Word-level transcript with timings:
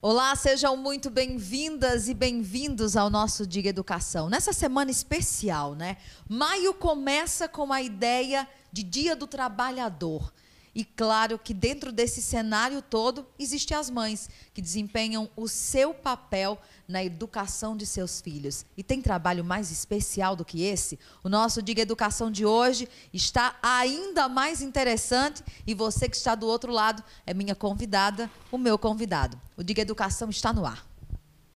Olá, 0.00 0.36
sejam 0.36 0.76
muito 0.76 1.10
bem-vindas 1.10 2.08
e 2.08 2.14
bem-vindos 2.14 2.96
ao 2.96 3.10
nosso 3.10 3.44
Diga 3.44 3.68
Educação. 3.68 4.28
Nessa 4.28 4.52
semana 4.52 4.92
especial, 4.92 5.74
né? 5.74 5.96
Maio 6.28 6.72
começa 6.72 7.48
com 7.48 7.72
a 7.72 7.82
ideia 7.82 8.48
de 8.70 8.84
Dia 8.84 9.16
do 9.16 9.26
Trabalhador. 9.26 10.32
E 10.72 10.84
claro 10.84 11.36
que 11.36 11.52
dentro 11.52 11.90
desse 11.90 12.22
cenário 12.22 12.80
todo 12.80 13.26
existem 13.36 13.76
as 13.76 13.90
mães 13.90 14.30
que 14.54 14.62
desempenham 14.62 15.28
o 15.34 15.48
seu 15.48 15.92
papel 15.92 16.56
na 16.88 17.04
educação 17.04 17.76
de 17.76 17.84
seus 17.84 18.18
filhos. 18.18 18.64
E 18.74 18.82
tem 18.82 19.02
trabalho 19.02 19.44
mais 19.44 19.70
especial 19.70 20.34
do 20.34 20.44
que 20.44 20.62
esse? 20.62 20.98
O 21.22 21.28
nosso 21.28 21.60
Diga 21.60 21.82
Educação 21.82 22.30
de 22.30 22.46
hoje 22.46 22.88
está 23.12 23.56
ainda 23.62 24.26
mais 24.26 24.62
interessante 24.62 25.44
e 25.66 25.74
você 25.74 26.08
que 26.08 26.16
está 26.16 26.34
do 26.34 26.46
outro 26.46 26.72
lado 26.72 27.04
é 27.26 27.34
minha 27.34 27.54
convidada, 27.54 28.30
o 28.50 28.56
meu 28.56 28.78
convidado. 28.78 29.38
O 29.54 29.62
Diga 29.62 29.82
Educação 29.82 30.30
está 30.30 30.50
no 30.50 30.64
ar. 30.64 30.87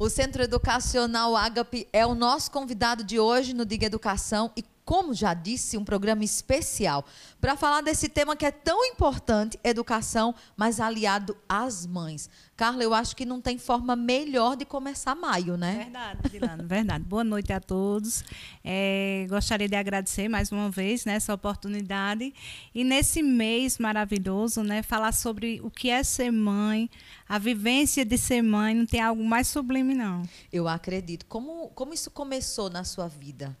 O 0.00 0.08
Centro 0.08 0.40
Educacional 0.40 1.34
Agape 1.34 1.88
é 1.92 2.06
o 2.06 2.14
nosso 2.14 2.52
convidado 2.52 3.02
de 3.02 3.18
hoje 3.18 3.52
no 3.52 3.66
Diga 3.66 3.84
Educação 3.84 4.52
e 4.56 4.62
como 4.84 5.12
já 5.12 5.34
disse, 5.34 5.76
um 5.76 5.84
programa 5.84 6.22
especial 6.22 7.04
para 7.40 7.56
falar 7.56 7.80
desse 7.80 8.08
tema 8.08 8.36
que 8.36 8.46
é 8.46 8.50
tão 8.52 8.84
importante, 8.86 9.58
educação, 9.62 10.32
mas 10.56 10.78
aliado 10.78 11.36
às 11.48 11.84
mães. 11.84 12.30
Carla, 12.58 12.82
eu 12.82 12.92
acho 12.92 13.14
que 13.14 13.24
não 13.24 13.40
tem 13.40 13.56
forma 13.56 13.94
melhor 13.94 14.56
de 14.56 14.64
começar 14.64 15.14
maio, 15.14 15.56
né? 15.56 15.84
Verdade, 15.84 16.28
Dilano, 16.28 16.66
verdade. 16.66 17.04
Boa 17.04 17.22
noite 17.22 17.52
a 17.52 17.60
todos. 17.60 18.24
É, 18.64 19.26
gostaria 19.30 19.68
de 19.68 19.76
agradecer 19.76 20.28
mais 20.28 20.50
uma 20.50 20.68
vez 20.68 21.04
né, 21.04 21.14
essa 21.14 21.32
oportunidade. 21.32 22.34
E 22.74 22.82
nesse 22.82 23.22
mês 23.22 23.78
maravilhoso, 23.78 24.64
né, 24.64 24.82
falar 24.82 25.12
sobre 25.12 25.60
o 25.62 25.70
que 25.70 25.88
é 25.88 26.02
ser 26.02 26.32
mãe, 26.32 26.90
a 27.28 27.38
vivência 27.38 28.04
de 28.04 28.18
ser 28.18 28.42
mãe, 28.42 28.74
não 28.74 28.86
tem 28.86 29.00
algo 29.00 29.24
mais 29.24 29.46
sublime, 29.46 29.94
não. 29.94 30.24
Eu 30.52 30.66
acredito. 30.66 31.26
Como, 31.26 31.68
como 31.68 31.94
isso 31.94 32.10
começou 32.10 32.68
na 32.68 32.82
sua 32.82 33.06
vida? 33.06 33.56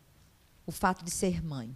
o 0.68 0.70
fato 0.70 1.02
de 1.02 1.10
ser 1.10 1.42
mãe? 1.42 1.74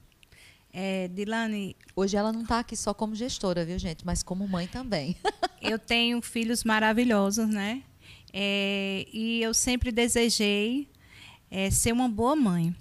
É, 0.73 1.09
Dilane. 1.09 1.77
Hoje 1.95 2.17
ela 2.17 2.33
não 2.33 2.43
está 2.43 2.61
aqui 2.61 2.75
só 2.77 2.95
como 2.95 3.15
gestora, 3.15 3.65
viu, 3.65 3.79
gente? 3.79 4.07
Mas 4.07 4.23
como 4.23 4.49
mãe 4.49 4.67
também. 4.67 5.17
eu 5.61 5.79
tenho 5.79 6.23
filhos 6.23 6.65
maravilhosos, 6.65 7.49
né? 7.49 7.83
É, 8.33 9.07
e 9.13 9.43
eu 9.43 9.53
sempre 9.53 9.93
desejei 9.93 10.89
é, 11.51 11.71
ser 11.71 11.93
uma 11.93 12.09
boa 12.09 12.35
mãe. 12.35 12.75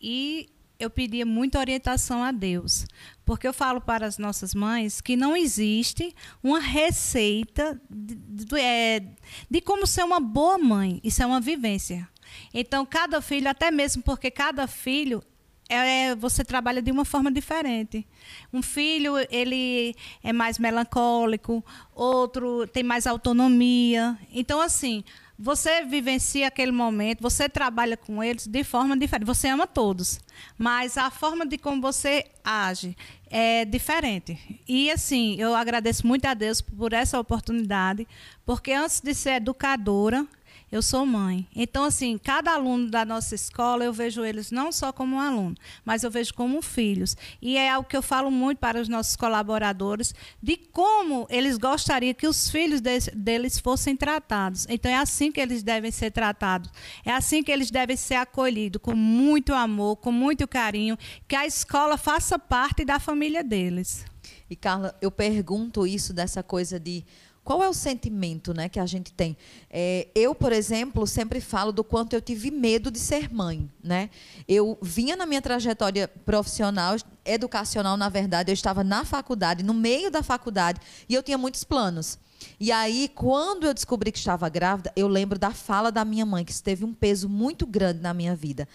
E 0.00 0.48
eu 0.78 0.88
pedia 0.88 1.26
muita 1.26 1.58
orientação 1.58 2.24
a 2.24 2.32
Deus. 2.32 2.86
Porque 3.26 3.46
eu 3.46 3.52
falo 3.52 3.82
para 3.82 4.06
as 4.06 4.16
nossas 4.16 4.54
mães 4.54 5.02
que 5.02 5.14
não 5.14 5.36
existe 5.36 6.14
uma 6.42 6.58
receita 6.58 7.78
de, 7.90 8.14
de, 8.14 8.58
é, 8.58 9.02
de 9.50 9.60
como 9.60 9.86
ser 9.86 10.04
uma 10.04 10.18
boa 10.18 10.56
mãe. 10.56 10.98
Isso 11.04 11.22
é 11.22 11.26
uma 11.26 11.40
vivência. 11.40 12.08
Então, 12.54 12.86
cada 12.86 13.20
filho, 13.20 13.50
até 13.50 13.70
mesmo 13.70 14.02
porque 14.02 14.30
cada 14.30 14.66
filho 14.66 15.22
é, 15.70 16.14
você 16.14 16.44
trabalha 16.44 16.82
de 16.82 16.90
uma 16.90 17.04
forma 17.04 17.30
diferente. 17.30 18.06
Um 18.52 18.62
filho 18.62 19.14
ele 19.30 19.94
é 20.22 20.32
mais 20.32 20.58
melancólico, 20.58 21.64
outro 21.94 22.66
tem 22.66 22.82
mais 22.82 23.06
autonomia. 23.06 24.18
Então 24.32 24.60
assim, 24.60 25.04
você 25.42 25.84
vivencia 25.86 26.48
aquele 26.48 26.70
momento, 26.70 27.22
você 27.22 27.48
trabalha 27.48 27.96
com 27.96 28.22
eles 28.22 28.46
de 28.46 28.62
forma 28.62 28.94
diferente. 28.94 29.26
Você 29.26 29.48
ama 29.48 29.66
todos, 29.66 30.20
mas 30.58 30.98
a 30.98 31.10
forma 31.10 31.46
de 31.46 31.56
como 31.56 31.80
você 31.80 32.26
age 32.44 32.94
é 33.30 33.64
diferente. 33.64 34.38
E 34.68 34.90
assim, 34.90 35.36
eu 35.38 35.54
agradeço 35.54 36.06
muito 36.06 36.26
a 36.26 36.34
Deus 36.34 36.60
por 36.60 36.92
essa 36.92 37.18
oportunidade, 37.18 38.06
porque 38.44 38.72
antes 38.72 39.00
de 39.00 39.14
ser 39.14 39.36
educadora, 39.36 40.26
eu 40.70 40.82
sou 40.82 41.04
mãe. 41.04 41.48
Então, 41.54 41.84
assim, 41.84 42.16
cada 42.16 42.52
aluno 42.52 42.88
da 42.88 43.04
nossa 43.04 43.34
escola, 43.34 43.84
eu 43.84 43.92
vejo 43.92 44.24
eles 44.24 44.50
não 44.50 44.70
só 44.70 44.92
como 44.92 45.16
um 45.16 45.20
aluno, 45.20 45.56
mas 45.84 46.04
eu 46.04 46.10
vejo 46.10 46.32
como 46.34 46.62
filhos. 46.62 47.16
E 47.42 47.56
é 47.56 47.70
algo 47.70 47.88
que 47.88 47.96
eu 47.96 48.02
falo 48.02 48.30
muito 48.30 48.58
para 48.58 48.80
os 48.80 48.88
nossos 48.88 49.16
colaboradores, 49.16 50.14
de 50.40 50.56
como 50.56 51.26
eles 51.28 51.58
gostariam 51.58 52.14
que 52.14 52.26
os 52.26 52.48
filhos 52.48 52.80
de, 52.80 53.00
deles 53.14 53.58
fossem 53.58 53.96
tratados. 53.96 54.66
Então, 54.68 54.90
é 54.90 54.96
assim 54.96 55.32
que 55.32 55.40
eles 55.40 55.62
devem 55.62 55.90
ser 55.90 56.12
tratados. 56.12 56.70
É 57.04 57.12
assim 57.12 57.42
que 57.42 57.50
eles 57.50 57.70
devem 57.70 57.96
ser 57.96 58.14
acolhidos, 58.14 58.80
com 58.80 58.94
muito 58.94 59.52
amor, 59.52 59.96
com 59.96 60.12
muito 60.12 60.46
carinho, 60.46 60.96
que 61.26 61.34
a 61.34 61.46
escola 61.46 61.98
faça 61.98 62.38
parte 62.38 62.84
da 62.84 63.00
família 63.00 63.42
deles. 63.42 64.04
E, 64.48 64.56
Carla, 64.56 64.96
eu 65.00 65.10
pergunto 65.10 65.86
isso 65.86 66.12
dessa 66.12 66.42
coisa 66.42 66.78
de 66.78 67.04
qual 67.44 67.62
é 67.62 67.68
o 67.68 67.74
sentimento 67.74 68.52
né, 68.54 68.68
que 68.68 68.78
a 68.78 68.86
gente 68.86 69.12
tem? 69.12 69.36
É, 69.70 70.08
eu, 70.14 70.34
por 70.34 70.52
exemplo, 70.52 71.06
sempre 71.06 71.40
falo 71.40 71.72
do 71.72 71.82
quanto 71.82 72.12
eu 72.12 72.20
tive 72.20 72.50
medo 72.50 72.90
de 72.90 72.98
ser 72.98 73.32
mãe. 73.32 73.68
Né? 73.82 74.10
Eu 74.46 74.78
vinha 74.82 75.16
na 75.16 75.26
minha 75.26 75.42
trajetória 75.42 76.06
profissional, 76.06 76.96
educacional, 77.24 77.96
na 77.96 78.08
verdade, 78.08 78.50
eu 78.50 78.54
estava 78.54 78.84
na 78.84 79.04
faculdade, 79.04 79.64
no 79.64 79.74
meio 79.74 80.10
da 80.10 80.22
faculdade, 80.22 80.80
e 81.08 81.14
eu 81.14 81.22
tinha 81.22 81.38
muitos 81.38 81.64
planos. 81.64 82.18
E 82.58 82.70
aí, 82.70 83.10
quando 83.14 83.66
eu 83.66 83.74
descobri 83.74 84.12
que 84.12 84.18
estava 84.18 84.48
grávida, 84.48 84.92
eu 84.94 85.08
lembro 85.08 85.38
da 85.38 85.50
fala 85.50 85.90
da 85.90 86.04
minha 86.04 86.24
mãe, 86.24 86.44
que 86.44 86.52
isso 86.52 86.62
teve 86.62 86.84
um 86.84 86.94
peso 86.94 87.28
muito 87.28 87.66
grande 87.66 88.00
na 88.00 88.14
minha 88.14 88.34
vida. 88.34 88.68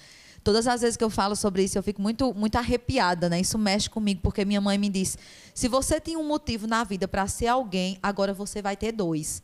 Todas 0.46 0.68
as 0.68 0.82
vezes 0.82 0.96
que 0.96 1.04
eu 1.04 1.10
falo 1.10 1.36
sobre 1.36 1.64
isso, 1.64 1.76
eu 1.76 1.82
fico 1.82 2.00
muito, 2.00 2.32
muito 2.36 2.56
arrepiada, 2.56 3.28
né? 3.28 3.42
Isso 3.42 3.58
mexe 3.58 3.90
comigo, 3.90 4.22
porque 4.22 4.46
minha 4.46 4.62
mãe 4.62 4.78
me 4.78 4.90
disse: 4.90 5.18
se 5.56 5.68
você 5.68 6.00
tem 6.00 6.16
um 6.16 6.24
motivo 6.24 6.68
na 6.68 6.84
vida 6.84 7.08
para 7.08 7.26
ser 7.28 7.48
alguém, 7.48 7.98
agora 8.02 8.32
você 8.32 8.62
vai 8.62 8.78
ter 8.78 8.92
dois. 8.92 9.42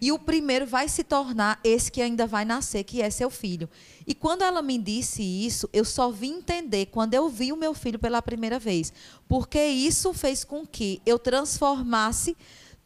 E 0.00 0.10
o 0.10 0.18
primeiro 0.18 0.66
vai 0.66 0.88
se 0.88 1.04
tornar 1.04 1.60
esse 1.62 1.92
que 1.92 2.00
ainda 2.00 2.26
vai 2.26 2.46
nascer, 2.46 2.82
que 2.82 3.02
é 3.02 3.10
seu 3.10 3.28
filho. 3.28 3.68
E 4.06 4.14
quando 4.14 4.40
ela 4.40 4.62
me 4.62 4.78
disse 4.78 5.22
isso, 5.22 5.68
eu 5.70 5.84
só 5.84 6.10
vim 6.10 6.38
entender 6.38 6.86
quando 6.86 7.12
eu 7.12 7.28
vi 7.28 7.52
o 7.52 7.56
meu 7.56 7.74
filho 7.74 7.98
pela 7.98 8.22
primeira 8.22 8.58
vez. 8.58 8.90
Porque 9.28 9.62
isso 9.62 10.14
fez 10.14 10.44
com 10.44 10.66
que 10.66 11.02
eu 11.04 11.18
transformasse 11.18 12.34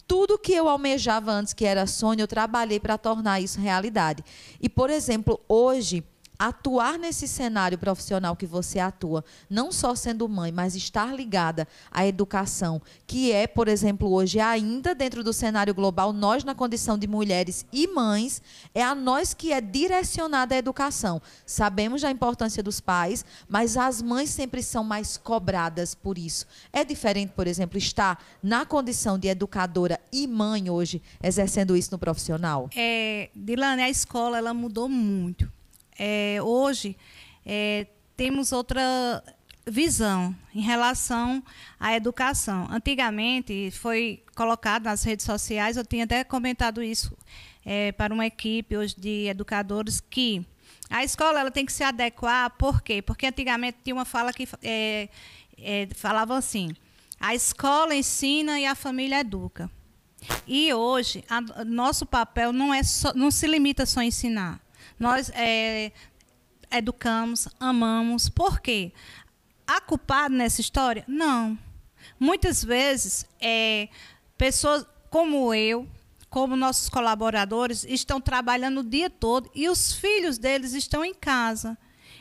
tudo 0.04 0.36
que 0.36 0.52
eu 0.52 0.68
almejava 0.68 1.30
antes, 1.30 1.52
que 1.52 1.64
era 1.64 1.86
sonho, 1.86 2.22
eu 2.22 2.28
trabalhei 2.28 2.80
para 2.80 2.98
tornar 2.98 3.40
isso 3.40 3.60
realidade. 3.60 4.24
E, 4.60 4.68
por 4.68 4.90
exemplo, 4.90 5.40
hoje, 5.48 6.02
atuar 6.48 6.98
nesse 6.98 7.28
cenário 7.28 7.78
profissional 7.78 8.34
que 8.34 8.46
você 8.46 8.80
atua, 8.80 9.24
não 9.48 9.70
só 9.70 9.94
sendo 9.94 10.28
mãe, 10.28 10.50
mas 10.50 10.74
estar 10.74 11.14
ligada 11.14 11.68
à 11.88 12.04
educação, 12.04 12.82
que 13.06 13.30
é, 13.30 13.46
por 13.46 13.68
exemplo, 13.68 14.12
hoje 14.12 14.40
ainda 14.40 14.92
dentro 14.92 15.22
do 15.22 15.32
cenário 15.32 15.72
global, 15.72 16.12
nós 16.12 16.42
na 16.42 16.52
condição 16.52 16.98
de 16.98 17.06
mulheres 17.06 17.64
e 17.72 17.86
mães, 17.86 18.42
é 18.74 18.82
a 18.82 18.92
nós 18.92 19.32
que 19.32 19.52
é 19.52 19.60
direcionada 19.60 20.56
a 20.56 20.58
educação. 20.58 21.22
Sabemos 21.46 22.02
da 22.02 22.10
importância 22.10 22.60
dos 22.60 22.80
pais, 22.80 23.24
mas 23.48 23.76
as 23.76 24.02
mães 24.02 24.30
sempre 24.30 24.64
são 24.64 24.82
mais 24.82 25.16
cobradas 25.16 25.94
por 25.94 26.18
isso. 26.18 26.44
É 26.72 26.84
diferente, 26.84 27.32
por 27.36 27.46
exemplo, 27.46 27.78
estar 27.78 28.20
na 28.42 28.66
condição 28.66 29.16
de 29.16 29.28
educadora 29.28 30.00
e 30.10 30.26
mãe 30.26 30.68
hoje, 30.68 31.00
exercendo 31.22 31.76
isso 31.76 31.92
no 31.92 31.98
profissional? 31.98 32.68
É, 32.74 33.30
Dilane, 33.32 33.82
a 33.82 33.90
escola 33.90 34.38
ela 34.38 34.52
mudou 34.52 34.88
muito 34.88 35.61
é, 35.98 36.38
hoje 36.42 36.96
é, 37.44 37.86
temos 38.16 38.52
outra 38.52 39.22
visão 39.66 40.34
em 40.54 40.60
relação 40.60 41.42
à 41.78 41.94
educação. 41.94 42.66
Antigamente 42.70 43.70
foi 43.70 44.22
colocado 44.34 44.84
nas 44.84 45.02
redes 45.02 45.24
sociais, 45.24 45.76
eu 45.76 45.84
tinha 45.84 46.04
até 46.04 46.24
comentado 46.24 46.82
isso 46.82 47.16
é, 47.64 47.92
para 47.92 48.12
uma 48.12 48.26
equipe 48.26 48.76
hoje 48.76 48.94
de 48.98 49.26
educadores 49.28 50.00
que 50.00 50.44
a 50.90 51.02
escola 51.02 51.40
ela 51.40 51.50
tem 51.50 51.64
que 51.64 51.72
se 51.72 51.82
adequar, 51.82 52.50
por 52.50 52.82
quê? 52.82 53.00
Porque 53.00 53.26
antigamente 53.26 53.78
tinha 53.82 53.94
uma 53.94 54.04
fala 54.04 54.30
que 54.32 54.46
é, 54.62 55.08
é, 55.58 55.88
falava 55.94 56.36
assim: 56.36 56.74
a 57.18 57.34
escola 57.34 57.94
ensina 57.94 58.60
e 58.60 58.66
a 58.66 58.74
família 58.74 59.20
educa. 59.20 59.70
E 60.46 60.72
hoje, 60.72 61.24
a, 61.28 61.64
nosso 61.64 62.04
papel 62.04 62.52
não, 62.52 62.74
é 62.74 62.82
só, 62.82 63.14
não 63.14 63.30
se 63.30 63.46
limita 63.46 63.86
só 63.86 64.00
a 64.00 64.04
ensinar. 64.04 64.60
Nós 65.02 65.32
é, 65.34 65.90
educamos, 66.70 67.48
amamos. 67.58 68.28
Por 68.28 68.60
quê? 68.60 68.92
Há 69.66 69.80
culpado 69.80 70.32
nessa 70.32 70.60
história? 70.60 71.04
Não. 71.08 71.58
Muitas 72.20 72.62
vezes, 72.62 73.26
é, 73.40 73.88
pessoas 74.38 74.86
como 75.10 75.52
eu, 75.52 75.88
como 76.30 76.54
nossos 76.54 76.88
colaboradores, 76.88 77.82
estão 77.82 78.20
trabalhando 78.20 78.78
o 78.78 78.84
dia 78.84 79.10
todo 79.10 79.50
e 79.56 79.68
os 79.68 79.92
filhos 79.92 80.38
deles 80.38 80.72
estão 80.72 81.04
em 81.04 81.12
casa. 81.12 81.76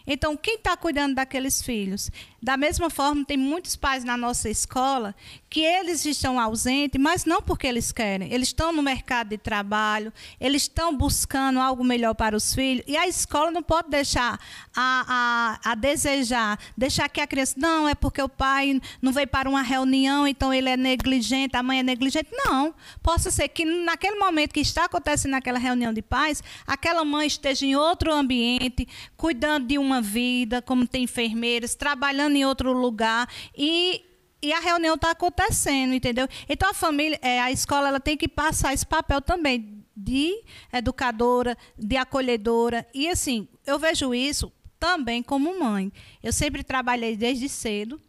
Então, 0.06 0.36
quem 0.36 0.56
está 0.56 0.75
cuidando 0.75 1.15
daqueles 1.15 1.62
filhos? 1.62 2.12
Da 2.42 2.57
mesma 2.57 2.89
forma, 2.89 3.24
tem 3.24 3.38
muitos 3.38 3.75
pais 3.75 4.03
na 4.03 4.18
nossa 4.18 4.50
escola 4.50 5.13
que 5.50 5.62
eles 5.62 6.06
estão 6.06 6.39
ausentes, 6.39 7.00
mas 7.00 7.25
não 7.25 7.42
porque 7.42 7.68
eles 7.68 7.92
querem. 7.92 8.33
Eles 8.33 8.48
estão 8.48 8.71
no 8.71 8.81
mercado 8.81 9.30
de 9.30 9.38
trabalho, 9.38 10.12
eles 10.39 10.63
estão 10.63 10.95
buscando 10.95 11.59
algo 11.59 11.83
melhor 11.83 12.15
para 12.15 12.36
os 12.36 12.56
filhos, 12.56 12.83
e 12.88 12.98
a 12.98 13.07
escola 13.07 13.51
não 13.51 13.62
pode 13.62 13.89
deixar 13.89 14.39
a, 14.75 15.59
a, 15.63 15.71
a 15.71 15.75
desejar, 15.75 16.57
deixar 16.75 17.09
que 17.09 17.21
a 17.21 17.27
criança, 17.27 17.56
não, 17.57 17.88
é 17.88 17.94
porque 17.94 18.21
o 18.21 18.30
pai 18.30 18.81
não 19.01 19.12
veio 19.12 19.27
para 19.27 19.50
uma 19.50 19.62
reunião, 19.62 20.25
então 20.25 20.53
ele 20.53 20.69
é 20.69 20.77
negligente, 20.77 21.56
a 21.56 21.62
mãe 21.62 21.80
é 21.80 21.83
negligente. 21.83 22.30
Não. 22.31 22.74
Possa 23.03 23.30
ser 23.30 23.50
que 23.50 23.65
naquele 23.65 24.18
momento 24.18 24.53
que 24.53 24.62
está 24.62 24.86
acontecendo 24.86 25.31
naquela 25.31 25.59
reunião 25.59 25.94
de 25.94 26.01
pais, 26.01 26.44
aquela 26.65 27.03
mãe 27.03 27.27
esteja 27.27 27.65
em 27.65 27.75
outro 27.75 28.12
ambiente, 28.12 28.88
cuidando 29.15 29.68
de 29.68 29.77
uma 29.91 30.01
vida, 30.01 30.61
como 30.61 30.88
tem 30.88 31.03
enfermeiras, 31.03 31.75
trabalhando 31.75 32.35
em 32.35 32.45
outro 32.45 32.71
lugar 32.71 33.27
e 33.55 34.05
e 34.43 34.51
a 34.51 34.59
reunião 34.59 34.95
está 34.95 35.11
acontecendo, 35.11 35.93
entendeu? 35.93 36.27
Então 36.49 36.67
a 36.67 36.73
família, 36.73 37.19
é, 37.21 37.39
a 37.39 37.51
escola, 37.51 37.89
ela 37.89 37.99
tem 37.99 38.17
que 38.17 38.27
passar 38.27 38.73
esse 38.73 38.83
papel 38.83 39.21
também 39.21 39.85
de 39.95 40.33
educadora, 40.73 41.55
de 41.77 41.95
acolhedora 41.95 42.88
e 42.91 43.07
assim 43.07 43.47
eu 43.67 43.77
vejo 43.77 44.15
isso 44.15 44.51
também 44.79 45.21
como 45.21 45.59
mãe. 45.59 45.93
Eu 46.23 46.33
sempre 46.33 46.63
trabalhei 46.63 47.15
desde 47.15 47.47
cedo 47.47 48.01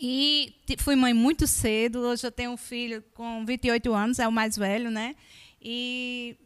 e 0.00 0.54
fui 0.78 0.94
mãe 0.94 1.12
muito 1.12 1.46
cedo. 1.46 1.98
Hoje 2.00 2.24
eu 2.24 2.30
tenho 2.30 2.52
um 2.52 2.56
filho 2.56 3.02
com 3.14 3.44
28 3.44 3.92
anos, 3.92 4.18
é 4.20 4.28
o 4.28 4.32
mais 4.32 4.56
velho, 4.56 4.90
né? 4.90 5.16
E 5.60 6.36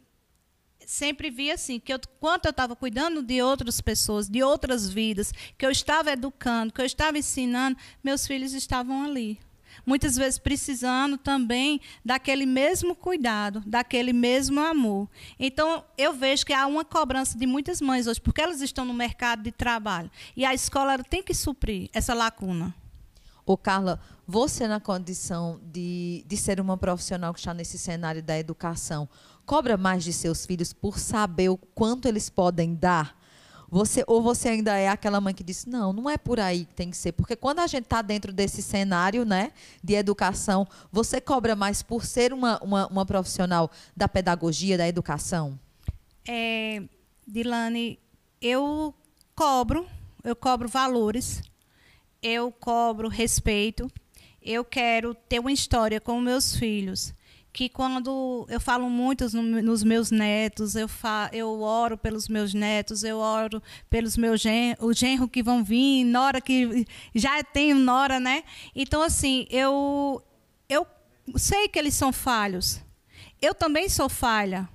sempre 0.87 1.29
vi 1.29 1.51
assim, 1.51 1.79
que 1.79 1.93
eu, 1.93 1.99
quanto 2.17 2.45
eu 2.45 2.51
estava 2.51 2.73
cuidando 2.75 3.21
de 3.21 3.41
outras 3.41 3.81
pessoas, 3.81 4.29
de 4.29 4.41
outras 4.41 4.89
vidas, 4.89 5.33
que 5.57 5.65
eu 5.65 5.69
estava 5.69 6.11
educando, 6.11 6.71
que 6.71 6.79
eu 6.79 6.85
estava 6.85 7.17
ensinando, 7.17 7.77
meus 8.01 8.25
filhos 8.25 8.53
estavam 8.53 9.03
ali. 9.03 9.37
Muitas 9.85 10.15
vezes 10.15 10.39
precisando 10.39 11.17
também 11.17 11.81
daquele 12.03 12.45
mesmo 12.45 12.95
cuidado, 12.95 13.61
daquele 13.67 14.13
mesmo 14.13 14.61
amor. 14.61 15.09
Então, 15.37 15.83
eu 15.97 16.13
vejo 16.13 16.45
que 16.45 16.53
há 16.53 16.65
uma 16.65 16.85
cobrança 16.85 17.37
de 17.37 17.45
muitas 17.45 17.81
mães 17.81 18.07
hoje, 18.07 18.21
porque 18.21 18.41
elas 18.41 18.61
estão 18.61 18.85
no 18.85 18.93
mercado 18.93 19.43
de 19.43 19.51
trabalho. 19.51 20.09
E 20.35 20.45
a 20.45 20.53
escola 20.53 20.97
tem 21.03 21.21
que 21.21 21.33
suprir 21.33 21.89
essa 21.93 22.13
lacuna. 22.13 22.73
Ô, 23.45 23.55
Carla, 23.55 23.99
você 24.25 24.67
na 24.67 24.79
condição 24.79 25.59
de, 25.63 26.23
de 26.27 26.35
ser 26.35 26.59
uma 26.59 26.77
profissional 26.77 27.33
que 27.33 27.39
está 27.39 27.53
nesse 27.53 27.77
cenário 27.77 28.21
da 28.21 28.37
educação, 28.37 29.07
cobra 29.47 29.77
mais 29.77 30.03
de 30.03 30.11
seus 30.11 30.45
filhos 30.45 30.73
por 30.73 30.99
saber 30.99 31.47
o 31.47 31.57
quanto 31.57 32.05
eles 32.05 32.29
podem 32.29 32.75
dar? 32.75 33.17
Você, 33.69 34.03
ou 34.05 34.21
você 34.21 34.49
ainda 34.49 34.77
é 34.77 34.89
aquela 34.89 35.19
mãe 35.19 35.33
que 35.33 35.43
diz, 35.43 35.65
não, 35.65 35.91
não 35.91 36.09
é 36.09 36.17
por 36.17 36.39
aí 36.39 36.65
que 36.65 36.73
tem 36.73 36.91
que 36.91 36.97
ser. 36.97 37.13
Porque 37.13 37.35
quando 37.35 37.59
a 37.59 37.67
gente 37.67 37.85
está 37.85 38.01
dentro 38.01 38.31
desse 38.31 38.61
cenário 38.61 39.25
né, 39.25 39.51
de 39.83 39.93
educação, 39.93 40.67
você 40.91 41.19
cobra 41.19 41.55
mais 41.55 41.81
por 41.81 42.05
ser 42.05 42.33
uma, 42.33 42.59
uma, 42.61 42.87
uma 42.87 43.05
profissional 43.05 43.71
da 43.95 44.07
pedagogia, 44.07 44.77
da 44.77 44.87
educação? 44.87 45.57
É, 46.27 46.83
Dilane, 47.25 47.99
eu 48.41 48.93
cobro, 49.33 49.85
eu 50.23 50.35
cobro 50.35 50.67
valores, 50.67 51.41
eu 52.21 52.51
cobro 52.51 53.07
respeito, 53.07 53.89
eu 54.41 54.63
quero 54.63 55.13
ter 55.13 55.39
uma 55.39 55.51
história 55.51 55.99
com 56.01 56.19
meus 56.19 56.55
filhos 56.55 57.13
que 57.57 57.67
quando 57.67 58.45
eu 58.49 58.61
falo 58.61 58.87
muito 58.87 59.25
nos 59.33 59.83
meus 59.83 60.11
netos, 60.11 60.75
eu, 60.75 60.87
fa, 60.87 61.27
eu 61.33 61.59
oro 61.59 61.97
pelos 61.97 62.27
meus 62.27 62.53
netos, 62.53 63.03
eu 63.03 63.17
oro 63.17 63.63
pelos 63.89 64.15
meus 64.15 64.39
gen, 64.39 64.75
o 64.79 64.93
genro 64.93 65.27
que 65.27 65.41
vão 65.41 65.63
vir, 65.63 66.03
nora 66.03 66.39
que 66.39 66.85
já 67.15 67.43
tenho 67.43 67.75
nora, 67.75 68.19
né? 68.19 68.43
Então 68.75 69.01
assim, 69.01 69.47
eu 69.49 70.21
eu 70.69 70.85
sei 71.35 71.67
que 71.67 71.79
eles 71.79 71.95
são 71.95 72.13
falhos. 72.13 72.79
Eu 73.41 73.55
também 73.55 73.89
sou 73.89 74.07
falha. 74.07 74.69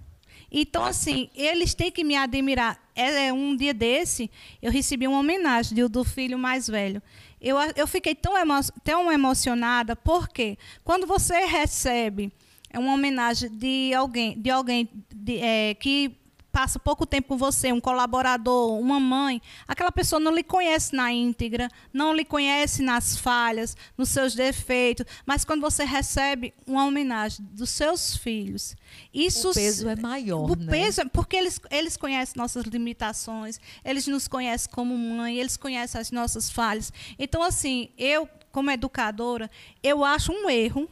Então 0.50 0.84
assim, 0.84 1.30
eles 1.36 1.74
têm 1.74 1.92
que 1.92 2.02
me 2.02 2.16
admirar. 2.16 2.82
É, 2.96 3.28
é 3.28 3.32
um 3.32 3.54
dia 3.54 3.72
desse, 3.72 4.28
eu 4.60 4.72
recebi 4.72 5.06
uma 5.06 5.20
homenagem 5.20 5.76
do, 5.76 5.88
do 5.88 6.02
filho 6.02 6.36
mais 6.36 6.66
velho. 6.66 7.00
Eu, 7.40 7.56
eu 7.76 7.86
fiquei 7.86 8.16
tão, 8.16 8.36
emo, 8.36 8.54
tão 8.82 9.12
emocionada, 9.12 9.94
porque 9.94 10.58
quando 10.82 11.06
você 11.06 11.46
recebe 11.46 12.32
é 12.72 12.78
uma 12.78 12.94
homenagem 12.94 13.50
de 13.50 13.92
alguém, 13.94 14.40
de 14.40 14.50
alguém 14.50 14.88
de, 15.14 15.38
é, 15.38 15.74
que 15.74 16.16
passa 16.52 16.78
pouco 16.78 17.06
tempo 17.06 17.28
com 17.28 17.36
você, 17.36 17.72
um 17.72 17.80
colaborador, 17.80 18.78
uma 18.78 19.00
mãe, 19.00 19.40
aquela 19.66 19.90
pessoa 19.90 20.20
não 20.20 20.34
lhe 20.34 20.42
conhece 20.42 20.94
na 20.94 21.10
íntegra, 21.10 21.68
não 21.92 22.14
lhe 22.14 22.24
conhece 22.24 22.82
nas 22.82 23.16
falhas, 23.16 23.74
nos 23.96 24.10
seus 24.10 24.34
defeitos, 24.34 25.06
mas 25.24 25.44
quando 25.46 25.62
você 25.62 25.82
recebe 25.84 26.52
uma 26.66 26.84
homenagem 26.84 27.44
dos 27.52 27.70
seus 27.70 28.14
filhos, 28.16 28.76
isso 29.14 29.50
o 29.50 29.54
peso 29.54 29.88
é 29.88 29.96
maior, 29.96 30.50
o 30.50 30.54
né? 30.54 30.70
peso 30.70 31.00
é 31.00 31.04
porque 31.06 31.36
eles 31.36 31.58
eles 31.70 31.96
conhecem 31.96 32.34
nossas 32.36 32.64
limitações, 32.64 33.58
eles 33.82 34.06
nos 34.06 34.28
conhecem 34.28 34.70
como 34.70 34.96
mãe, 34.96 35.38
eles 35.38 35.56
conhecem 35.56 35.98
as 36.00 36.10
nossas 36.10 36.50
falhas. 36.50 36.92
Então 37.18 37.42
assim, 37.42 37.88
eu 37.96 38.28
como 38.50 38.70
educadora, 38.70 39.50
eu 39.82 40.04
acho 40.04 40.30
um 40.30 40.50
erro 40.50 40.86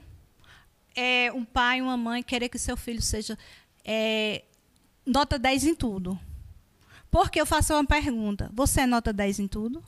é, 0.95 1.33
um 1.33 1.45
pai 1.45 1.81
uma 1.81 1.97
mãe 1.97 2.23
querer 2.23 2.49
que 2.49 2.59
seu 2.59 2.77
filho 2.77 3.03
seja 3.03 3.39
é, 3.85 4.45
nota 5.07 5.39
10 5.39 5.65
em 5.67 5.75
tudo. 5.75 6.19
Porque 7.11 7.41
eu 7.41 7.47
faço 7.47 7.75
uma 7.75 7.85
pergunta: 7.85 8.51
você 8.53 8.83
é 8.83 8.87
nota 8.87 9.13
10 9.13 9.41
em 9.41 9.49
tudo? 9.49 9.83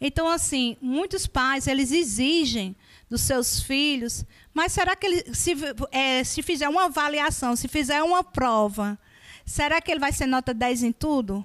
Então, 0.00 0.28
assim, 0.28 0.78
muitos 0.80 1.26
pais, 1.26 1.66
eles 1.66 1.92
exigem 1.92 2.74
dos 3.08 3.20
seus 3.20 3.60
filhos, 3.60 4.24
mas 4.54 4.72
será 4.72 4.96
que 4.96 5.06
ele, 5.06 5.34
se, 5.34 5.54
é, 5.90 6.24
se 6.24 6.42
fizer 6.42 6.68
uma 6.70 6.86
avaliação, 6.86 7.54
se 7.54 7.68
fizer 7.68 8.02
uma 8.02 8.24
prova, 8.24 8.98
será 9.44 9.78
que 9.80 9.90
ele 9.90 10.00
vai 10.00 10.10
ser 10.10 10.26
nota 10.26 10.54
10 10.54 10.84
em 10.84 10.92
tudo? 10.92 11.44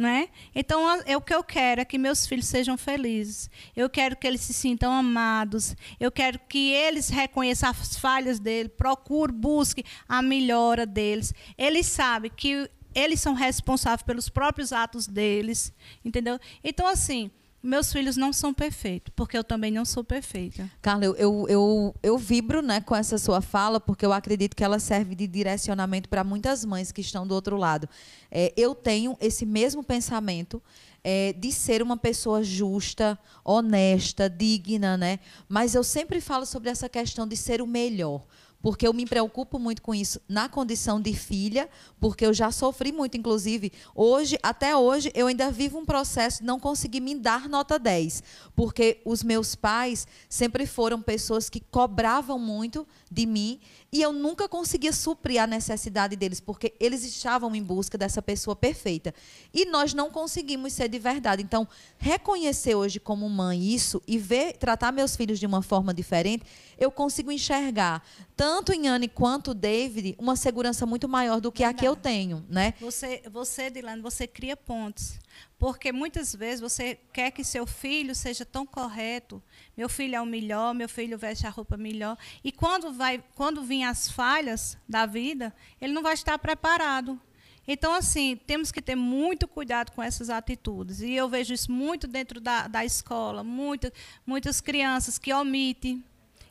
Né? 0.00 0.30
Então, 0.54 1.02
é 1.04 1.14
o 1.14 1.20
que 1.20 1.34
eu 1.34 1.44
quero 1.44 1.82
é 1.82 1.84
que 1.84 1.98
meus 1.98 2.26
filhos 2.26 2.46
sejam 2.46 2.78
felizes. 2.78 3.50
Eu 3.76 3.90
quero 3.90 4.16
que 4.16 4.26
eles 4.26 4.40
se 4.40 4.54
sintam 4.54 4.90
amados. 4.90 5.76
Eu 6.00 6.10
quero 6.10 6.38
que 6.48 6.72
eles 6.72 7.10
reconheçam 7.10 7.68
as 7.68 7.98
falhas 7.98 8.40
dele, 8.40 8.70
procure, 8.70 9.30
busque 9.30 9.84
a 10.08 10.22
melhora 10.22 10.86
deles. 10.86 11.34
Eles 11.58 11.84
sabem 11.84 12.30
que 12.34 12.66
eles 12.94 13.20
são 13.20 13.34
responsáveis 13.34 14.02
pelos 14.02 14.30
próprios 14.30 14.72
atos 14.72 15.06
deles, 15.06 15.70
entendeu? 16.02 16.38
Então, 16.64 16.86
assim, 16.86 17.30
meus 17.62 17.92
filhos 17.92 18.16
não 18.16 18.32
são 18.32 18.54
perfeitos, 18.54 19.12
porque 19.14 19.36
eu 19.36 19.44
também 19.44 19.70
não 19.70 19.84
sou 19.84 20.02
perfeita. 20.02 20.70
Carla, 20.80 21.04
eu, 21.04 21.16
eu, 21.16 21.46
eu, 21.48 21.94
eu, 22.02 22.18
vibro 22.18 22.62
né, 22.62 22.80
com 22.80 22.96
essa 22.96 23.18
sua 23.18 23.40
fala, 23.40 23.78
porque 23.78 24.04
eu 24.04 24.12
acredito 24.12 24.56
que 24.56 24.64
ela 24.64 24.78
serve 24.78 25.14
de 25.14 25.26
direcionamento 25.26 26.08
para 26.08 26.24
muitas 26.24 26.64
mães 26.64 26.90
que 26.90 27.00
estão 27.00 27.26
do 27.26 27.34
outro 27.34 27.56
lado. 27.56 27.88
É, 28.30 28.52
eu 28.56 28.74
tenho 28.74 29.16
esse 29.20 29.44
mesmo 29.44 29.82
pensamento 29.84 30.62
é, 31.04 31.32
de 31.34 31.52
ser 31.52 31.82
uma 31.82 31.96
pessoa 31.96 32.42
justa, 32.42 33.18
honesta, 33.44 34.28
digna, 34.28 34.96
né? 34.96 35.18
Mas 35.48 35.74
eu 35.74 35.84
sempre 35.84 36.20
falo 36.20 36.46
sobre 36.46 36.70
essa 36.70 36.88
questão 36.88 37.26
de 37.26 37.36
ser 37.36 37.60
o 37.60 37.66
melhor 37.66 38.24
porque 38.62 38.86
eu 38.86 38.92
me 38.92 39.06
preocupo 39.06 39.58
muito 39.58 39.82
com 39.82 39.94
isso 39.94 40.20
na 40.28 40.48
condição 40.48 41.00
de 41.00 41.14
filha, 41.14 41.68
porque 41.98 42.24
eu 42.26 42.34
já 42.34 42.50
sofri 42.50 42.92
muito, 42.92 43.16
inclusive, 43.16 43.72
hoje, 43.94 44.38
até 44.42 44.76
hoje, 44.76 45.10
eu 45.14 45.26
ainda 45.26 45.50
vivo 45.50 45.78
um 45.78 45.84
processo 45.84 46.40
de 46.40 46.46
não 46.46 46.60
conseguir 46.60 47.00
me 47.00 47.14
dar 47.14 47.48
nota 47.48 47.78
10, 47.78 48.22
porque 48.54 49.00
os 49.04 49.22
meus 49.22 49.54
pais 49.54 50.06
sempre 50.28 50.66
foram 50.66 51.00
pessoas 51.00 51.48
que 51.48 51.60
cobravam 51.60 52.38
muito 52.38 52.86
de 53.10 53.26
mim 53.26 53.60
e 53.92 54.00
eu 54.00 54.12
nunca 54.12 54.48
conseguia 54.48 54.92
suprir 54.92 55.42
a 55.42 55.46
necessidade 55.46 56.14
deles, 56.14 56.38
porque 56.40 56.74
eles 56.78 57.04
estavam 57.04 57.54
em 57.54 57.62
busca 57.62 57.98
dessa 57.98 58.22
pessoa 58.22 58.54
perfeita. 58.54 59.12
E 59.52 59.64
nós 59.64 59.92
não 59.92 60.10
conseguimos 60.10 60.72
ser 60.72 60.88
de 60.88 60.98
verdade. 60.98 61.42
Então, 61.42 61.66
reconhecer 61.98 62.74
hoje 62.74 63.00
como 63.00 63.28
mãe 63.28 63.60
isso 63.60 64.00
e 64.06 64.16
ver, 64.16 64.56
tratar 64.56 64.92
meus 64.92 65.16
filhos 65.16 65.40
de 65.40 65.46
uma 65.46 65.60
forma 65.60 65.92
diferente, 65.92 66.44
eu 66.78 66.90
consigo 66.90 67.32
enxergar, 67.32 68.02
tanto 68.36 68.72
em 68.72 68.88
Anne 68.88 69.08
quanto 69.08 69.52
David, 69.52 70.14
uma 70.18 70.36
segurança 70.36 70.86
muito 70.86 71.08
maior 71.08 71.40
do 71.40 71.50
que 71.50 71.64
a 71.64 71.74
que 71.74 71.86
eu 71.86 71.96
tenho. 71.96 72.44
Né? 72.48 72.74
Você, 72.80 73.22
você 73.30 73.70
Dilane, 73.70 74.00
você 74.00 74.26
cria 74.26 74.56
pontos. 74.56 75.18
Porque 75.58 75.92
muitas 75.92 76.34
vezes 76.34 76.60
você 76.60 76.98
quer 77.12 77.30
que 77.30 77.44
seu 77.44 77.66
filho 77.66 78.14
seja 78.14 78.44
tão 78.44 78.64
correto. 78.64 79.42
Meu 79.76 79.88
filho 79.88 80.16
é 80.16 80.20
o 80.20 80.26
melhor, 80.26 80.74
meu 80.74 80.88
filho 80.88 81.18
veste 81.18 81.46
a 81.46 81.50
roupa 81.50 81.76
melhor. 81.76 82.16
E 82.42 82.50
quando, 82.50 82.92
vai, 82.92 83.22
quando 83.34 83.62
vir 83.62 83.84
as 83.84 84.10
falhas 84.10 84.78
da 84.88 85.06
vida, 85.06 85.54
ele 85.80 85.92
não 85.92 86.02
vai 86.02 86.14
estar 86.14 86.38
preparado. 86.38 87.20
Então, 87.68 87.94
assim, 87.94 88.36
temos 88.46 88.72
que 88.72 88.82
ter 88.82 88.96
muito 88.96 89.46
cuidado 89.46 89.92
com 89.92 90.02
essas 90.02 90.30
atitudes. 90.30 91.00
E 91.00 91.12
eu 91.12 91.28
vejo 91.28 91.54
isso 91.54 91.70
muito 91.70 92.08
dentro 92.08 92.40
da, 92.40 92.66
da 92.66 92.84
escola. 92.84 93.44
Muita, 93.44 93.92
muitas 94.26 94.60
crianças 94.60 95.18
que 95.18 95.32
omitem, 95.32 96.02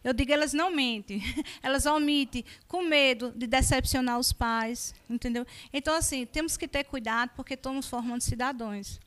Eu 0.04 0.14
digo, 0.14 0.32
elas 0.32 0.54
não 0.54 0.72
mentem. 0.72 1.22
Elas 1.62 1.86
omitem 1.86 2.46
com 2.68 2.84
medo 2.84 3.34
de 3.36 3.46
decepcionar 3.46 4.18
os 4.18 4.32
pais, 4.32 4.94
entendeu? 5.10 5.46
Então, 5.74 5.94
assim, 5.94 6.26
temos 6.26 6.56
que 6.56 6.68
ter 6.68 6.86
cuidado 6.86 7.32
porque 7.36 7.54
estamos 7.54 7.88
formando 7.88 8.22
cidadãos. 8.22 9.00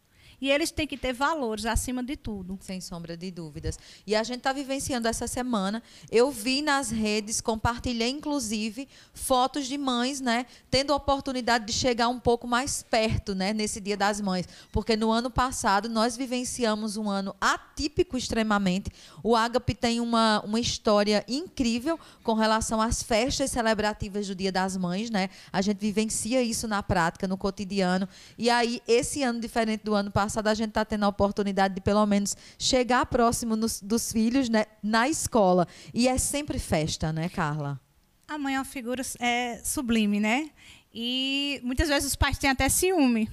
E 0.42 0.50
eles 0.50 0.72
têm 0.72 0.88
que 0.88 0.96
ter 0.96 1.12
valores 1.12 1.64
acima 1.64 2.02
de 2.02 2.16
tudo. 2.16 2.58
Sem 2.60 2.80
sombra 2.80 3.16
de 3.16 3.30
dúvidas. 3.30 3.78
E 4.04 4.16
a 4.16 4.24
gente 4.24 4.38
está 4.38 4.52
vivenciando 4.52 5.06
essa 5.06 5.28
semana. 5.28 5.80
Eu 6.10 6.32
vi 6.32 6.60
nas 6.60 6.90
redes, 6.90 7.40
compartilhei 7.40 8.10
inclusive 8.10 8.88
fotos 9.14 9.68
de 9.68 9.78
mães, 9.78 10.20
né, 10.20 10.46
tendo 10.68 10.92
a 10.92 10.96
oportunidade 10.96 11.66
de 11.66 11.72
chegar 11.72 12.08
um 12.08 12.18
pouco 12.18 12.48
mais 12.48 12.82
perto, 12.82 13.36
né, 13.36 13.52
nesse 13.52 13.80
Dia 13.80 13.96
das 13.96 14.20
Mães, 14.20 14.48
porque 14.72 14.96
no 14.96 15.12
ano 15.12 15.30
passado 15.30 15.88
nós 15.88 16.16
vivenciamos 16.16 16.96
um 16.96 17.08
ano 17.08 17.36
atípico 17.40 18.18
extremamente. 18.18 18.90
O 19.22 19.36
Ágape 19.36 19.74
tem 19.74 20.00
uma, 20.00 20.42
uma 20.44 20.58
história 20.58 21.24
incrível 21.28 21.96
com 22.24 22.34
relação 22.34 22.80
às 22.80 23.00
festas 23.00 23.52
celebrativas 23.52 24.26
do 24.26 24.34
Dia 24.34 24.50
das 24.50 24.76
Mães, 24.76 25.08
né? 25.08 25.30
A 25.52 25.62
gente 25.62 25.78
vivencia 25.78 26.42
isso 26.42 26.66
na 26.66 26.82
prática, 26.82 27.28
no 27.28 27.38
cotidiano. 27.38 28.08
E 28.36 28.50
aí 28.50 28.82
esse 28.88 29.22
ano 29.22 29.38
diferente 29.38 29.84
do 29.84 29.94
ano 29.94 30.10
passado 30.10 30.31
passada 30.32 30.50
a 30.50 30.54
gente 30.54 30.70
está 30.70 30.84
tendo 30.84 31.04
a 31.04 31.08
oportunidade 31.08 31.74
de, 31.74 31.80
pelo 31.82 32.04
menos, 32.06 32.34
chegar 32.58 33.04
próximo 33.04 33.54
nos, 33.54 33.82
dos 33.82 34.10
filhos 34.10 34.48
né, 34.48 34.64
na 34.82 35.06
escola. 35.06 35.68
E 35.92 36.08
é 36.08 36.16
sempre 36.16 36.58
festa, 36.58 37.12
né, 37.12 37.28
Carla? 37.28 37.78
A 38.26 38.38
mãe 38.38 38.54
é 38.54 38.58
uma 38.58 38.64
figura 38.64 39.02
é, 39.20 39.60
sublime, 39.62 40.18
né? 40.18 40.50
E 40.94 41.60
muitas 41.62 41.88
vezes 41.88 42.08
os 42.08 42.16
pais 42.16 42.38
têm 42.38 42.48
até 42.48 42.68
ciúme. 42.70 43.28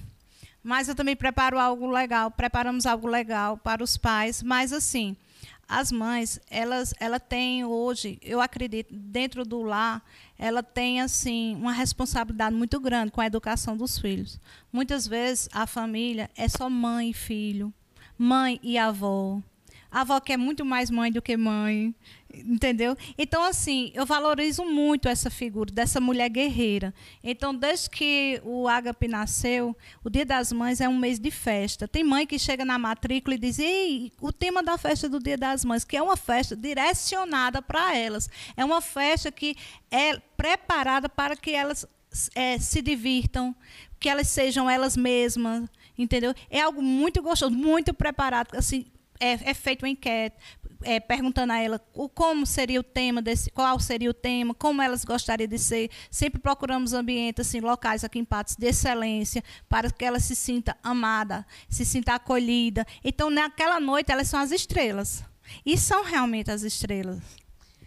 Mas 0.62 0.88
eu 0.88 0.94
também 0.94 1.16
preparo 1.16 1.58
algo 1.58 1.90
legal, 1.90 2.30
preparamos 2.30 2.84
algo 2.84 3.06
legal 3.06 3.56
para 3.56 3.82
os 3.82 3.96
pais. 3.96 4.42
Mas, 4.42 4.74
assim, 4.74 5.16
as 5.66 5.90
mães, 5.90 6.38
elas, 6.50 6.92
ela 7.00 7.18
têm 7.18 7.64
hoje, 7.64 8.18
eu 8.20 8.42
acredito, 8.42 8.92
dentro 8.92 9.42
do 9.42 9.62
lar, 9.62 10.04
ela 10.40 10.62
tem 10.62 11.02
assim 11.02 11.54
uma 11.56 11.70
responsabilidade 11.70 12.56
muito 12.56 12.80
grande 12.80 13.12
com 13.12 13.20
a 13.20 13.26
educação 13.26 13.76
dos 13.76 13.98
filhos. 13.98 14.40
Muitas 14.72 15.06
vezes 15.06 15.50
a 15.52 15.66
família 15.66 16.30
é 16.34 16.48
só 16.48 16.70
mãe 16.70 17.10
e 17.10 17.14
filho, 17.14 17.70
mãe 18.16 18.58
e 18.62 18.78
avó, 18.78 19.42
a 19.90 20.02
avó 20.02 20.20
que 20.20 20.32
é 20.32 20.36
muito 20.36 20.64
mais 20.64 20.90
mãe 20.90 21.10
do 21.10 21.20
que 21.20 21.36
mãe, 21.36 21.94
entendeu? 22.32 22.96
Então, 23.18 23.42
assim, 23.42 23.90
eu 23.94 24.06
valorizo 24.06 24.64
muito 24.64 25.08
essa 25.08 25.30
figura 25.30 25.72
dessa 25.72 26.00
mulher 26.00 26.28
guerreira. 26.28 26.94
Então, 27.22 27.54
desde 27.54 27.90
que 27.90 28.40
o 28.44 28.68
Ágape 28.68 29.08
nasceu, 29.08 29.76
o 30.04 30.10
Dia 30.10 30.24
das 30.24 30.52
Mães 30.52 30.80
é 30.80 30.88
um 30.88 30.96
mês 30.96 31.18
de 31.18 31.30
festa. 31.30 31.88
Tem 31.88 32.04
mãe 32.04 32.26
que 32.26 32.38
chega 32.38 32.64
na 32.64 32.78
matrícula 32.78 33.34
e 33.34 33.38
diz: 33.38 33.58
Ei, 33.58 34.12
o 34.20 34.32
tema 34.32 34.62
da 34.62 34.78
festa 34.78 35.08
do 35.08 35.18
Dia 35.18 35.36
das 35.36 35.64
Mães, 35.64 35.84
que 35.84 35.96
é 35.96 36.02
uma 36.02 36.16
festa 36.16 36.54
direcionada 36.54 37.60
para 37.60 37.96
elas. 37.96 38.28
É 38.56 38.64
uma 38.64 38.80
festa 38.80 39.32
que 39.32 39.56
é 39.90 40.16
preparada 40.36 41.08
para 41.08 41.36
que 41.36 41.50
elas 41.50 41.86
é, 42.34 42.58
se 42.58 42.80
divirtam, 42.82 43.54
que 43.98 44.08
elas 44.08 44.28
sejam 44.28 44.68
elas 44.68 44.96
mesmas, 44.96 45.68
entendeu? 45.98 46.34
É 46.48 46.60
algo 46.60 46.82
muito 46.82 47.22
gostoso, 47.22 47.54
muito 47.54 47.92
preparado, 47.92 48.56
assim, 48.56 48.86
é, 49.20 49.50
é 49.50 49.54
feito 49.54 49.82
uma 49.82 49.88
enquete, 49.90 50.36
é, 50.82 50.98
perguntando 50.98 51.52
a 51.52 51.58
ela 51.58 51.80
o, 51.94 52.08
como 52.08 52.46
seria 52.46 52.80
o 52.80 52.82
tema 52.82 53.20
desse, 53.20 53.50
qual 53.50 53.78
seria 53.78 54.10
o 54.10 54.14
tema, 54.14 54.54
como 54.54 54.80
elas 54.80 55.04
gostariam 55.04 55.46
de 55.46 55.58
ser. 55.58 55.90
Sempre 56.10 56.40
procuramos 56.40 56.92
ambientes 56.92 57.46
assim, 57.46 57.60
locais 57.60 58.02
aqui 58.02 58.18
em 58.18 58.24
Patos 58.24 58.56
de 58.56 58.66
excelência, 58.66 59.44
para 59.68 59.90
que 59.90 60.04
ela 60.04 60.18
se 60.18 60.34
sinta 60.34 60.76
amada, 60.82 61.46
se 61.68 61.84
sinta 61.84 62.14
acolhida. 62.14 62.86
Então, 63.04 63.28
naquela 63.30 63.78
noite, 63.78 64.10
elas 64.10 64.28
são 64.28 64.40
as 64.40 64.50
estrelas. 64.50 65.22
E 65.64 65.76
são 65.76 66.04
realmente 66.04 66.50
as 66.50 66.62
estrelas. 66.62 67.18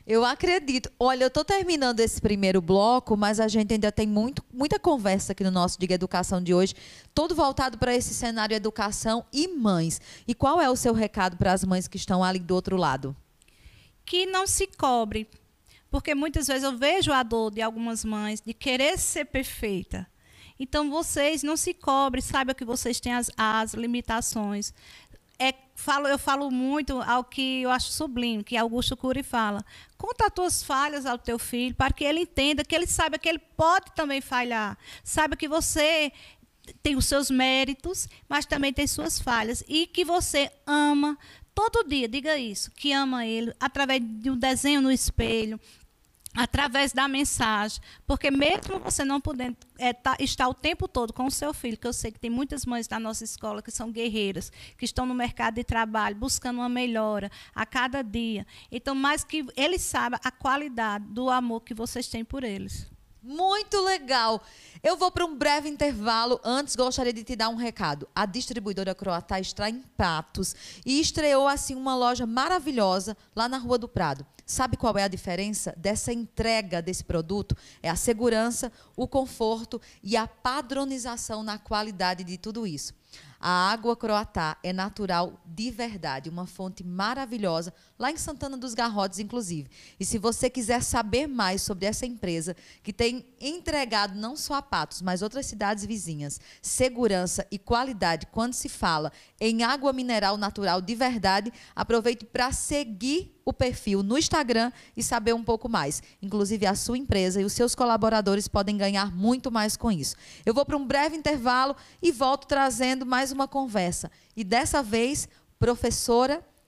Eu 0.06 0.26
acredito. 0.26 0.92
Olha, 1.00 1.24
eu 1.24 1.28
estou 1.28 1.46
terminando 1.46 2.02
esse 2.02 2.20
primeiro 2.20 2.62
bloco, 2.62 3.16
mas 3.16 3.40
a 3.40 3.48
gente 3.48 3.74
ainda 3.74 3.92
tem 3.92 4.06
muito, 4.06 4.44
muita 4.54 4.78
conversa 4.78 5.32
aqui 5.32 5.44
no 5.46 5.52
nosso 5.52 5.80
Diga 5.80 5.96
Educação 5.96 6.44
de 6.44 6.54
hoje, 6.54 6.76
todo 7.14 7.34
voltado 7.34 7.78
para 7.78 7.96
esse 7.96 8.14
cenário 8.14 8.54
educação 8.54 9.26
e 9.32 9.48
mães. 9.48 10.02
E 10.28 10.36
qual 10.36 10.62
é 10.62 10.70
o 10.70 10.76
seu 10.76 10.94
recado 10.94 11.38
para 11.38 11.54
as 11.54 11.64
mães 11.64 11.88
que 11.88 11.96
estão 11.96 12.22
ali 12.22 12.40
do 12.40 12.54
outro 12.54 12.76
lado? 12.76 13.16
Que 14.06 14.26
não 14.26 14.46
se 14.46 14.68
cobre, 14.68 15.26
porque 15.90 16.14
muitas 16.14 16.48
vezes 16.48 16.64
eu 16.64 16.78
vejo 16.78 17.14
a 17.14 17.24
dor 17.24 17.52
de 17.52 17.62
algumas 17.62 18.04
mães 18.04 18.42
de 18.42 18.54
querer 18.54 18.98
ser 19.00 19.26
perfeita. 19.26 20.06
Então 20.60 20.90
vocês 20.90 21.44
não 21.44 21.58
se 21.58 21.74
cobrem, 21.74 22.22
saiba 22.22 22.54
que 22.54 22.66
vocês 22.66 23.00
têm 23.00 23.14
as, 23.14 23.32
as 23.38 23.74
limitações 23.74 24.74
é, 25.40 25.54
falo, 25.76 26.08
eu 26.08 26.18
falo 26.18 26.50
muito 26.52 27.02
ao 27.02 27.24
que 27.24 27.62
eu 27.62 27.72
acho 27.72 27.92
sublime, 27.92 28.44
que 28.44 28.56
Augusto 28.56 28.96
Cury 28.96 29.24
fala. 29.24 29.64
Conta 29.98 30.28
as 30.28 30.34
tuas 30.34 30.64
falhas 30.64 31.06
ao 31.06 31.18
teu 31.18 31.40
filho, 31.40 31.76
para 31.76 31.94
que 31.94 32.04
ele 32.04 32.22
entenda, 32.22 32.64
que 32.64 32.76
ele 32.76 32.88
saiba 32.88 33.18
que 33.18 33.28
ele 33.28 33.40
pode 33.40 33.92
também 33.94 34.22
falhar. 34.22 34.78
Saiba 35.04 35.36
que 35.36 35.48
você 35.48 36.12
tem 36.82 36.96
os 36.96 37.06
seus 37.06 37.30
méritos, 37.30 38.08
mas 38.30 38.46
também 38.46 38.72
tem 38.72 38.88
suas 38.88 39.20
falhas. 39.20 39.64
E 39.68 39.88
que 39.88 40.06
você 40.06 40.52
ama 40.66 41.18
todo 41.54 41.88
dia, 41.88 42.08
diga 42.08 42.38
isso, 42.38 42.72
que 42.72 42.92
ama 42.92 43.26
ele, 43.26 43.54
através 43.60 44.02
de 44.04 44.30
um 44.30 44.38
desenho 44.38 44.82
no 44.82 44.92
espelho, 44.92 45.60
através 46.36 46.92
da 46.92 47.08
mensagem, 47.08 47.82
porque 48.08 48.32
mesmo 48.32 48.80
você 48.80 49.06
não 49.06 49.22
podendo 49.22 49.56
é, 49.78 49.94
tá, 49.94 50.16
estar 50.20 50.48
o 50.48 50.54
tempo 50.54 50.88
todo 50.88 51.14
com 51.14 51.26
o 51.26 51.32
seu 51.32 51.54
filho, 51.54 51.78
que 51.78 51.88
eu 51.88 51.94
sei 51.94 52.12
que 52.12 52.20
tem 52.20 52.30
muitas 52.30 52.66
mães 52.66 52.88
da 52.88 53.00
nossa 53.00 53.24
escola 53.24 53.62
que 53.62 53.72
são 53.72 53.92
guerreiras, 53.92 54.52
que 54.78 54.86
estão 54.86 55.06
no 55.06 55.14
mercado 55.14 55.56
de 55.56 55.64
trabalho 55.64 56.16
buscando 56.16 56.58
uma 56.58 56.70
melhora 56.70 57.32
a 57.54 57.66
cada 57.66 58.02
dia. 58.02 58.48
Então, 58.72 58.96
mais 58.96 59.24
que 59.24 59.46
eles 59.56 59.82
saibam 59.82 60.20
a 60.24 60.32
qualidade 60.32 61.06
do 61.06 61.30
amor 61.30 61.62
que 61.62 61.74
vocês 61.74 62.08
têm 62.08 62.24
por 62.24 62.44
eles. 62.44 62.93
Muito 63.24 63.80
legal. 63.80 64.44
Eu 64.84 64.98
vou 64.98 65.10
para 65.10 65.24
um 65.24 65.38
breve 65.38 65.70
intervalo. 65.70 66.42
Antes, 66.44 66.76
gostaria 66.76 67.14
de 67.14 67.24
te 67.24 67.38
dar 67.38 67.48
um 67.48 67.56
recado. 67.56 68.06
A 68.14 68.26
distribuidora 68.26 68.94
Croatá 68.94 69.40
está 69.40 69.70
em 69.70 69.80
Patos 69.96 70.54
e 70.86 71.00
estreou 71.00 71.48
assim 71.48 71.74
uma 71.74 71.96
loja 71.96 72.26
maravilhosa 72.26 73.16
lá 73.34 73.48
na 73.48 73.58
Rua 73.58 73.78
do 73.78 73.88
Prado. 73.88 74.26
Sabe 74.46 74.76
qual 74.76 74.98
é 74.98 75.04
a 75.04 75.08
diferença 75.08 75.74
dessa 75.78 76.12
entrega 76.12 76.82
desse 76.82 77.06
produto? 77.06 77.56
É 77.82 77.90
a 77.90 77.96
segurança, 77.96 78.70
o 78.94 79.08
conforto 79.08 79.82
e 80.04 80.18
a 80.18 80.28
padronização 80.28 81.44
na 81.44 81.58
qualidade 81.58 82.26
de 82.26 82.38
tudo 82.38 82.68
isso. 82.68 82.94
A 83.40 83.72
água 83.72 83.96
croatá 83.96 84.58
é 84.64 84.74
natural 84.74 85.42
de 85.46 85.72
verdade, 85.72 86.30
uma 86.30 86.46
fonte 86.46 86.84
maravilhosa, 86.84 87.74
lá 88.04 88.12
em 88.12 88.18
Santana 88.18 88.58
dos 88.58 88.74
Garrotes, 88.74 89.20
inclusive. 89.20 89.70
E 89.98 90.04
se 90.04 90.18
você 90.18 90.50
quiser 90.50 90.84
saber 90.84 91.26
mais 91.26 91.62
sobre 91.62 91.86
essa 91.86 92.06
empresa, 92.06 92.54
que 92.84 92.92
tem 92.92 93.26
entregado 93.40 94.14
não 94.14 94.36
só 94.36 94.56
a 94.56 94.62
Patos, 94.62 95.02
mas 95.02 95.22
outras 95.22 95.46
cidades 95.46 95.86
vizinhas, 95.86 96.38
segurança 96.62 97.48
e 97.50 97.58
qualidade 97.58 98.28
quando 98.28 98.54
se 98.54 98.68
fala 98.68 99.10
em 99.40 99.64
água 99.64 99.94
mineral 99.94 100.36
natural 100.36 100.82
de 100.82 100.94
verdade, 100.94 101.54
aproveite 101.74 102.26
para 102.26 102.52
seguir 102.52 103.40
o 103.46 103.54
perfil 103.54 104.04
no 104.04 104.18
Instagram 104.18 104.70
e 104.98 105.02
saber 105.02 105.34
um 105.34 105.44
pouco 105.44 105.70
mais. 105.70 106.04
Inclusive, 106.22 106.66
a 106.66 106.76
sua 106.76 106.98
empresa 106.98 107.42
e 107.42 107.46
os 107.46 107.54
seus 107.54 107.74
colaboradores 107.74 108.50
podem 108.50 108.76
ganhar 108.76 109.16
muito 109.16 109.50
mais 109.50 109.78
com 109.78 109.90
isso. 109.90 110.18
Eu 110.46 110.54
vou 110.54 110.66
para 110.66 110.76
um 110.76 110.86
breve 110.86 111.16
intervalo 111.16 111.74
e 112.02 112.12
volto 112.12 112.48
trazendo 112.48 113.06
mais 113.06 113.32
uma 113.32 113.48
conversa. 113.48 114.12
E 114.36 114.44
dessa 114.44 114.84
vez, 114.84 115.30
professora 115.58 116.44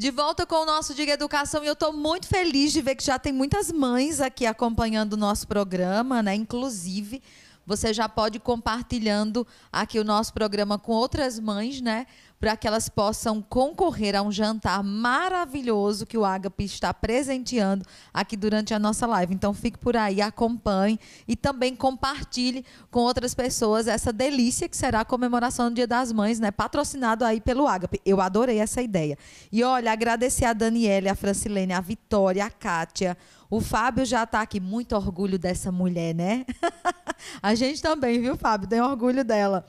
De 0.00 0.10
volta 0.10 0.46
com 0.46 0.54
o 0.54 0.64
nosso 0.64 0.94
Diga 0.94 1.12
Educação 1.12 1.62
e 1.62 1.66
eu 1.66 1.74
estou 1.74 1.92
muito 1.92 2.26
feliz 2.26 2.72
de 2.72 2.80
ver 2.80 2.94
que 2.94 3.04
já 3.04 3.18
tem 3.18 3.34
muitas 3.34 3.70
mães 3.70 4.18
aqui 4.18 4.46
acompanhando 4.46 5.12
o 5.12 5.16
nosso 5.18 5.46
programa, 5.46 6.22
né? 6.22 6.34
Inclusive 6.34 7.22
você 7.70 7.94
já 7.94 8.08
pode 8.08 8.38
ir 8.38 8.40
compartilhando 8.40 9.46
aqui 9.70 10.00
o 10.00 10.04
nosso 10.04 10.34
programa 10.34 10.76
com 10.76 10.90
outras 10.90 11.38
mães, 11.38 11.80
né? 11.80 12.04
Para 12.40 12.56
que 12.56 12.66
elas 12.66 12.88
possam 12.88 13.40
concorrer 13.40 14.16
a 14.16 14.22
um 14.22 14.32
jantar 14.32 14.82
maravilhoso 14.82 16.04
que 16.04 16.18
o 16.18 16.24
Agape 16.24 16.64
está 16.64 16.92
presenteando 16.92 17.86
aqui 18.12 18.36
durante 18.36 18.74
a 18.74 18.78
nossa 18.78 19.06
live. 19.06 19.34
Então 19.34 19.54
fique 19.54 19.78
por 19.78 19.96
aí, 19.96 20.20
acompanhe 20.20 20.98
e 21.28 21.36
também 21.36 21.76
compartilhe 21.76 22.64
com 22.90 23.00
outras 23.00 23.34
pessoas 23.34 23.86
essa 23.86 24.12
delícia 24.12 24.68
que 24.68 24.76
será 24.76 25.02
a 25.02 25.04
comemoração 25.04 25.68
do 25.68 25.76
Dia 25.76 25.86
das 25.86 26.10
Mães, 26.10 26.40
né? 26.40 26.50
Patrocinado 26.50 27.24
aí 27.24 27.40
pelo 27.40 27.68
Agape. 27.68 28.00
Eu 28.04 28.20
adorei 28.20 28.58
essa 28.58 28.82
ideia. 28.82 29.16
E 29.52 29.62
olha, 29.62 29.92
agradecer 29.92 30.46
a 30.46 30.52
Daniele, 30.52 31.08
a 31.08 31.14
Francilene, 31.14 31.72
a 31.72 31.80
Vitória, 31.80 32.44
a 32.44 32.50
Kátia, 32.50 33.16
o 33.50 33.60
Fábio 33.60 34.06
já 34.06 34.22
está 34.22 34.40
aqui, 34.40 34.60
muito 34.60 34.94
orgulho 34.94 35.38
dessa 35.38 35.72
mulher, 35.72 36.14
né? 36.14 36.46
a 37.42 37.54
gente 37.54 37.82
também, 37.82 38.20
viu, 38.20 38.36
Fábio? 38.36 38.68
Tem 38.68 38.80
orgulho 38.80 39.24
dela 39.24 39.66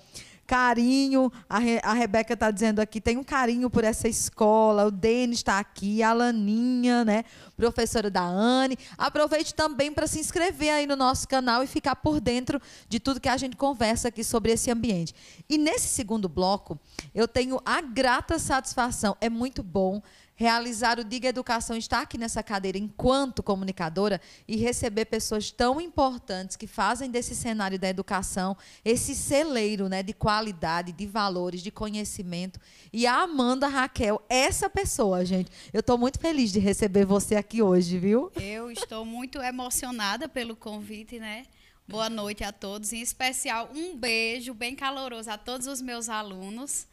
carinho. 0.52 1.32
A, 1.50 1.60
Re, 1.60 1.80
a 1.82 1.94
Rebeca 1.94 2.34
está 2.34 2.52
dizendo 2.52 2.82
aqui, 2.82 3.00
tem 3.00 3.16
um 3.16 3.24
carinho 3.24 3.70
por 3.70 3.86
essa 3.86 4.10
escola. 4.10 4.86
O 4.86 4.92
Denis 4.92 5.40
está 5.40 5.60
aqui, 5.60 6.04
a 6.04 6.12
Laninha, 6.12 7.06
né? 7.06 7.24
Professora 7.56 8.10
da 8.10 8.22
Anne. 8.22 8.78
Aproveite 8.98 9.56
também 9.56 9.94
para 9.94 10.08
se 10.08 10.20
inscrever 10.20 10.74
aí 10.74 10.86
no 10.86 10.98
nosso 10.98 11.26
canal 11.26 11.64
e 11.64 11.68
ficar 11.68 11.96
por 11.96 12.20
dentro 12.20 12.62
de 12.90 13.00
tudo 13.00 13.22
que 13.22 13.30
a 13.30 13.38
gente 13.38 13.56
conversa 13.56 14.10
aqui 14.10 14.26
sobre 14.26 14.52
esse 14.52 14.70
ambiente. 14.70 15.16
E 15.50 15.58
nesse 15.58 15.88
segundo 15.88 16.28
bloco, 16.28 16.78
eu 17.16 17.30
tenho 17.30 17.58
a 17.66 17.80
grata 17.80 18.38
satisfação. 18.38 19.16
É 19.22 19.30
muito 19.30 19.64
bom 19.64 20.02
realizar 20.42 21.00
o 21.00 21.04
Diga 21.04 21.28
Educação, 21.28 21.78
estar 21.78 22.02
aqui 22.02 22.18
nessa 22.18 22.42
cadeira 22.42 22.76
enquanto 22.76 23.44
comunicadora 23.44 24.20
e 24.48 24.58
receber 24.58 25.06
pessoas 25.06 25.52
tão 25.52 25.80
importantes 25.80 26.56
que 26.56 26.66
fazem 26.66 27.12
desse 27.12 27.36
cenário 27.36 27.78
da 27.78 27.88
educação 27.88 28.58
esse 28.84 29.14
celeiro 29.14 29.88
né, 29.88 30.02
de 30.02 30.14
qualidade, 30.14 30.94
de 30.94 31.06
valores, 31.06 31.62
de 31.62 31.70
conhecimento. 31.70 32.60
E 32.92 33.06
a 33.06 33.22
Amanda 33.22 33.68
Raquel, 33.68 34.20
essa 34.28 34.68
pessoa, 34.68 35.24
gente. 35.24 35.52
Eu 35.72 35.82
estou 35.82 35.96
muito 35.96 36.20
feliz 36.20 36.52
de 36.52 36.58
receber 36.58 37.06
você 37.06 37.36
aqui 37.36 37.62
hoje, 37.62 38.00
viu? 38.00 38.32
Eu 38.36 38.72
estou 38.72 39.06
muito 39.06 39.40
emocionada 39.40 40.28
pelo 40.28 40.56
convite, 40.56 41.20
né? 41.20 41.46
Boa 41.88 42.10
noite 42.10 42.44
a 42.44 42.52
todos, 42.52 42.94
em 42.94 43.02
especial 43.02 43.70
um 43.76 43.96
beijo 43.96 44.56
bem 44.56 44.76
caloroso 44.76 45.30
a 45.30 45.38
todos 45.38 45.68
os 45.68 45.82
meus 45.84 46.10
alunos 46.10 46.88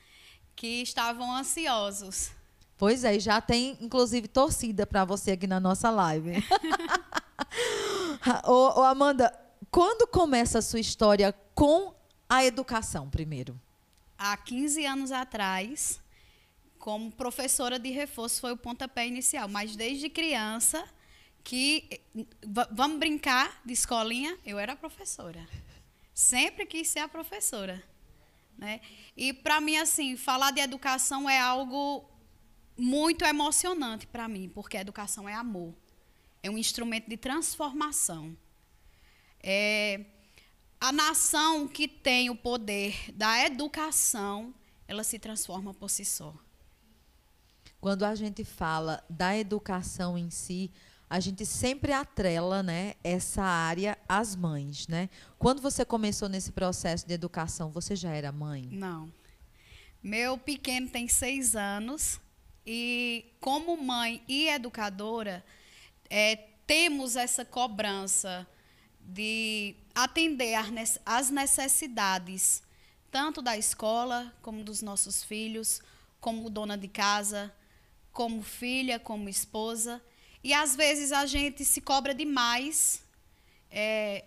que 0.54 0.82
estavam 0.82 1.34
ansiosos 1.34 2.36
Pois 2.78 3.02
é, 3.02 3.18
já 3.18 3.40
tem 3.40 3.76
inclusive 3.80 4.28
torcida 4.28 4.86
para 4.86 5.04
você 5.04 5.32
aqui 5.32 5.48
na 5.48 5.58
nossa 5.58 5.90
live. 5.90 6.32
ô, 8.46 8.80
ô, 8.80 8.82
Amanda, 8.84 9.36
quando 9.68 10.06
começa 10.06 10.60
a 10.60 10.62
sua 10.62 10.78
história 10.78 11.34
com 11.56 11.92
a 12.28 12.44
educação 12.44 13.10
primeiro? 13.10 13.60
Há 14.16 14.36
15 14.36 14.86
anos 14.86 15.10
atrás, 15.10 16.00
como 16.78 17.10
professora 17.10 17.80
de 17.80 17.90
reforço 17.90 18.40
foi 18.40 18.52
o 18.52 18.56
pontapé 18.56 19.08
inicial, 19.08 19.48
mas 19.48 19.74
desde 19.74 20.08
criança 20.08 20.84
que 21.42 22.00
vamos 22.70 22.98
brincar 22.98 23.60
de 23.64 23.72
escolinha, 23.72 24.38
eu 24.46 24.56
era 24.56 24.76
professora. 24.76 25.44
Sempre 26.14 26.64
quis 26.64 26.86
ser 26.88 27.00
a 27.00 27.08
professora, 27.08 27.82
né? 28.56 28.80
E 29.16 29.32
para 29.32 29.60
mim 29.60 29.76
assim, 29.78 30.16
falar 30.16 30.52
de 30.52 30.60
educação 30.60 31.28
é 31.28 31.40
algo 31.40 32.08
muito 32.78 33.24
emocionante 33.24 34.06
para 34.06 34.28
mim, 34.28 34.48
porque 34.48 34.76
a 34.76 34.80
educação 34.80 35.28
é 35.28 35.34
amor. 35.34 35.74
É 36.40 36.48
um 36.48 36.56
instrumento 36.56 37.10
de 37.10 37.16
transformação. 37.16 38.36
É, 39.42 40.04
a 40.80 40.92
nação 40.92 41.66
que 41.66 41.88
tem 41.88 42.30
o 42.30 42.36
poder 42.36 43.12
da 43.12 43.44
educação, 43.44 44.54
ela 44.86 45.02
se 45.02 45.18
transforma 45.18 45.74
por 45.74 45.90
si 45.90 46.04
só. 46.04 46.32
Quando 47.80 48.04
a 48.04 48.14
gente 48.14 48.44
fala 48.44 49.02
da 49.10 49.36
educação 49.36 50.16
em 50.16 50.30
si, 50.30 50.70
a 51.10 51.18
gente 51.18 51.44
sempre 51.44 51.92
atrela 51.92 52.62
né, 52.62 52.94
essa 53.02 53.42
área 53.42 53.98
às 54.08 54.36
mães. 54.36 54.86
Né? 54.86 55.08
Quando 55.38 55.60
você 55.60 55.84
começou 55.84 56.28
nesse 56.28 56.52
processo 56.52 57.06
de 57.06 57.14
educação, 57.14 57.70
você 57.70 57.96
já 57.96 58.12
era 58.12 58.30
mãe? 58.30 58.68
Não. 58.70 59.12
Meu 60.00 60.38
pequeno 60.38 60.88
tem 60.88 61.08
seis 61.08 61.56
anos 61.56 62.20
e 62.70 63.24
como 63.40 63.78
mãe 63.78 64.22
e 64.28 64.46
educadora, 64.46 65.42
é, 66.10 66.36
temos 66.66 67.16
essa 67.16 67.42
cobrança 67.42 68.46
de 69.00 69.74
atender 69.94 70.52
às 71.06 71.30
necessidades 71.30 72.62
tanto 73.10 73.40
da 73.40 73.56
escola 73.56 74.36
como 74.42 74.62
dos 74.62 74.82
nossos 74.82 75.24
filhos, 75.24 75.80
como 76.20 76.50
dona 76.50 76.76
de 76.76 76.88
casa, 76.88 77.50
como 78.12 78.42
filha, 78.42 78.98
como 78.98 79.30
esposa. 79.30 80.02
E 80.44 80.52
às 80.52 80.76
vezes 80.76 81.10
a 81.10 81.24
gente 81.24 81.64
se 81.64 81.80
cobra 81.80 82.14
demais, 82.14 83.02
é, 83.70 84.26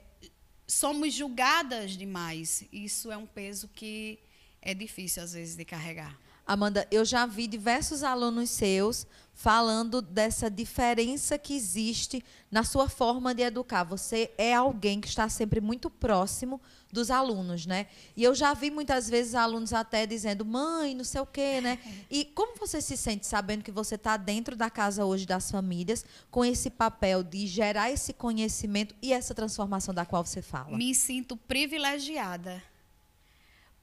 somos 0.65 1.13
julgadas 1.13 1.91
demais. 1.91 2.63
Isso 2.71 3.11
é 3.11 3.17
um 3.17 3.27
peso 3.27 3.67
que 3.67 4.17
é 4.59 4.73
difícil 4.73 5.21
às 5.21 5.33
vezes 5.33 5.55
de 5.55 5.63
carregar. 5.63 6.19
Amanda, 6.45 6.87
eu 6.91 7.05
já 7.05 7.25
vi 7.25 7.47
diversos 7.47 8.03
alunos 8.03 8.49
seus 8.49 9.05
falando 9.33 10.01
dessa 10.01 10.51
diferença 10.51 11.37
que 11.37 11.55
existe 11.55 12.23
na 12.51 12.63
sua 12.63 12.89
forma 12.89 13.33
de 13.33 13.41
educar. 13.41 13.83
Você 13.83 14.31
é 14.37 14.53
alguém 14.53 14.99
que 15.01 15.07
está 15.07 15.27
sempre 15.29 15.61
muito 15.61 15.89
próximo 15.89 16.61
dos 16.91 17.09
alunos, 17.09 17.65
né? 17.65 17.87
E 18.15 18.23
eu 18.23 18.35
já 18.35 18.53
vi 18.53 18.69
muitas 18.69 19.09
vezes 19.09 19.33
alunos 19.33 19.71
até 19.73 20.05
dizendo, 20.05 20.45
mãe, 20.45 20.93
não 20.93 21.03
sei 21.03 21.21
o 21.21 21.25
quê, 21.25 21.61
né? 21.61 21.79
E 22.09 22.25
como 22.25 22.57
você 22.57 22.81
se 22.81 22.97
sente 22.97 23.25
sabendo 23.25 23.63
que 23.63 23.71
você 23.71 23.95
está 23.95 24.17
dentro 24.17 24.55
da 24.55 24.69
casa 24.69 25.05
hoje 25.05 25.25
das 25.25 25.49
famílias, 25.49 26.05
com 26.29 26.43
esse 26.43 26.69
papel 26.69 27.23
de 27.23 27.47
gerar 27.47 27.89
esse 27.89 28.13
conhecimento 28.13 28.93
e 29.01 29.13
essa 29.13 29.33
transformação 29.33 29.93
da 29.93 30.05
qual 30.05 30.25
você 30.25 30.41
fala? 30.41 30.77
Me 30.77 30.93
sinto 30.93 31.37
privilegiada. 31.37 32.61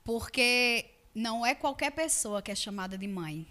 Porque 0.04 0.97
não 1.18 1.44
é 1.44 1.54
qualquer 1.54 1.90
pessoa 1.90 2.40
que 2.40 2.50
é 2.50 2.54
chamada 2.54 2.96
de 2.96 3.08
mãe. 3.08 3.46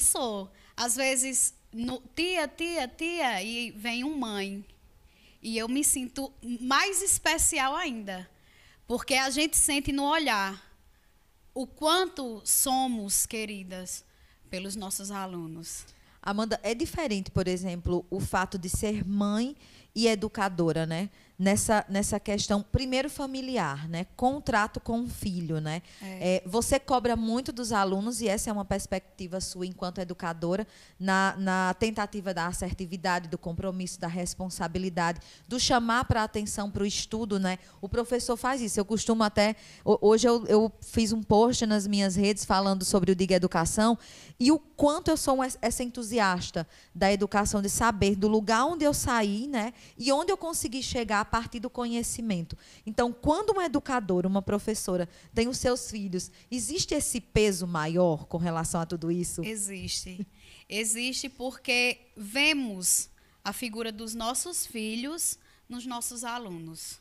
Sou. 0.00 0.50
Às 0.76 0.96
vezes, 0.96 1.54
no, 1.72 2.02
tia, 2.14 2.46
tia, 2.46 2.86
tia, 2.86 3.42
e 3.42 3.70
vem 3.70 4.04
um 4.04 4.18
mãe. 4.18 4.62
E 5.42 5.56
eu 5.56 5.66
me 5.66 5.82
sinto 5.82 6.30
mais 6.60 7.00
especial 7.00 7.74
ainda. 7.74 8.28
Porque 8.86 9.14
a 9.14 9.30
gente 9.30 9.56
sente 9.56 9.92
no 9.92 10.04
olhar 10.04 10.62
o 11.54 11.66
quanto 11.66 12.42
somos 12.44 13.24
queridas 13.24 14.04
pelos 14.50 14.76
nossos 14.76 15.10
alunos. 15.10 15.86
Amanda, 16.20 16.60
é 16.62 16.74
diferente, 16.74 17.30
por 17.30 17.48
exemplo, 17.48 18.04
o 18.10 18.20
fato 18.20 18.58
de 18.58 18.68
ser 18.68 19.06
mãe 19.06 19.56
e 19.94 20.06
educadora, 20.06 20.84
né? 20.84 21.08
Nessa, 21.38 21.84
nessa 21.88 22.18
questão, 22.18 22.62
primeiro 22.62 23.08
familiar, 23.08 23.88
né? 23.88 24.06
Contrato 24.16 24.80
com 24.80 25.02
o 25.02 25.08
filho, 25.08 25.60
né? 25.60 25.82
É. 26.02 26.36
É, 26.36 26.42
você 26.44 26.80
cobra 26.80 27.14
muito 27.14 27.52
dos 27.52 27.72
alunos, 27.72 28.20
e 28.20 28.26
essa 28.26 28.50
é 28.50 28.52
uma 28.52 28.64
perspectiva 28.64 29.40
sua 29.40 29.64
enquanto 29.64 30.00
educadora, 30.00 30.66
na, 30.98 31.36
na 31.38 31.74
tentativa 31.74 32.34
da 32.34 32.46
assertividade, 32.46 33.28
do 33.28 33.38
compromisso, 33.38 34.00
da 34.00 34.08
responsabilidade, 34.08 35.20
do 35.46 35.60
chamar 35.60 36.06
para 36.06 36.24
atenção 36.24 36.70
para 36.70 36.82
o 36.82 36.86
estudo, 36.86 37.38
né? 37.38 37.58
O 37.80 37.88
professor 37.88 38.36
faz 38.36 38.60
isso. 38.60 38.80
Eu 38.80 38.84
costumo 38.84 39.22
até. 39.22 39.54
Hoje 39.84 40.28
eu, 40.28 40.44
eu 40.46 40.72
fiz 40.80 41.12
um 41.12 41.22
post 41.22 41.64
nas 41.66 41.86
minhas 41.86 42.16
redes 42.16 42.44
falando 42.44 42.84
sobre 42.84 43.12
o 43.12 43.14
Diga 43.14 43.36
Educação 43.36 43.96
e 44.40 44.50
o 44.50 44.58
quanto 44.58 45.08
eu 45.08 45.16
sou 45.16 45.38
essa 45.62 45.82
entusiasta 45.82 46.66
da 46.94 47.12
educação, 47.12 47.62
de 47.62 47.68
saber 47.68 48.16
do 48.16 48.26
lugar 48.26 48.64
onde 48.64 48.84
eu 48.84 48.94
saí, 48.94 49.46
né? 49.46 49.72
E 49.96 50.10
onde 50.12 50.32
eu 50.32 50.36
consegui 50.36 50.82
chegar 50.82 51.27
partir 51.28 51.60
do 51.60 51.70
conhecimento. 51.70 52.58
Então, 52.84 53.12
quando 53.12 53.50
uma 53.50 53.66
educadora, 53.66 54.26
uma 54.26 54.42
professora 54.42 55.08
tem 55.32 55.46
os 55.46 55.58
seus 55.58 55.90
filhos, 55.90 56.30
existe 56.50 56.94
esse 56.94 57.20
peso 57.20 57.66
maior 57.66 58.26
com 58.26 58.38
relação 58.38 58.80
a 58.80 58.86
tudo 58.86 59.12
isso? 59.12 59.44
Existe. 59.44 60.26
Existe 60.68 61.28
porque 61.28 62.00
vemos 62.16 63.08
a 63.44 63.52
figura 63.52 63.92
dos 63.92 64.14
nossos 64.14 64.66
filhos 64.66 65.38
nos 65.68 65.86
nossos 65.86 66.24
alunos. 66.24 66.98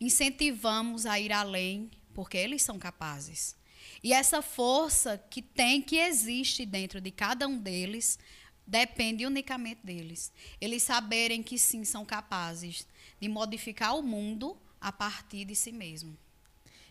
Incentivamos 0.00 1.06
a 1.06 1.18
ir 1.20 1.32
além, 1.32 1.90
porque 2.14 2.36
eles 2.36 2.62
são 2.62 2.78
capazes. 2.78 3.56
E 4.02 4.12
essa 4.12 4.42
força 4.42 5.18
que 5.30 5.40
tem, 5.42 5.80
que 5.80 5.96
existe 5.96 6.66
dentro 6.66 7.00
de 7.00 7.10
cada 7.10 7.46
um 7.46 7.58
deles, 7.58 8.18
depende 8.66 9.24
unicamente 9.24 9.80
deles. 9.84 10.32
Eles 10.60 10.82
saberem 10.82 11.42
que 11.42 11.58
sim 11.58 11.84
são 11.84 12.04
capazes 12.04 12.86
de 13.20 13.28
modificar 13.28 13.96
o 13.96 14.02
mundo 14.02 14.56
a 14.80 14.92
partir 14.92 15.44
de 15.44 15.54
si 15.54 15.72
mesmo. 15.72 16.16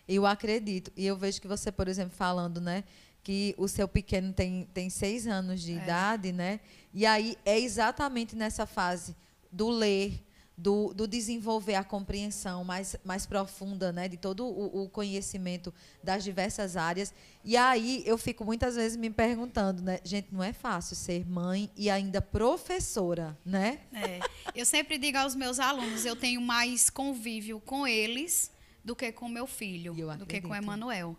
Eu 0.07 0.25
acredito. 0.25 0.91
E 0.95 1.05
eu 1.05 1.17
vejo 1.17 1.41
que 1.41 1.47
você, 1.47 1.71
por 1.71 1.87
exemplo, 1.87 2.15
falando, 2.15 2.61
né? 2.61 2.83
Que 3.23 3.55
o 3.57 3.67
seu 3.67 3.87
pequeno 3.87 4.33
tem, 4.33 4.67
tem 4.73 4.89
seis 4.89 5.25
anos 5.25 5.61
de 5.61 5.73
é. 5.73 5.75
idade, 5.83 6.31
né? 6.31 6.59
E 6.93 7.05
aí 7.05 7.37
é 7.43 7.59
exatamente 7.59 8.35
nessa 8.35 8.65
fase 8.65 9.15
do 9.51 9.69
ler, 9.69 10.24
do, 10.57 10.93
do, 10.93 11.07
desenvolver 11.07 11.75
a 11.75 11.83
compreensão 11.83 12.63
mais, 12.63 12.95
mais 13.03 13.25
profunda 13.25 13.91
né, 13.91 14.07
de 14.07 14.15
todo 14.15 14.45
o, 14.45 14.83
o, 14.83 14.89
conhecimento 14.89 15.73
das 16.01 16.23
diversas 16.23 16.77
áreas. 16.77 17.13
E 17.43 17.57
aí 17.57 18.03
eu 18.05 18.17
fico 18.17 18.45
muitas 18.45 18.75
vezes 18.75 18.97
me 18.97 19.09
perguntando, 19.09 19.81
né? 19.81 19.99
Gente, 20.03 20.29
não 20.31 20.41
é 20.41 20.53
fácil 20.53 20.95
ser 20.95 21.25
mãe 21.27 21.69
e 21.75 21.89
ainda 21.89 22.21
professora, 22.21 23.37
né? 23.45 23.81
É. 23.93 24.19
Eu 24.55 24.65
sempre 24.65 24.97
digo 24.97 25.17
aos 25.17 25.35
meus 25.35 25.59
alunos, 25.59 26.05
eu 26.05 26.15
tenho 26.15 26.39
mais 26.39 26.89
convívio 26.89 27.59
com 27.59 27.85
eles 27.85 28.49
do 28.83 28.95
que 28.95 29.11
com 29.11 29.27
meu 29.27 29.47
filho, 29.47 29.93
do 30.17 30.25
que 30.25 30.39
com 30.39 30.49
o 30.49 30.55
Emanuel. 30.55 31.17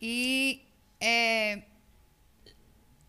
E 0.00 0.60
é, 1.00 1.62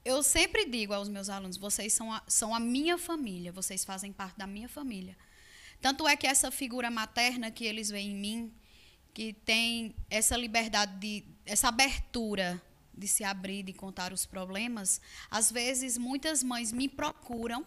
eu 0.05 0.21
sempre 0.21 0.65
digo 0.65 0.93
aos 0.93 1.09
meus 1.09 1.29
alunos, 1.29 1.57
vocês 1.57 1.93
são 1.93 2.11
a, 2.11 2.21
são 2.27 2.53
a 2.53 2.59
minha 2.59 2.97
família, 2.97 3.51
vocês 3.51 3.83
fazem 3.83 4.11
parte 4.11 4.37
da 4.37 4.45
minha 4.45 4.69
família. 4.69 5.17
Tanto 5.83 6.07
é 6.07 6.15
que 6.15 6.25
essa 6.25 6.49
figura 6.49 6.89
materna 6.89 7.51
que 7.51 7.65
eles 7.65 7.89
veem 7.89 8.11
em 8.11 8.15
mim, 8.15 8.53
que 9.13 9.33
tem 9.33 9.93
essa 10.09 10.37
liberdade, 10.37 10.97
de, 10.97 11.25
essa 11.45 11.67
abertura 11.67 12.63
de 12.93 13.05
se 13.05 13.21
abrir, 13.21 13.63
de 13.63 13.73
contar 13.73 14.13
os 14.13 14.25
problemas, 14.25 15.01
às 15.29 15.51
vezes 15.51 15.97
muitas 15.97 16.41
mães 16.41 16.71
me 16.71 16.87
procuram 16.87 17.65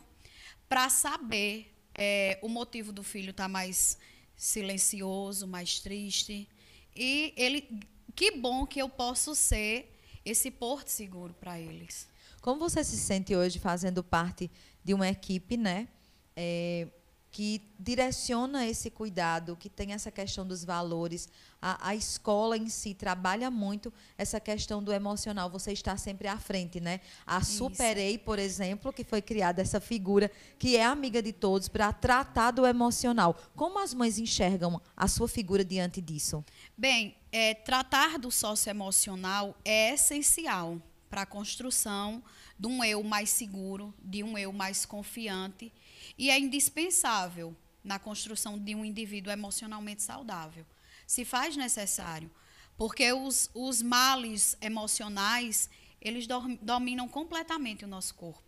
para 0.66 0.88
saber 0.88 1.70
é, 1.94 2.38
o 2.40 2.48
motivo 2.48 2.90
do 2.90 3.02
filho 3.02 3.33
estar 3.33 3.44
tá 3.44 3.48
mais 3.50 3.98
silencioso, 4.35 5.46
mais 5.46 5.81
triste. 5.81 6.48
E 6.96 7.35
ele, 7.37 7.68
que 8.14 8.31
bom 8.31 8.66
que 8.66 8.81
eu 8.81 8.88
posso 8.88 9.35
ser 9.35 9.94
esse 10.24 10.50
porto 10.50 10.88
seguro 10.88 11.35
para 11.35 11.61
eles. 11.61 12.09
Como 12.40 12.59
você 12.59 12.83
se 12.83 12.96
sente 12.96 13.37
hoje 13.37 13.59
fazendo 13.59 14.02
parte 14.02 14.50
de 14.83 14.94
uma 14.94 15.07
equipe, 15.07 15.59
né? 15.59 15.87
É, 16.35 16.88
que 17.37 17.61
direciona 17.79 18.66
esse 18.66 18.88
cuidado, 18.88 19.59
que 19.61 19.68
tem 19.68 19.92
essa 19.92 20.11
questão 20.11 20.46
dos 20.46 20.64
valores. 20.64 21.29
A, 21.61 21.90
a, 21.90 21.94
escola 21.94 22.57
em 22.57 22.70
si 22.70 22.94
trabalha 22.94 23.51
muito 23.51 23.92
essa 24.16 24.40
questão 24.40 24.83
do 24.83 24.90
emocional. 24.90 25.51
Você 25.51 25.70
está 25.70 25.99
sempre 25.99 26.29
à 26.29 26.38
frente, 26.38 26.81
né? 26.81 26.99
A. 27.27 27.44
Superei, 27.44 28.16
por 28.16 28.38
exemplo, 28.38 28.90
que 28.90 29.05
foi 29.05 29.20
criada 29.20 29.61
essa 29.61 29.83
figura 29.83 30.31
que 30.59 30.79
é 30.79 30.85
amiga 30.87 31.20
de 31.20 31.31
todos 31.31 31.68
para 31.68 31.92
tratar 31.92 32.53
do 32.53 32.66
emocional. 32.66 33.37
Como 33.55 33.79
as 33.81 33.92
mães 33.92 34.18
enxergam 34.18 34.81
a 34.96 35.07
sua 35.07 35.29
figura 35.29 35.62
diante 35.62 36.01
disso? 36.01 36.42
Bem, 36.75 37.14
é, 37.31 37.53
tratar 37.53 38.18
do 38.18 38.31
socioemocional 38.31 39.55
é 39.62 39.92
essencial 39.92 40.81
para 41.11 41.20
a 41.20 41.27
construção 41.27 42.22
de 42.59 42.66
um 42.66 42.83
eu 42.83 43.03
mais 43.03 43.29
seguro, 43.29 43.92
de 44.03 44.25
um 44.25 44.38
eu 44.38 44.55
mais 44.55 44.87
confiante 44.87 45.70
e 46.16 46.30
é 46.30 46.38
indispensável 46.38 47.56
na 47.82 47.98
construção 47.98 48.58
de 48.58 48.74
um 48.74 48.84
indivíduo 48.84 49.32
emocionalmente 49.32 50.02
saudável. 50.02 50.66
Se 51.06 51.24
faz 51.24 51.56
necessário, 51.56 52.30
porque 52.76 53.12
os, 53.12 53.50
os 53.54 53.80
males 53.80 54.56
emocionais, 54.60 55.70
eles 56.00 56.26
dominam 56.60 57.08
completamente 57.08 57.84
o 57.84 57.88
nosso 57.88 58.14
corpo. 58.14 58.42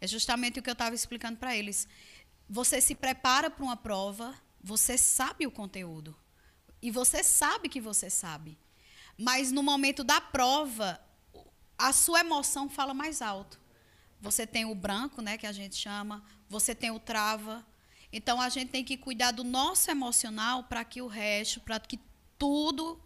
É 0.00 0.06
justamente 0.06 0.58
o 0.58 0.62
que 0.62 0.70
eu 0.70 0.74
estava 0.74 0.94
explicando 0.94 1.38
para 1.38 1.56
eles. 1.56 1.86
Você 2.48 2.80
se 2.80 2.94
prepara 2.94 3.50
para 3.50 3.62
uma 3.62 3.76
prova, 3.76 4.34
você 4.62 4.98
sabe 4.98 5.46
o 5.46 5.50
conteúdo. 5.50 6.16
E 6.82 6.90
você 6.90 7.22
sabe 7.22 7.68
que 7.68 7.80
você 7.80 8.08
sabe. 8.08 8.58
Mas 9.16 9.52
no 9.52 9.62
momento 9.62 10.02
da 10.02 10.20
prova, 10.20 11.00
a 11.76 11.92
sua 11.92 12.20
emoção 12.20 12.68
fala 12.68 12.94
mais 12.94 13.20
alto. 13.20 13.60
Você 14.20 14.46
tem 14.46 14.64
o 14.64 14.74
branco, 14.74 15.22
né, 15.22 15.38
que 15.38 15.46
a 15.46 15.52
gente 15.52 15.76
chama, 15.76 16.24
você 16.50 16.74
tem 16.74 16.90
o 16.90 16.98
trava. 16.98 17.64
Então 18.12 18.40
a 18.40 18.48
gente 18.48 18.70
tem 18.70 18.84
que 18.84 18.96
cuidar 18.96 19.30
do 19.30 19.44
nosso 19.44 19.88
emocional 19.88 20.64
para 20.64 20.84
que 20.84 21.00
o 21.00 21.06
resto, 21.06 21.60
para 21.60 21.78
que 21.78 21.98
tudo 22.36 23.00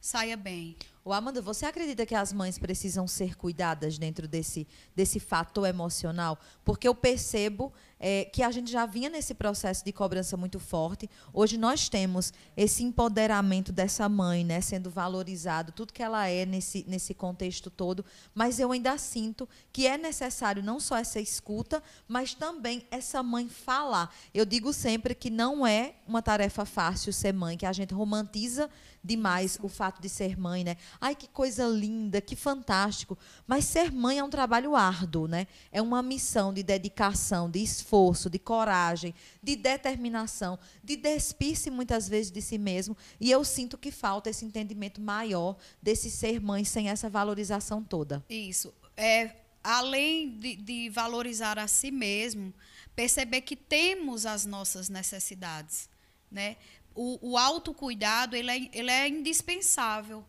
saia 0.00 0.36
bem. 0.36 0.76
O 1.04 1.12
Amanda, 1.12 1.40
você 1.40 1.64
acredita 1.64 2.04
que 2.04 2.14
as 2.14 2.32
mães 2.32 2.58
precisam 2.58 3.06
ser 3.06 3.36
cuidadas 3.36 3.98
dentro 3.98 4.26
desse, 4.26 4.66
desse 4.94 5.20
fator 5.20 5.66
emocional? 5.66 6.38
Porque 6.64 6.88
eu 6.88 6.94
percebo 6.94 7.72
é, 8.00 8.24
que 8.24 8.42
a 8.42 8.50
gente 8.50 8.70
já 8.70 8.86
vinha 8.86 9.08
nesse 9.08 9.34
processo 9.34 9.84
de 9.84 9.92
cobrança 9.92 10.36
muito 10.36 10.58
forte. 10.58 11.08
Hoje 11.32 11.56
nós 11.56 11.88
temos 11.88 12.32
esse 12.56 12.82
empoderamento 12.82 13.72
dessa 13.72 14.08
mãe, 14.08 14.44
né, 14.44 14.60
sendo 14.60 14.90
valorizado, 14.90 15.72
tudo 15.72 15.92
que 15.92 16.02
ela 16.02 16.28
é 16.28 16.46
nesse, 16.46 16.84
nesse 16.88 17.14
contexto 17.14 17.70
todo. 17.70 18.04
Mas 18.34 18.58
eu 18.60 18.72
ainda 18.72 18.96
sinto 18.98 19.48
que 19.72 19.86
é 19.86 19.96
necessário 19.98 20.62
não 20.62 20.78
só 20.78 20.96
essa 20.96 21.20
escuta, 21.20 21.82
mas 22.06 22.34
também 22.34 22.86
essa 22.90 23.22
mãe 23.22 23.48
falar. 23.48 24.14
Eu 24.32 24.44
digo 24.44 24.72
sempre 24.72 25.14
que 25.14 25.30
não 25.30 25.66
é 25.66 25.94
uma 26.06 26.22
tarefa 26.22 26.64
fácil 26.64 27.12
ser 27.12 27.32
mãe, 27.32 27.56
que 27.56 27.66
a 27.66 27.72
gente 27.72 27.94
romantiza 27.94 28.70
demais 29.02 29.58
o 29.62 29.68
fato 29.68 30.00
de 30.02 30.08
ser 30.08 30.38
mãe, 30.38 30.64
né? 30.64 30.76
Ai, 31.00 31.14
que 31.14 31.28
coisa 31.28 31.66
linda, 31.66 32.20
que 32.20 32.36
fantástico. 32.36 33.16
Mas 33.46 33.64
ser 33.64 33.92
mãe 33.92 34.18
é 34.18 34.24
um 34.24 34.30
trabalho 34.30 34.76
árduo, 34.76 35.26
né? 35.26 35.46
É 35.72 35.80
uma 35.80 36.02
missão 36.02 36.52
de 36.52 36.62
dedicação, 36.62 37.50
de 37.50 37.60
esforço, 37.88 38.28
de 38.28 38.38
coragem, 38.38 39.14
de 39.42 39.56
determinação, 39.56 40.58
de 40.84 40.96
despir-se 40.96 41.70
muitas 41.70 42.08
vezes 42.08 42.30
de 42.30 42.42
si 42.42 42.58
mesmo. 42.58 42.96
E 43.18 43.30
eu 43.30 43.42
sinto 43.44 43.78
que 43.78 43.90
falta 43.90 44.28
esse 44.28 44.44
entendimento 44.44 45.00
maior 45.00 45.56
desse 45.82 46.10
ser 46.10 46.40
mãe 46.40 46.64
sem 46.64 46.90
essa 46.90 47.08
valorização 47.08 47.82
toda. 47.82 48.22
Isso. 48.28 48.74
É, 48.96 49.36
além 49.64 50.38
de, 50.38 50.56
de 50.56 50.90
valorizar 50.90 51.58
a 51.58 51.66
si 51.66 51.90
mesmo, 51.90 52.52
perceber 52.94 53.40
que 53.40 53.56
temos 53.56 54.26
as 54.26 54.44
nossas 54.44 54.88
necessidades, 54.88 55.88
né? 56.30 56.56
o, 56.94 57.30
o 57.30 57.38
autocuidado 57.38 58.34
ele 58.36 58.50
é, 58.50 58.70
ele 58.72 58.90
é 58.90 59.08
indispensável. 59.08 60.24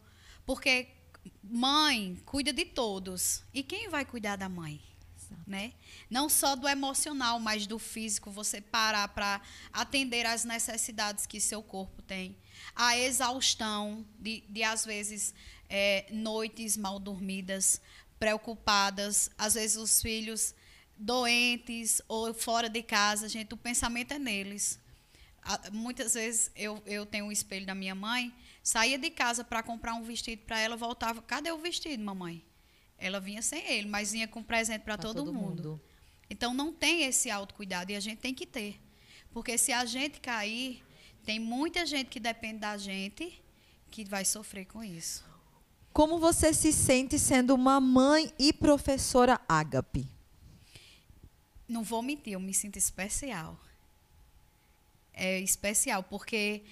Porque 0.45 0.87
mãe 1.43 2.17
cuida 2.25 2.53
de 2.53 2.65
todos. 2.65 3.43
E 3.53 3.63
quem 3.63 3.89
vai 3.89 4.05
cuidar 4.05 4.35
da 4.35 4.47
mãe? 4.47 4.79
Né? 5.45 5.73
Não 6.09 6.29
só 6.29 6.55
do 6.55 6.67
emocional, 6.67 7.39
mas 7.39 7.65
do 7.65 7.79
físico, 7.79 8.29
você 8.29 8.61
parar 8.61 9.07
para 9.09 9.41
atender 9.73 10.25
às 10.25 10.43
necessidades 10.43 11.25
que 11.25 11.39
seu 11.39 11.63
corpo 11.63 12.01
tem. 12.03 12.35
A 12.75 12.97
exaustão 12.97 14.05
de, 14.19 14.43
de 14.49 14.63
às 14.63 14.85
vezes, 14.85 15.33
é, 15.67 16.05
noites 16.11 16.77
mal 16.77 16.99
dormidas, 16.99 17.81
preocupadas, 18.19 19.31
às 19.37 19.55
vezes 19.55 19.77
os 19.77 20.01
filhos 20.01 20.53
doentes 20.95 22.01
ou 22.07 22.33
fora 22.33 22.69
de 22.69 22.83
casa, 22.83 23.27
gente, 23.27 23.53
o 23.53 23.57
pensamento 23.57 24.13
é 24.13 24.19
neles 24.19 24.79
muitas 25.71 26.13
vezes 26.13 26.51
eu, 26.55 26.81
eu 26.85 27.05
tenho 27.05 27.25
um 27.25 27.31
espelho 27.31 27.65
da 27.65 27.73
minha 27.73 27.95
mãe, 27.95 28.33
saía 28.61 28.97
de 28.97 29.09
casa 29.09 29.43
para 29.43 29.63
comprar 29.63 29.93
um 29.93 30.03
vestido 30.03 30.43
para 30.45 30.59
ela, 30.59 30.75
voltava, 30.75 31.21
cadê 31.21 31.51
o 31.51 31.57
vestido, 31.57 32.03
mamãe? 32.03 32.43
Ela 32.99 33.19
vinha 33.19 33.41
sem 33.41 33.65
ele, 33.65 33.87
mas 33.87 34.11
vinha 34.11 34.27
com 34.27 34.43
presente 34.43 34.81
para 34.81 34.97
todo, 34.97 35.17
todo 35.17 35.33
mundo. 35.33 35.47
mundo. 35.47 35.81
Então 36.29 36.53
não 36.53 36.71
tem 36.71 37.03
esse 37.03 37.31
autocuidado 37.31 37.91
e 37.91 37.95
a 37.95 37.99
gente 37.99 38.19
tem 38.19 38.33
que 38.33 38.45
ter. 38.45 38.79
Porque 39.31 39.57
se 39.57 39.71
a 39.71 39.85
gente 39.85 40.19
cair, 40.19 40.83
tem 41.25 41.39
muita 41.39 41.85
gente 41.85 42.07
que 42.07 42.19
depende 42.19 42.59
da 42.59 42.77
gente 42.77 43.41
que 43.89 44.05
vai 44.05 44.25
sofrer 44.25 44.65
com 44.65 44.83
isso. 44.83 45.23
Como 45.91 46.19
você 46.19 46.53
se 46.53 46.71
sente 46.71 47.17
sendo 47.17 47.55
uma 47.55 47.79
mãe 47.79 48.31
e 48.37 48.53
professora 48.53 49.39
ágape? 49.47 50.07
Não 51.67 51.83
vou 51.83 52.01
mentir, 52.01 52.33
eu 52.33 52.39
me 52.39 52.53
sinto 52.53 52.77
especial 52.77 53.59
é 55.19 55.37
especial, 55.39 56.01
porque 56.01 56.63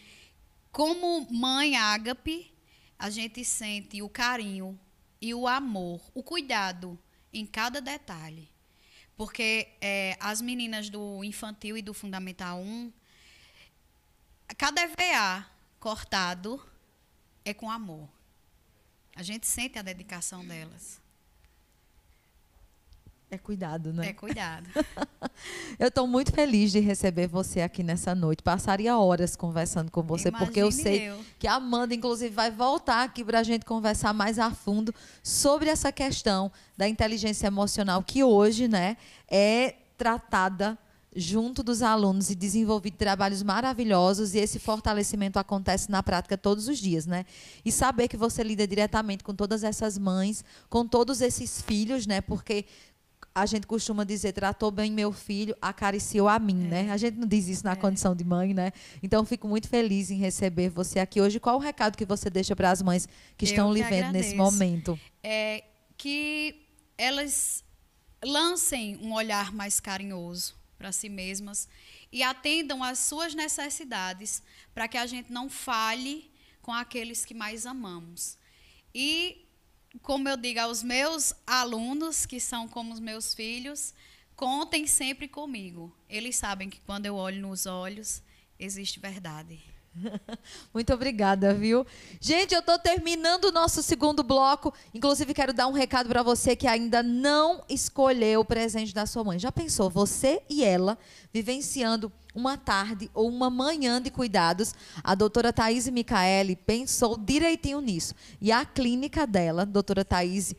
como 0.72 1.28
mãe 1.30 1.76
ágape, 1.76 2.50
a 2.98 3.10
gente 3.10 3.44
sente 3.44 4.02
o 4.02 4.08
carinho 4.08 4.80
e 5.22 5.34
o 5.34 5.48
amor, 5.48 6.02
o 6.14 6.24
cuidado 6.24 6.98
em 7.34 7.46
cada 7.46 7.82
detalhe. 7.82 8.50
Porque 9.16 9.70
é, 9.82 10.16
as 10.20 10.42
meninas 10.42 10.90
do 10.90 11.24
infantil 11.24 11.78
e 11.78 11.82
do 11.82 11.94
fundamental 11.94 12.60
1, 12.60 12.94
cada 14.58 14.82
EVA 14.82 15.50
cortado 15.80 16.64
é 17.44 17.54
com 17.54 17.72
amor. 17.72 18.08
A 19.16 19.24
gente 19.24 19.48
sente 19.48 19.80
a 19.80 19.82
dedicação 19.82 20.46
delas. 20.46 21.02
É 23.30 23.38
cuidado, 23.38 23.92
né? 23.92 24.08
É 24.08 24.14
cuidado. 24.14 24.66
eu 25.78 25.90
estou 25.90 26.08
muito 26.08 26.32
feliz 26.32 26.72
de 26.72 26.80
receber 26.80 27.28
você 27.28 27.60
aqui 27.60 27.84
nessa 27.84 28.16
noite. 28.16 28.42
Passaria 28.42 28.98
horas 28.98 29.36
conversando 29.36 29.92
com 29.92 30.02
você, 30.02 30.30
Imagine 30.30 30.46
porque 30.46 30.62
eu 30.62 30.72
sei 30.72 31.10
eu. 31.10 31.20
que 31.38 31.46
a 31.46 31.56
Amanda, 31.56 31.94
inclusive, 31.94 32.34
vai 32.34 32.50
voltar 32.50 33.04
aqui 33.04 33.26
para 33.26 33.40
a 33.40 33.44
gente 33.44 33.66
conversar 33.66 34.14
mais 34.14 34.40
a 34.40 34.50
fundo 34.52 34.96
sobre 35.22 35.70
essa 35.70 35.92
questão 35.92 36.50
da 36.78 36.88
inteligência 36.88 37.48
emocional 37.48 38.02
que 38.02 38.24
hoje, 38.24 38.68
né, 38.70 38.96
é 39.30 39.76
tratada 39.98 40.78
junto 41.14 41.64
dos 41.64 41.82
alunos 41.82 42.30
e 42.30 42.36
desenvolvido 42.36 42.96
trabalhos 42.96 43.42
maravilhosos 43.42 44.36
e 44.36 44.38
esse 44.38 44.60
fortalecimento 44.60 45.40
acontece 45.40 45.90
na 45.90 46.04
prática 46.04 46.38
todos 46.38 46.68
os 46.68 46.78
dias, 46.78 47.08
né? 47.08 47.26
E 47.66 47.72
saber 47.72 48.08
que 48.08 48.16
você 48.16 48.44
lida 48.44 48.68
diretamente 48.68 49.24
com 49.24 49.34
todas 49.34 49.64
essas 49.64 49.98
mães, 49.98 50.46
com 50.70 50.88
todos 50.88 51.20
esses 51.20 51.60
filhos, 51.60 52.06
né? 52.06 52.22
Porque 52.22 52.66
a 53.42 53.46
gente 53.46 53.68
costuma 53.68 54.04
dizer, 54.04 54.34
tratou 54.34 54.72
bem 54.72 54.92
meu 54.92 55.12
filho, 55.12 55.56
acariciou 55.62 56.28
a 56.28 56.40
mim, 56.40 56.56
né? 56.56 56.80
é. 56.80 56.84
né? 56.84 56.92
A 56.92 56.98
gente 56.98 57.18
não 57.18 57.28
diz 57.28 57.48
isso 57.48 57.64
na 57.64 57.74
é. 57.74 57.76
condição 57.76 58.16
de 58.16 58.24
mãe, 58.24 58.54
né? 58.54 58.72
Então, 59.02 59.24
fico 59.24 59.48
muito 59.48 59.70
feliz 59.70 60.10
em 60.10 60.18
receber 60.18 60.70
você 60.70 61.00
aqui 61.00 61.22
hoje. 61.22 61.40
Qual 61.40 61.56
o 61.56 61.60
recado 61.60 61.96
que 61.96 62.06
você 62.06 62.32
deixa 62.32 62.56
para 62.56 62.72
as 62.72 62.82
mães 62.82 63.08
que 63.38 63.46
Eu 63.46 63.50
estão 63.50 63.72
lhe 63.72 63.84
vendo 63.84 64.12
nesse 64.12 64.36
momento? 64.36 65.00
É 65.24 65.64
que 65.96 66.68
elas 66.98 67.64
lancem 68.26 68.98
um 68.98 69.14
olhar 69.14 69.54
mais 69.54 69.80
carinhoso 69.80 70.56
para 70.76 70.92
si 70.92 71.08
mesmas 71.08 71.68
e 72.12 72.24
atendam 72.24 72.84
às 72.84 72.98
suas 72.98 73.36
necessidades 73.36 74.42
para 74.74 74.88
que 74.88 74.98
a 74.98 75.06
gente 75.06 75.32
não 75.32 75.48
fale 75.48 76.32
com 76.62 76.74
aqueles 76.74 77.24
que 77.24 77.36
mais 77.36 77.68
amamos. 77.68 78.38
E 78.96 79.47
como 80.02 80.28
eu 80.28 80.38
digo 80.38 80.60
aos 80.60 80.84
meus 80.84 81.34
alunos, 81.46 82.26
que 82.26 82.40
são 82.40 82.68
como 82.68 82.94
os 82.94 83.00
meus 83.00 83.34
filhos, 83.34 83.94
contem 84.36 84.86
sempre 84.88 85.28
comigo. 85.28 85.96
Eles 86.10 86.36
sabem 86.36 86.70
que 86.70 86.80
quando 86.82 87.06
eu 87.06 87.16
olho 87.16 87.42
nos 87.42 87.66
olhos, 87.66 88.22
existe 88.60 89.00
verdade. 89.00 89.77
Muito 90.74 90.94
obrigada, 90.94 91.54
viu? 91.54 91.86
Gente, 92.20 92.54
eu 92.54 92.60
estou 92.60 92.78
terminando 92.78 93.46
o 93.46 93.52
nosso 93.52 93.82
segundo 93.82 94.24
bloco. 94.24 94.74
Inclusive, 94.94 95.34
quero 95.34 95.54
dar 95.54 95.68
um 95.68 95.72
recado 95.72 96.10
para 96.10 96.24
você 96.24 96.56
que 96.56 96.68
ainda 96.68 97.02
não 97.02 97.64
escolheu 97.70 98.42
o 98.42 98.46
presente 98.46 98.94
da 98.94 99.06
sua 99.06 99.24
mãe. 99.24 99.40
Já 99.40 99.52
pensou, 99.52 99.90
você 99.90 100.42
e 100.50 100.64
ela 100.64 100.98
vivenciando 101.34 102.12
uma 102.34 102.58
tarde 102.58 103.10
ou 103.14 103.28
uma 103.28 103.50
manhã 103.50 104.02
de 104.02 104.12
cuidados? 104.12 104.74
A 105.04 105.16
doutora 105.16 105.52
Thaís 105.52 105.88
Micaeli 105.90 106.56
pensou 106.56 107.18
direitinho 107.18 107.82
nisso. 107.82 108.14
E 108.40 108.52
a 108.52 108.66
clínica 108.66 109.26
dela, 109.26 109.66
doutora 109.66 110.06
Thaís 110.06 110.54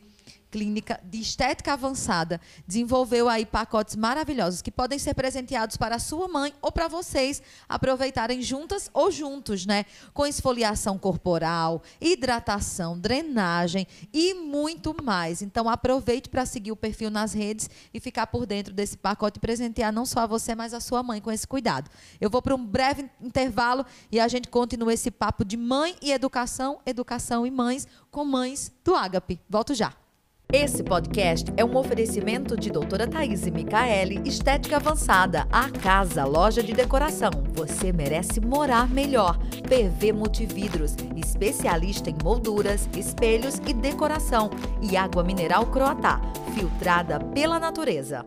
clínica 0.49 0.99
de 1.03 1.19
estética 1.19 1.73
avançada 1.73 2.41
desenvolveu 2.67 3.29
aí 3.29 3.45
pacotes 3.45 3.95
maravilhosos 3.95 4.61
que 4.61 4.71
podem 4.71 4.97
ser 4.97 5.13
presenteados 5.13 5.77
para 5.77 5.95
a 5.95 5.99
sua 5.99 6.27
mãe 6.27 6.53
ou 6.61 6.71
para 6.71 6.87
vocês 6.87 7.41
aproveitarem 7.67 8.41
juntas 8.41 8.89
ou 8.93 9.11
juntos, 9.11 9.65
né? 9.65 9.85
Com 10.13 10.25
esfoliação 10.25 10.97
corporal, 10.97 11.81
hidratação, 12.01 12.97
drenagem 12.99 13.87
e 14.13 14.33
muito 14.33 14.95
mais. 15.03 15.41
Então 15.41 15.69
aproveite 15.69 16.29
para 16.29 16.45
seguir 16.45 16.71
o 16.71 16.75
perfil 16.75 17.09
nas 17.09 17.33
redes 17.33 17.69
e 17.93 17.99
ficar 17.99 18.27
por 18.27 18.45
dentro 18.45 18.73
desse 18.73 18.97
pacote 18.97 19.37
e 19.37 19.41
presentear 19.41 19.93
não 19.93 20.05
só 20.05 20.21
a 20.21 20.27
você, 20.27 20.55
mas 20.55 20.73
a 20.73 20.79
sua 20.79 21.03
mãe 21.03 21.21
com 21.21 21.31
esse 21.31 21.47
cuidado. 21.47 21.89
Eu 22.19 22.29
vou 22.29 22.41
para 22.41 22.55
um 22.55 22.65
breve 22.65 23.09
intervalo 23.21 23.85
e 24.11 24.19
a 24.19 24.27
gente 24.27 24.47
continua 24.47 24.93
esse 24.93 25.11
papo 25.11 25.45
de 25.45 25.57
mãe 25.57 25.95
e 26.01 26.11
educação, 26.11 26.79
educação 26.85 27.45
e 27.45 27.51
mães 27.51 27.87
com 28.09 28.25
mães 28.25 28.71
do 28.83 28.95
Ágape. 28.95 29.39
Volto 29.49 29.73
já. 29.73 29.93
Esse 30.51 30.81
podcast 30.81 31.53
é 31.55 31.63
um 31.63 31.77
oferecimento 31.77 32.57
de 32.57 32.71
doutora 32.71 33.05
Thaís 33.07 33.45
Micaele, 33.45 34.19
Estética 34.27 34.77
Avançada, 34.77 35.47
a 35.51 35.69
casa, 35.69 36.25
loja 36.25 36.63
de 36.63 36.73
decoração. 36.73 37.29
Você 37.53 37.93
merece 37.93 38.41
morar 38.41 38.89
melhor. 38.89 39.37
PV 39.37 40.11
Multividros, 40.11 40.95
especialista 41.15 42.09
em 42.09 42.15
molduras, 42.23 42.89
espelhos 42.97 43.59
e 43.67 43.75
decoração. 43.75 44.49
E 44.81 44.97
água 44.97 45.23
mineral 45.23 45.67
Croatá, 45.67 46.19
filtrada 46.55 47.19
pela 47.19 47.59
natureza. 47.59 48.25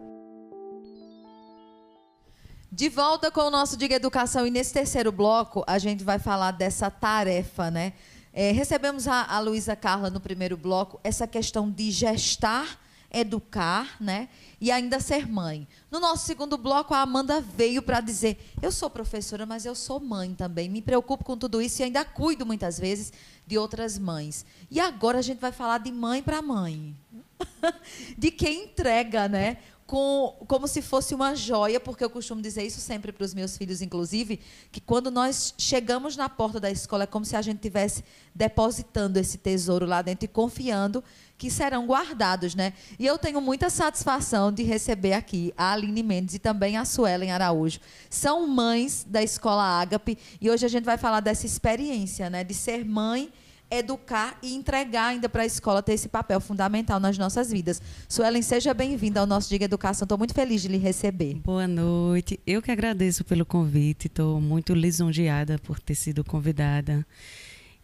De 2.71 2.89
volta 2.89 3.33
com 3.33 3.41
o 3.41 3.51
nosso 3.51 3.77
Diga 3.77 3.97
Educação 3.97 4.47
e 4.47 4.51
nesse 4.51 4.73
terceiro 4.73 5.11
bloco 5.11 5.65
a 5.67 5.77
gente 5.77 6.05
vai 6.05 6.21
falar 6.21 6.53
dessa 6.53 6.89
tarefa, 6.89 7.69
né? 7.69 7.93
É, 8.33 8.51
recebemos 8.51 9.07
a, 9.07 9.25
a 9.25 9.41
Luísa 9.41 9.77
Carla 9.77 10.09
no 10.09 10.21
primeiro 10.21 10.57
bloco, 10.57 10.99
essa 11.05 11.27
questão 11.27 11.71
de 11.71 11.91
gestar, 11.91 12.81
educar, 13.13 13.97
né? 14.01 14.29
E 14.59 14.71
ainda 14.71 14.99
ser 15.01 15.29
mãe. 15.29 15.69
No 15.91 16.01
nosso 16.01 16.25
segundo 16.25 16.57
bloco, 16.57 16.95
a 16.95 17.03
Amanda 17.03 17.43
veio 17.43 17.83
para 17.83 18.01
dizer: 18.01 18.39
eu 18.63 18.73
sou 18.73 18.89
professora, 18.89 19.45
mas 19.45 19.67
eu 19.67 19.75
sou 19.75 20.01
mãe 20.01 20.35
também. 20.35 20.69
Me 20.69 20.81
preocupo 20.81 21.25
com 21.25 21.37
tudo 21.37 21.61
isso 21.61 21.83
e 21.83 21.85
ainda 21.85 22.05
cuido 22.05 22.47
muitas 22.47 22.79
vezes 22.79 23.13
de 23.47 23.59
outras 23.59 23.99
mães. 23.99 24.47
E 24.71 24.81
agora 24.81 25.19
a 25.19 25.23
gente 25.23 25.39
vai 25.39 25.53
falar 25.53 25.79
de 25.79 25.93
mãe 25.93 26.23
para 26.23 26.41
mãe. 26.41 26.97
de 28.17 28.31
quem 28.31 28.65
entrega, 28.65 29.29
né? 29.29 29.59
Com, 29.93 30.35
como 30.49 30.67
se 30.67 30.81
fosse 30.81 31.15
uma 31.15 31.35
joia, 31.35 31.79
porque 31.79 32.03
eu 32.03 32.09
costumo 32.09 32.41
dizer 32.41 32.65
isso 32.65 32.81
sempre 32.81 33.13
para 33.13 33.27
os 33.27 33.35
meus 33.35 33.59
filhos, 33.59 33.83
inclusive, 33.83 34.41
que 34.71 34.81
quando 34.81 35.11
nós 35.11 35.53
chegamos 35.59 36.17
na 36.17 36.31
porta 36.31 36.59
da 36.59 36.71
escola 36.71 37.05
é 37.05 37.07
como 37.07 37.27
se 37.27 37.37
a 37.37 37.43
gente 37.43 37.57
estivesse 37.57 38.03
depositando 38.35 39.19
esse 39.19 39.37
tesouro 39.37 39.85
lá 39.85 40.01
dentro 40.01 40.25
e 40.25 40.29
confiando 40.29 41.05
que 41.37 41.51
serão 41.51 41.87
guardados, 41.87 42.55
né? 42.55 42.73
E 42.99 43.05
eu 43.05 43.19
tenho 43.19 43.39
muita 43.39 43.69
satisfação 43.69 44.51
de 44.51 44.63
receber 44.63 45.13
aqui 45.13 45.53
a 45.59 45.73
Aline 45.75 46.03
Mendes 46.03 46.37
e 46.37 46.39
também 46.39 46.79
a 46.79 46.87
Suelen 46.87 47.31
Araújo. 47.31 47.79
São 48.09 48.47
mães 48.47 49.05
da 49.07 49.23
Escola 49.23 49.63
Ágape 49.63 50.17
e 50.41 50.49
hoje 50.49 50.65
a 50.65 50.71
gente 50.71 50.85
vai 50.85 50.97
falar 50.97 51.21
dessa 51.21 51.45
experiência, 51.45 52.31
né? 52.31 52.43
De 52.43 52.55
ser 52.55 52.83
mãe 52.83 53.31
educar 53.73 54.39
e 54.43 54.55
entregar 54.55 55.07
ainda 55.07 55.31
para 55.31 55.43
a 55.43 55.47
escola 55.47 55.83
ter 55.83 55.95
esse 55.95 56.07
papel 56.07 56.39
fundamental 56.41 57.01
nas 57.01 57.17
nossas 57.17 57.51
vidas. 57.51 57.81
Suelen, 58.07 58.43
seja 58.43 58.75
bem-vinda 58.75 59.21
ao 59.21 59.27
nosso 59.27 59.49
Diga 59.49 59.65
Educação. 59.65 60.05
Estou 60.05 60.19
muito 60.19 60.35
feliz 60.35 60.61
de 60.61 60.69
lhe 60.69 60.77
receber. 60.77 61.37
Boa 61.37 61.67
noite. 61.67 62.39
Eu 62.47 62.61
que 62.61 62.71
agradeço 62.71 63.25
pelo 63.25 63.47
convite. 63.47 64.09
Estou 64.09 64.39
muito 64.43 64.75
lisonjeada 64.75 65.59
por 65.59 65.81
ter 65.81 65.95
sido 65.95 66.23
convidada. 66.23 67.07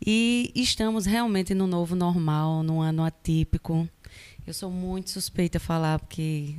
E 0.05 0.53
estamos 0.55 1.07
realmente 1.07 1.55
no 1.55 1.67
novo 1.67 1.97
normal, 1.97 2.63
num 2.63 2.83
ano 2.83 3.03
atípico. 3.03 3.89
Eu 4.47 4.53
sou 4.53 4.71
muito 4.71 5.09
suspeita 5.11 5.57
a 5.57 5.61
falar 5.61 5.99
porque 5.99 6.55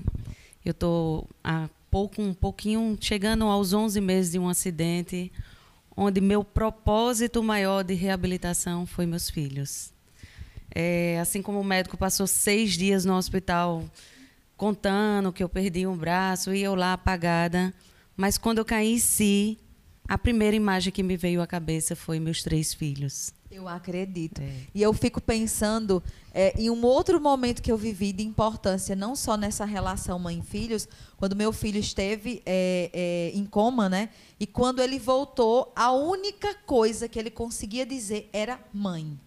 eu 0.65 0.71
estou 0.71 1.29
há 1.43 1.69
pouco, 1.91 2.19
um 2.19 2.33
pouquinho 2.33 2.97
chegando 2.99 3.45
aos 3.45 3.73
11 3.73 4.01
meses 4.01 4.31
de 4.31 4.39
um 4.39 4.49
acidente 4.49 5.31
onde 6.01 6.21
meu 6.21 6.45
propósito 6.45 7.43
maior 7.43 7.83
de 7.83 7.93
reabilitação 7.93 8.85
foi 8.85 9.05
meus 9.05 9.29
filhos. 9.29 9.91
É, 10.73 11.19
assim 11.19 11.41
como 11.41 11.59
o 11.59 11.63
médico 11.63 11.97
passou 11.97 12.25
seis 12.25 12.77
dias 12.77 13.03
no 13.03 13.15
hospital 13.15 13.83
contando 14.55 15.33
que 15.33 15.43
eu 15.43 15.49
perdi 15.49 15.85
um 15.85 15.97
braço 15.97 16.53
e 16.53 16.61
eu 16.61 16.73
lá 16.73 16.93
apagada, 16.93 17.73
mas 18.15 18.37
quando 18.37 18.59
eu 18.59 18.65
caí 18.65 18.93
em 18.93 18.99
si, 18.99 19.57
a 20.09 20.17
primeira 20.17 20.55
imagem 20.55 20.91
que 20.91 21.03
me 21.03 21.15
veio 21.15 21.39
à 21.39 21.45
cabeça 21.45 21.95
foi 21.95 22.19
meus 22.19 22.41
três 22.41 22.73
filhos. 22.73 23.31
Eu 23.51 23.67
acredito. 23.67 24.41
É. 24.41 24.51
E 24.73 24.81
eu 24.81 24.91
fico 24.91 25.21
pensando 25.21 26.03
é, 26.33 26.59
em 26.59 26.71
um 26.71 26.83
outro 26.83 27.21
momento 27.21 27.61
que 27.61 27.71
eu 27.71 27.77
vivi 27.77 28.11
de 28.11 28.23
importância, 28.23 28.95
não 28.95 29.15
só 29.15 29.37
nessa 29.37 29.65
relação 29.65 30.17
mãe-filhos, 30.17 30.87
quando 31.15 31.35
meu 31.35 31.53
filho 31.53 31.79
esteve 31.79 32.41
é, 32.43 32.89
é, 32.91 33.37
em 33.37 33.45
coma, 33.45 33.87
né? 33.87 34.09
E 34.39 34.47
quando 34.47 34.81
ele 34.81 34.97
voltou, 34.97 35.71
a 35.75 35.91
única 35.91 36.55
coisa 36.65 37.07
que 37.07 37.19
ele 37.19 37.29
conseguia 37.29 37.85
dizer 37.85 38.31
era 38.33 38.59
mãe. 38.73 39.19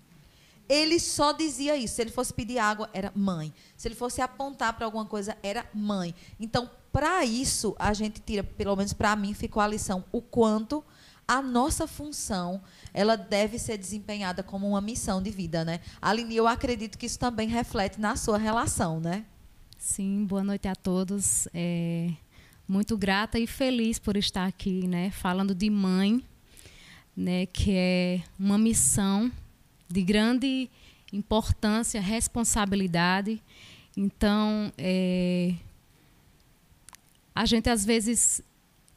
Ele 0.69 0.99
só 0.99 1.33
dizia 1.33 1.77
isso. 1.77 1.97
Se 1.97 2.03
ele 2.03 2.11
fosse 2.11 2.33
pedir 2.33 2.59
água, 2.59 2.89
era 2.93 3.13
mãe. 3.15 3.53
Se 3.77 3.89
ele 3.89 3.95
fosse 3.95 4.21
apontar 4.21 4.75
para 4.75 4.87
alguma 4.87 5.05
coisa, 5.05 5.37
era 5.43 5.67
mãe. 5.75 6.15
Então, 6.39 6.71
para 6.93 7.25
isso, 7.25 7.75
a 7.79 7.93
gente 7.93 8.21
tira, 8.21 8.45
pelo 8.45 8.77
menos 8.77 8.93
para 8.93 9.17
mim, 9.17 9.35
ficou 9.35 9.63
a 9.63 9.67
lição 9.67 10.05
o 10.13 10.21
quanto 10.21 10.85
a 11.27 11.41
nossa 11.41 11.87
função 11.87 12.61
ela 12.93 13.17
deve 13.17 13.59
ser 13.59 13.79
desempenhada 13.79 14.43
como 14.43 14.69
uma 14.69 14.81
missão 14.81 15.23
de 15.23 15.31
vida, 15.31 15.65
né? 15.65 15.81
Aline, 16.01 16.37
eu 16.37 16.47
acredito 16.47 16.99
que 16.99 17.07
isso 17.07 17.19
também 17.19 17.49
reflete 17.49 17.99
na 18.01 18.17
sua 18.17 18.37
relação, 18.37 19.01
né? 19.01 19.25
Sim, 19.79 20.27
boa 20.27 20.45
noite 20.45 20.69
a 20.69 20.75
todos. 20.77 21.49
É, 21.55 22.11
muito 22.69 22.97
grata 22.97 23.39
e 23.39 23.47
feliz 23.47 23.99
por 23.99 24.17
estar 24.17 24.47
aqui, 24.47 24.87
né? 24.87 25.11
Falando 25.11 25.55
de 25.55 25.71
mãe, 25.71 26.23
né? 27.17 27.47
Que 27.47 27.73
é 27.75 28.23
uma 28.39 28.59
missão 28.59 29.33
de 29.93 30.03
grande 30.03 30.71
importância, 31.13 32.01
responsabilidade. 32.01 33.43
Então, 33.97 34.73
é, 34.79 35.55
a 37.35 37.45
gente 37.45 37.69
às 37.69 37.85
vezes 37.85 38.43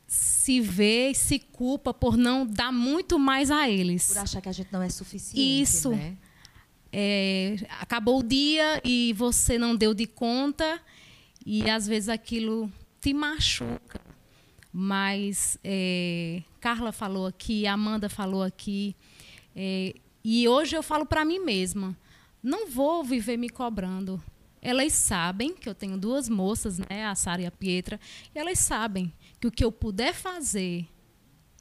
se 0.08 0.62
vê 0.62 1.10
e 1.10 1.16
se 1.16 1.40
culpa 1.40 1.94
por 1.94 2.16
não 2.16 2.46
dar 2.46 2.72
muito 2.72 3.20
mais 3.20 3.52
a 3.52 3.70
eles. 3.70 4.08
Por 4.08 4.20
achar 4.20 4.42
que 4.42 4.50
a 4.50 4.52
gente 4.52 4.72
não 4.72 4.82
é 4.82 4.90
suficiente. 4.90 5.62
Isso. 5.62 5.92
Né? 5.92 6.16
É, 6.92 7.58
acabou 7.82 8.20
o 8.20 8.24
dia 8.24 8.82
e 8.84 9.14
você 9.14 9.58
não 9.58 9.76
deu 9.76 9.94
de 9.94 10.06
conta 10.06 10.80
e 11.46 11.70
às 11.70 11.86
vezes 11.86 12.08
aquilo 12.08 12.72
te 13.02 13.14
machuca. 13.14 14.00
Mas 14.72 15.58
é, 15.64 16.42
Carla 16.60 16.92
falou 16.92 17.28
aqui, 17.28 17.66
Amanda 17.66 18.10
falou 18.10 18.44
aqui, 18.44 18.96
é, 19.56 19.96
e 20.28 20.48
hoje 20.48 20.76
eu 20.76 20.82
falo 20.82 21.06
para 21.06 21.24
mim 21.24 21.38
mesma: 21.38 21.96
não 22.42 22.68
vou 22.68 23.04
viver 23.04 23.38
me 23.38 23.48
cobrando. 23.48 24.20
Elas 24.60 24.94
sabem 24.94 25.54
que 25.54 25.70
eu 25.70 25.76
tenho 25.76 26.00
duas 26.00 26.28
moças, 26.28 26.80
né, 26.80 27.06
a 27.06 27.14
Sara 27.14 27.44
e 27.44 27.46
a 27.46 27.52
Pietra, 27.52 28.00
e 28.34 28.40
elas 28.40 28.58
sabem 28.58 29.14
que 29.40 29.46
o 29.46 29.52
que 29.52 29.64
eu 29.64 29.72
puder 29.72 30.16
fazer, 30.16 30.88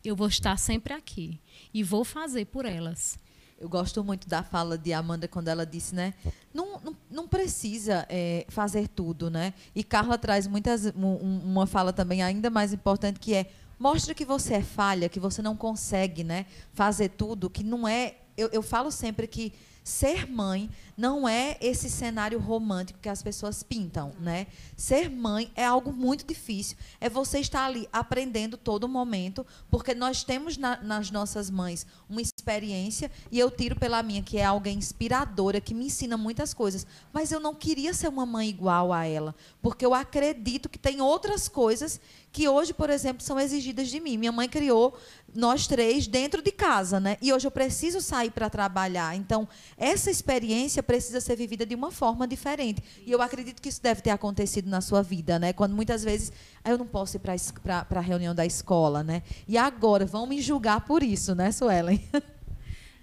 eu 0.02 0.16
vou 0.16 0.28
estar 0.28 0.56
sempre 0.58 0.94
aqui 0.94 1.38
e 1.74 1.82
vou 1.82 2.02
fazer 2.04 2.46
por 2.46 2.64
elas. 2.64 3.18
Eu 3.60 3.68
gosto 3.68 4.02
muito 4.02 4.26
da 4.26 4.42
fala 4.42 4.78
de 4.78 4.94
Amanda 4.94 5.28
quando 5.28 5.48
ela 5.48 5.66
disse, 5.66 5.94
né? 5.94 6.14
Não, 6.52 6.80
não, 6.80 6.96
não 7.10 7.28
precisa 7.28 8.06
é, 8.08 8.46
fazer 8.48 8.88
tudo, 8.88 9.30
né? 9.30 9.52
E 9.74 9.84
Carla 9.84 10.16
traz 10.16 10.46
muitas, 10.46 10.86
um, 10.96 11.40
uma 11.44 11.66
fala 11.66 11.92
também 11.92 12.22
ainda 12.22 12.48
mais 12.48 12.72
importante 12.72 13.20
que 13.20 13.34
é 13.34 13.50
mostra 13.78 14.14
que 14.14 14.24
você 14.24 14.54
é 14.54 14.62
falha, 14.62 15.08
que 15.08 15.20
você 15.20 15.42
não 15.42 15.56
consegue, 15.56 16.24
né? 16.24 16.46
Fazer 16.72 17.10
tudo, 17.10 17.50
que 17.50 17.62
não 17.62 17.86
é. 17.86 18.16
Eu, 18.36 18.48
eu 18.52 18.62
falo 18.62 18.90
sempre 18.90 19.26
que 19.26 19.52
ser 19.82 20.26
mãe 20.30 20.70
não 20.96 21.28
é 21.28 21.56
esse 21.60 21.90
cenário 21.90 22.38
romântico 22.38 22.98
que 23.00 23.08
as 23.08 23.22
pessoas 23.22 23.62
pintam, 23.62 24.12
né? 24.20 24.46
Ser 24.76 25.10
mãe 25.10 25.50
é 25.56 25.64
algo 25.64 25.92
muito 25.92 26.24
difícil. 26.24 26.76
É 27.00 27.08
você 27.08 27.40
estar 27.40 27.64
ali 27.64 27.88
aprendendo 27.92 28.56
todo 28.56 28.88
momento, 28.88 29.46
porque 29.70 29.94
nós 29.94 30.22
temos 30.22 30.56
na, 30.56 30.80
nas 30.82 31.10
nossas 31.10 31.50
mães 31.50 31.86
uma 32.08 32.22
experiência 32.22 33.10
e 33.30 33.38
eu 33.38 33.50
tiro 33.50 33.76
pela 33.76 34.02
minha 34.02 34.22
que 34.22 34.38
é 34.38 34.44
alguém 34.44 34.78
inspiradora 34.78 35.60
que 35.60 35.74
me 35.74 35.86
ensina 35.86 36.16
muitas 36.16 36.54
coisas, 36.54 36.86
mas 37.12 37.32
eu 37.32 37.40
não 37.40 37.54
queria 37.54 37.92
ser 37.92 38.08
uma 38.08 38.26
mãe 38.26 38.48
igual 38.48 38.92
a 38.92 39.04
ela, 39.04 39.34
porque 39.60 39.84
eu 39.84 39.94
acredito 39.94 40.68
que 40.68 40.78
tem 40.78 41.00
outras 41.00 41.48
coisas 41.48 42.00
que 42.34 42.48
hoje, 42.48 42.74
por 42.74 42.90
exemplo, 42.90 43.22
são 43.22 43.38
exigidas 43.38 43.88
de 43.88 44.00
mim. 44.00 44.18
Minha 44.18 44.32
mãe 44.32 44.48
criou 44.48 44.98
nós 45.32 45.68
três 45.68 46.08
dentro 46.08 46.42
de 46.42 46.50
casa, 46.50 46.98
né? 46.98 47.16
E 47.22 47.32
hoje 47.32 47.46
eu 47.46 47.50
preciso 47.50 48.00
sair 48.00 48.30
para 48.30 48.50
trabalhar. 48.50 49.14
Então, 49.14 49.48
essa 49.76 50.10
experiência 50.10 50.82
precisa 50.84 51.20
ser 51.20 51.36
vivida 51.36 51.66
de 51.66 51.74
uma 51.74 51.90
forma 51.90 52.28
diferente. 52.28 52.82
E 53.04 53.10
eu 53.10 53.20
acredito 53.20 53.60
que 53.60 53.68
isso 53.68 53.82
deve 53.82 54.02
ter 54.02 54.10
acontecido 54.10 54.68
na 54.70 54.80
sua 54.80 55.02
vida, 55.02 55.38
né? 55.38 55.52
Quando 55.52 55.74
muitas 55.74 56.04
vezes 56.04 56.32
ah, 56.62 56.70
eu 56.70 56.78
não 56.78 56.86
posso 56.86 57.16
ir 57.16 57.20
para 57.20 57.86
a 57.90 58.00
reunião 58.00 58.34
da 58.34 58.46
escola, 58.46 59.02
né? 59.02 59.22
E 59.48 59.58
agora 59.58 60.06
vão 60.06 60.26
me 60.26 60.40
julgar 60.40 60.82
por 60.82 61.02
isso, 61.02 61.34
né, 61.34 61.50
Suelen? 61.50 62.00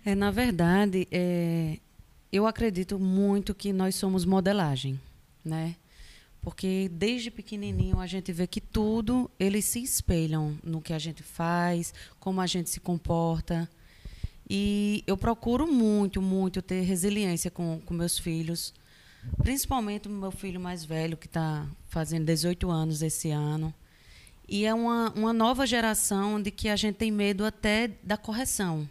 É, 0.03 0.15
na 0.15 0.31
verdade, 0.31 1.07
é, 1.11 1.77
eu 2.31 2.47
acredito 2.47 2.97
muito 2.97 3.53
que 3.53 3.71
nós 3.71 3.93
somos 3.93 4.25
modelagem, 4.25 4.99
né? 5.45 5.75
Porque 6.41 6.89
desde 6.91 7.29
pequenininho 7.29 7.99
a 7.99 8.07
gente 8.07 8.33
vê 8.33 8.47
que 8.47 8.59
tudo 8.59 9.29
eles 9.39 9.65
se 9.65 9.81
espelham 9.83 10.57
no 10.63 10.81
que 10.81 10.91
a 10.91 10.97
gente 10.97 11.21
faz, 11.21 11.93
como 12.19 12.41
a 12.41 12.47
gente 12.47 12.69
se 12.69 12.79
comporta. 12.79 13.69
E 14.53 15.01
eu 15.07 15.15
procuro 15.15 15.65
muito, 15.65 16.21
muito 16.21 16.61
ter 16.61 16.81
resiliência 16.81 17.49
com, 17.49 17.79
com 17.85 17.93
meus 17.93 18.19
filhos, 18.19 18.73
principalmente 19.37 20.09
o 20.09 20.11
meu 20.11 20.29
filho 20.29 20.59
mais 20.59 20.83
velho, 20.83 21.15
que 21.15 21.25
está 21.25 21.65
fazendo 21.87 22.25
18 22.25 22.69
anos 22.69 23.01
esse 23.01 23.31
ano. 23.31 23.73
E 24.45 24.65
é 24.65 24.73
uma, 24.73 25.09
uma 25.11 25.31
nova 25.31 25.65
geração 25.65 26.41
de 26.41 26.51
que 26.51 26.67
a 26.67 26.75
gente 26.75 26.97
tem 26.97 27.09
medo 27.09 27.45
até 27.45 27.91
da 28.03 28.17
correção. 28.17 28.89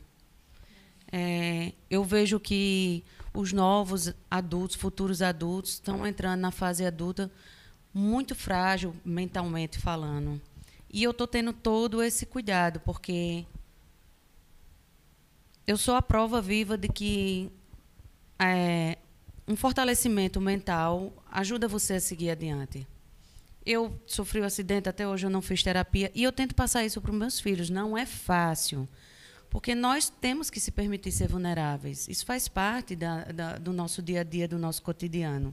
É, 1.12 1.74
eu 1.90 2.02
vejo 2.04 2.40
que 2.40 3.04
os 3.34 3.52
novos 3.52 4.14
adultos, 4.30 4.76
futuros 4.76 5.20
adultos, 5.20 5.72
estão 5.72 6.06
entrando 6.06 6.40
na 6.40 6.50
fase 6.50 6.86
adulta 6.86 7.30
muito 7.92 8.34
frágil 8.34 8.96
mentalmente 9.04 9.78
falando. 9.78 10.40
E 10.90 11.02
eu 11.02 11.10
estou 11.10 11.26
tendo 11.26 11.52
todo 11.52 12.02
esse 12.02 12.24
cuidado, 12.24 12.80
porque 12.80 13.44
eu 15.66 15.76
sou 15.76 15.94
a 15.94 16.02
prova 16.02 16.40
viva 16.40 16.76
de 16.76 16.88
que 16.88 17.50
é, 18.38 18.98
um 19.46 19.56
fortalecimento 19.56 20.40
mental 20.40 21.12
ajuda 21.30 21.68
você 21.68 21.94
a 21.94 22.00
seguir 22.00 22.30
adiante. 22.30 22.86
Eu 23.64 24.00
sofri 24.06 24.40
um 24.40 24.44
acidente, 24.44 24.88
até 24.88 25.06
hoje 25.06 25.26
eu 25.26 25.30
não 25.30 25.42
fiz 25.42 25.62
terapia, 25.62 26.10
e 26.14 26.22
eu 26.22 26.32
tento 26.32 26.54
passar 26.54 26.84
isso 26.84 27.00
para 27.00 27.10
os 27.10 27.16
meus 27.16 27.40
filhos. 27.40 27.68
Não 27.68 27.96
é 27.96 28.06
fácil. 28.06 28.88
Porque 29.50 29.74
nós 29.74 30.08
temos 30.08 30.48
que 30.48 30.60
se 30.60 30.70
permitir 30.70 31.10
ser 31.10 31.28
vulneráveis. 31.28 32.08
Isso 32.08 32.24
faz 32.24 32.46
parte 32.46 32.94
da, 32.94 33.24
da, 33.24 33.58
do 33.58 33.72
nosso 33.72 34.00
dia 34.00 34.20
a 34.20 34.24
dia, 34.24 34.46
do 34.46 34.58
nosso 34.58 34.80
cotidiano. 34.82 35.52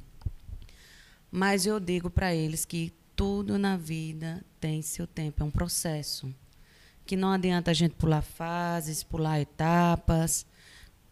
Mas 1.31 1.65
eu 1.65 1.79
digo 1.79 2.09
para 2.09 2.33
eles 2.33 2.63
que 2.63 2.93
tudo 3.15 3.57
na 3.57 3.75
vida 3.75 4.45
tem 4.59 4.81
seu 4.83 5.07
tempo, 5.07 5.41
é 5.41 5.45
um 5.45 5.51
processo. 5.51 6.33
Que 7.07 7.15
não 7.15 7.31
adianta 7.31 7.71
a 7.71 7.73
gente 7.73 7.95
pular 7.95 8.21
fases, 8.21 9.01
pular 9.01 9.39
etapas. 9.39 10.45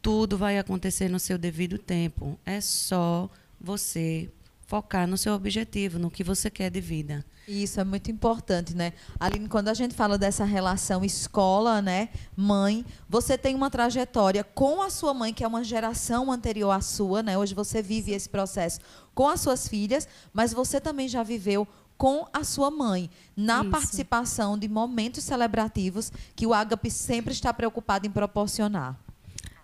Tudo 0.01 0.37
vai 0.37 0.59
acontecer 0.59 1.07
no 1.09 1.19
seu 1.19 1.37
devido 1.37 1.77
tempo. 1.77 2.37
É 2.45 2.59
só 2.59 3.29
você 3.59 4.29
focar 4.67 5.07
no 5.07 5.17
seu 5.17 5.33
objetivo, 5.33 5.97
no 5.97 6.11
que 6.11 6.21
você 6.23 6.49
quer 6.49 6.69
de 6.69 6.81
vida. 6.81 7.25
Isso 7.47 7.79
é 7.79 7.83
muito 7.83 8.11
importante, 8.11 8.75
né? 8.75 8.91
Aline, 9.19 9.47
quando 9.47 9.69
a 9.69 9.73
gente 9.73 9.93
fala 9.93 10.17
dessa 10.17 10.43
relação 10.43 11.05
escola, 11.05 11.81
né, 11.81 12.09
mãe, 12.35 12.83
você 13.07 13.37
tem 13.37 13.55
uma 13.55 13.69
trajetória 13.69 14.43
com 14.43 14.81
a 14.81 14.89
sua 14.89 15.13
mãe, 15.13 15.33
que 15.33 15.43
é 15.43 15.47
uma 15.47 15.63
geração 15.63 16.31
anterior 16.31 16.71
à 16.71 16.81
sua, 16.81 17.23
né? 17.23 17.37
Hoje 17.37 17.53
você 17.53 17.81
vive 17.81 18.11
esse 18.11 18.27
processo 18.27 18.79
com 19.13 19.29
as 19.29 19.39
suas 19.39 19.67
filhas, 19.67 20.07
mas 20.33 20.51
você 20.51 20.81
também 20.81 21.07
já 21.07 21.23
viveu 21.23 21.65
com 21.97 22.27
a 22.33 22.43
sua 22.43 22.69
mãe, 22.69 23.09
na 23.35 23.61
Isso. 23.61 23.71
participação 23.71 24.57
de 24.57 24.67
momentos 24.67 25.23
celebrativos 25.23 26.11
que 26.35 26.45
o 26.45 26.53
Agape 26.53 26.91
sempre 26.91 27.33
está 27.33 27.53
preocupado 27.53 28.05
em 28.05 28.11
proporcionar. 28.11 28.99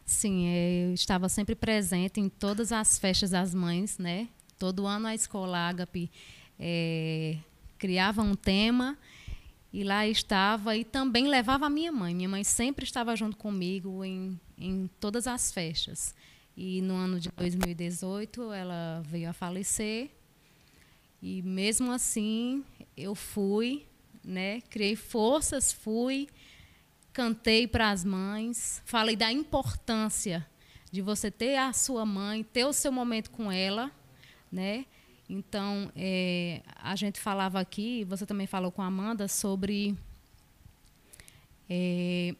Sim, 0.05 0.47
é, 0.47 0.85
eu 0.87 0.93
estava 0.93 1.29
sempre 1.29 1.55
presente 1.55 2.19
em 2.19 2.27
todas 2.27 2.71
as 2.71 2.97
festas 2.99 3.31
das 3.31 3.53
mães, 3.53 3.97
né? 3.97 4.27
Todo 4.57 4.85
ano 4.85 5.07
a 5.07 5.15
escola 5.15 5.69
Agape 5.69 6.11
é, 6.59 7.37
criava 7.77 8.21
um 8.21 8.35
tema 8.35 8.97
e 9.73 9.83
lá 9.83 10.05
estava 10.05 10.75
e 10.75 10.83
também 10.83 11.27
levava 11.27 11.65
a 11.65 11.69
minha 11.69 11.91
mãe. 11.91 12.13
Minha 12.13 12.29
mãe 12.29 12.43
sempre 12.43 12.83
estava 12.83 13.15
junto 13.15 13.37
comigo 13.37 14.03
em, 14.03 14.39
em 14.57 14.89
todas 14.99 15.27
as 15.27 15.51
festas. 15.51 16.13
E 16.55 16.81
no 16.81 16.93
ano 16.95 17.19
de 17.19 17.29
2018 17.31 18.51
ela 18.51 19.01
veio 19.05 19.29
a 19.29 19.33
falecer. 19.33 20.11
E 21.21 21.41
mesmo 21.41 21.91
assim 21.91 22.63
eu 22.97 23.13
fui, 23.13 23.85
né? 24.23 24.61
Criei 24.61 24.95
forças, 24.95 25.71
fui, 25.71 26.27
cantei 27.13 27.67
para 27.67 27.91
as 27.91 28.03
mães, 28.03 28.81
falei 28.85 29.15
da 29.15 29.31
importância 29.31 30.47
de 30.91 31.01
você 31.01 31.31
ter 31.31 31.57
a 31.57 31.71
sua 31.73 32.05
mãe, 32.05 32.43
ter 32.43 32.65
o 32.65 32.73
seu 32.73 32.91
momento 32.91 33.29
com 33.31 33.51
ela 33.51 33.91
né? 34.51 34.85
Então, 35.29 35.89
é, 35.95 36.61
a 36.75 36.95
gente 36.95 37.19
falava 37.19 37.59
aqui, 37.59 38.03
você 38.03 38.25
também 38.25 38.45
falou 38.45 38.71
com 38.71 38.81
a 38.81 38.87
Amanda, 38.87 39.29
sobre 39.29 39.95
é, 41.69 42.35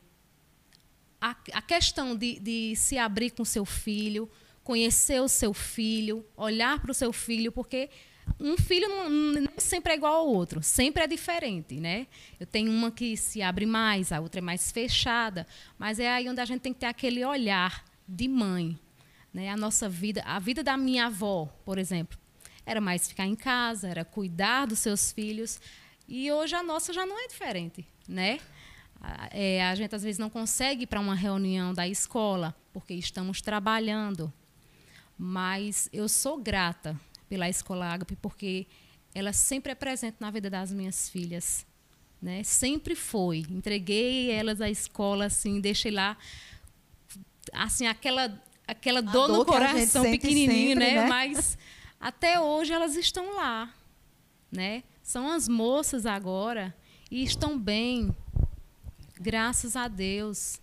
a, 1.21 1.29
a, 1.53 1.61
questão 1.61 2.15
de, 2.15 2.37
de 2.39 2.75
se 2.75 2.97
abrir 2.97 3.31
com 3.31 3.45
seu 3.45 3.63
filho, 3.63 4.29
conhecer 4.61 5.21
o 5.21 5.29
seu 5.29 5.53
filho, 5.53 6.25
olhar 6.35 6.81
para 6.81 6.91
o 6.91 6.93
seu 6.93 7.13
filho, 7.13 7.51
porque 7.51 7.89
um 8.39 8.57
filho 8.57 8.88
não, 8.88 9.51
sempre 9.57 9.93
é 9.93 9.95
igual 9.95 10.13
ao 10.13 10.27
outro, 10.27 10.63
sempre 10.63 11.03
é 11.03 11.07
diferente, 11.07 11.75
né? 11.79 12.07
Eu 12.39 12.45
tenho 12.45 12.71
uma 12.71 12.91
que 12.91 13.15
se 13.15 13.41
abre 13.41 13.65
mais, 13.65 14.12
a 14.12 14.19
outra 14.19 14.39
é 14.39 14.41
mais 14.41 14.71
fechada, 14.71 15.45
mas 15.77 15.99
é 15.99 16.12
aí 16.12 16.27
onde 16.27 16.41
a 16.41 16.45
gente 16.45 16.62
tem 16.62 16.73
que 16.73 16.79
ter 16.79 16.88
aquele 16.88 17.23
olhar 17.23 17.86
de 18.07 18.27
mãe, 18.27 18.77
né? 19.34 19.49
A 19.49 19.57
nossa 19.57 19.88
vida, 19.88 20.23
a 20.25 20.39
vida 20.39 20.63
da 20.63 20.75
minha 20.75 21.05
avó, 21.05 21.45
por 21.63 21.77
exemplo, 21.77 22.17
era 22.65 22.81
mais 22.81 23.07
ficar 23.07 23.25
em 23.25 23.36
casa, 23.36 23.88
era 23.88 24.03
cuidar 24.03 24.65
dos 24.65 24.79
seus 24.79 25.12
filhos. 25.12 25.60
E 26.07 26.31
hoje 26.31 26.55
a 26.55 26.63
nossa 26.63 26.91
já 26.91 27.05
não 27.05 27.23
é 27.23 27.27
diferente, 27.27 27.86
né? 28.07 28.39
É, 29.31 29.65
a 29.65 29.73
gente 29.75 29.95
às 29.95 30.03
vezes 30.03 30.19
não 30.19 30.29
consegue 30.29 30.84
ir 30.84 30.88
para 30.88 30.99
uma 30.99 31.15
reunião 31.15 31.73
da 31.73 31.88
escola 31.88 32.55
porque 32.71 32.93
estamos 32.93 33.41
trabalhando. 33.41 34.31
Mas 35.17 35.89
eu 35.91 36.07
sou 36.07 36.38
grata 36.38 36.99
pela 37.31 37.47
Escola 37.47 37.85
Ágape 37.85 38.17
porque 38.17 38.67
ela 39.15 39.31
sempre 39.31 39.71
é 39.71 39.75
presente 39.75 40.17
na 40.19 40.29
vida 40.29 40.49
das 40.49 40.73
minhas 40.73 41.07
filhas. 41.07 41.65
Né? 42.21 42.43
Sempre 42.43 42.93
foi. 42.93 43.45
Entreguei 43.49 44.29
elas 44.29 44.59
à 44.59 44.69
escola, 44.69 45.25
assim, 45.27 45.61
deixei 45.61 45.91
lá 45.91 46.17
assim 47.53 47.87
aquela 47.87 48.37
aquela 48.67 49.01
dor, 49.01 49.27
dor 49.27 49.37
no 49.37 49.45
coração 49.45 50.03
pequenininho, 50.03 50.73
sempre, 50.73 50.75
né? 50.75 51.03
né? 51.03 51.07
Mas 51.07 51.57
até 52.01 52.37
hoje 52.37 52.73
elas 52.73 52.97
estão 52.97 53.33
lá, 53.33 53.73
né? 54.51 54.83
São 55.01 55.29
as 55.29 55.47
moças 55.47 56.05
agora 56.05 56.75
e 57.09 57.23
estão 57.23 57.57
bem, 57.57 58.13
graças 59.21 59.77
a 59.77 59.87
Deus. 59.87 60.59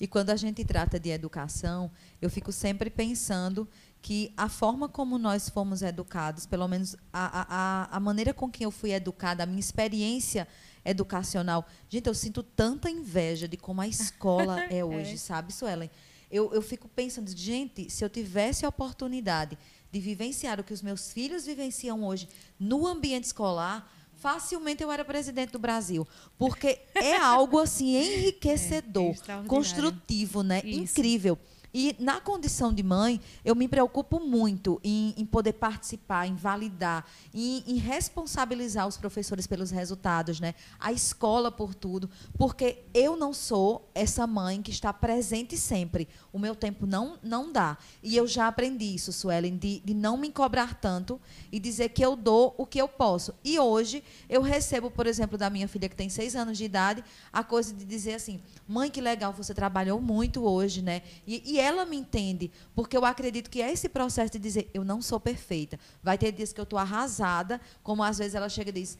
E 0.00 0.06
quando 0.06 0.30
a 0.30 0.36
gente 0.36 0.64
trata 0.64 0.98
de 0.98 1.10
educação, 1.10 1.90
eu 2.20 2.30
fico 2.30 2.50
sempre 2.50 2.88
pensando 2.88 3.68
que 4.02 4.34
a 4.36 4.48
forma 4.48 4.88
como 4.88 5.16
nós 5.16 5.48
fomos 5.48 5.80
educados, 5.80 6.44
pelo 6.44 6.68
menos 6.68 6.96
a, 7.12 7.86
a, 7.88 7.96
a 7.96 8.00
maneira 8.00 8.34
com 8.34 8.50
que 8.50 8.66
eu 8.66 8.70
fui 8.70 8.90
educada, 8.92 9.44
a 9.44 9.46
minha 9.46 9.60
experiência 9.60 10.46
educacional. 10.84 11.64
Gente, 11.88 12.08
eu 12.08 12.14
sinto 12.14 12.42
tanta 12.42 12.90
inveja 12.90 13.46
de 13.46 13.56
como 13.56 13.80
a 13.80 13.86
escola 13.86 14.60
é 14.68 14.84
hoje, 14.84 15.14
é. 15.14 15.16
sabe, 15.16 15.52
Suelen? 15.52 15.88
eu, 16.32 16.50
eu 16.54 16.62
fico 16.62 16.88
pensando, 16.88 17.30
gente, 17.30 17.90
se 17.90 18.02
eu 18.02 18.08
tivesse 18.08 18.64
a 18.64 18.68
oportunidade 18.70 19.58
de 19.92 20.00
vivenciar 20.00 20.58
o 20.58 20.64
que 20.64 20.72
os 20.72 20.80
meus 20.80 21.12
filhos 21.12 21.44
vivenciam 21.44 22.02
hoje 22.02 22.26
no 22.58 22.86
ambiente 22.86 23.24
escolar, 23.24 23.86
facilmente 24.16 24.82
eu 24.82 24.90
era 24.90 25.04
presidente 25.04 25.50
do 25.50 25.58
Brasil. 25.58 26.08
Porque 26.38 26.80
é 26.94 27.16
algo 27.18 27.58
assim 27.58 27.96
enriquecedor, 28.00 29.14
é, 29.28 29.32
é 29.32 29.42
construtivo, 29.46 30.42
né? 30.42 30.62
Isso. 30.64 30.98
Incrível. 30.98 31.38
E 31.74 31.96
na 31.98 32.20
condição 32.20 32.72
de 32.72 32.82
mãe, 32.82 33.20
eu 33.44 33.54
me 33.54 33.66
preocupo 33.66 34.20
muito 34.20 34.78
em, 34.84 35.14
em 35.16 35.24
poder 35.24 35.54
participar, 35.54 36.26
em 36.26 36.34
validar, 36.34 37.06
em, 37.32 37.64
em, 37.66 37.76
responsabilizar 37.76 38.86
os 38.86 38.98
professores 38.98 39.46
pelos 39.46 39.70
resultados, 39.70 40.38
né? 40.38 40.54
a 40.78 40.92
escola 40.92 41.50
por 41.50 41.74
tudo, 41.74 42.10
porque 42.36 42.78
eu 42.92 43.16
não 43.16 43.32
sou 43.32 43.88
essa 43.94 44.26
mãe 44.26 44.60
que 44.60 44.70
está 44.70 44.92
presente 44.92 45.56
sempre. 45.56 46.08
O 46.30 46.38
meu 46.38 46.54
tempo 46.54 46.86
não, 46.86 47.18
não 47.22 47.50
dá. 47.50 47.78
E 48.02 48.16
eu 48.16 48.26
já 48.26 48.48
aprendi 48.48 48.94
isso, 48.94 49.12
Suelen, 49.12 49.56
de, 49.56 49.80
de 49.80 49.94
não 49.94 50.16
me 50.16 50.30
cobrar 50.30 50.74
tanto 50.74 51.18
e 51.50 51.58
dizer 51.58 51.88
que 51.90 52.04
eu 52.04 52.14
dou 52.16 52.54
o 52.58 52.66
que 52.66 52.80
eu 52.80 52.88
posso. 52.88 53.34
E 53.42 53.58
hoje 53.58 54.04
eu 54.28 54.42
recebo, 54.42 54.90
por 54.90 55.06
exemplo, 55.06 55.38
da 55.38 55.48
minha 55.48 55.68
filha 55.68 55.88
que 55.88 55.96
tem 55.96 56.10
seis 56.10 56.36
anos 56.36 56.58
de 56.58 56.64
idade, 56.64 57.02
a 57.32 57.42
coisa 57.42 57.72
de 57.72 57.84
dizer 57.84 58.14
assim, 58.14 58.40
mãe, 58.68 58.90
que 58.90 59.00
legal, 59.00 59.32
você 59.32 59.54
trabalhou 59.54 60.00
muito 60.00 60.42
hoje, 60.44 60.82
né? 60.82 61.02
E, 61.26 61.54
e 61.54 61.61
ela 61.62 61.84
me 61.84 61.96
entende, 61.96 62.50
porque 62.74 62.96
eu 62.96 63.04
acredito 63.04 63.48
que 63.48 63.62
é 63.62 63.72
esse 63.72 63.88
processo 63.88 64.32
de 64.32 64.38
dizer, 64.38 64.70
eu 64.74 64.84
não 64.84 65.00
sou 65.00 65.20
perfeita. 65.20 65.78
Vai 66.02 66.18
ter 66.18 66.32
dias 66.32 66.52
que 66.52 66.60
eu 66.60 66.64
estou 66.64 66.78
arrasada, 66.78 67.60
como 67.82 68.02
às 68.02 68.18
vezes 68.18 68.34
ela 68.34 68.48
chega 68.48 68.70
e 68.70 68.72
diz, 68.72 68.98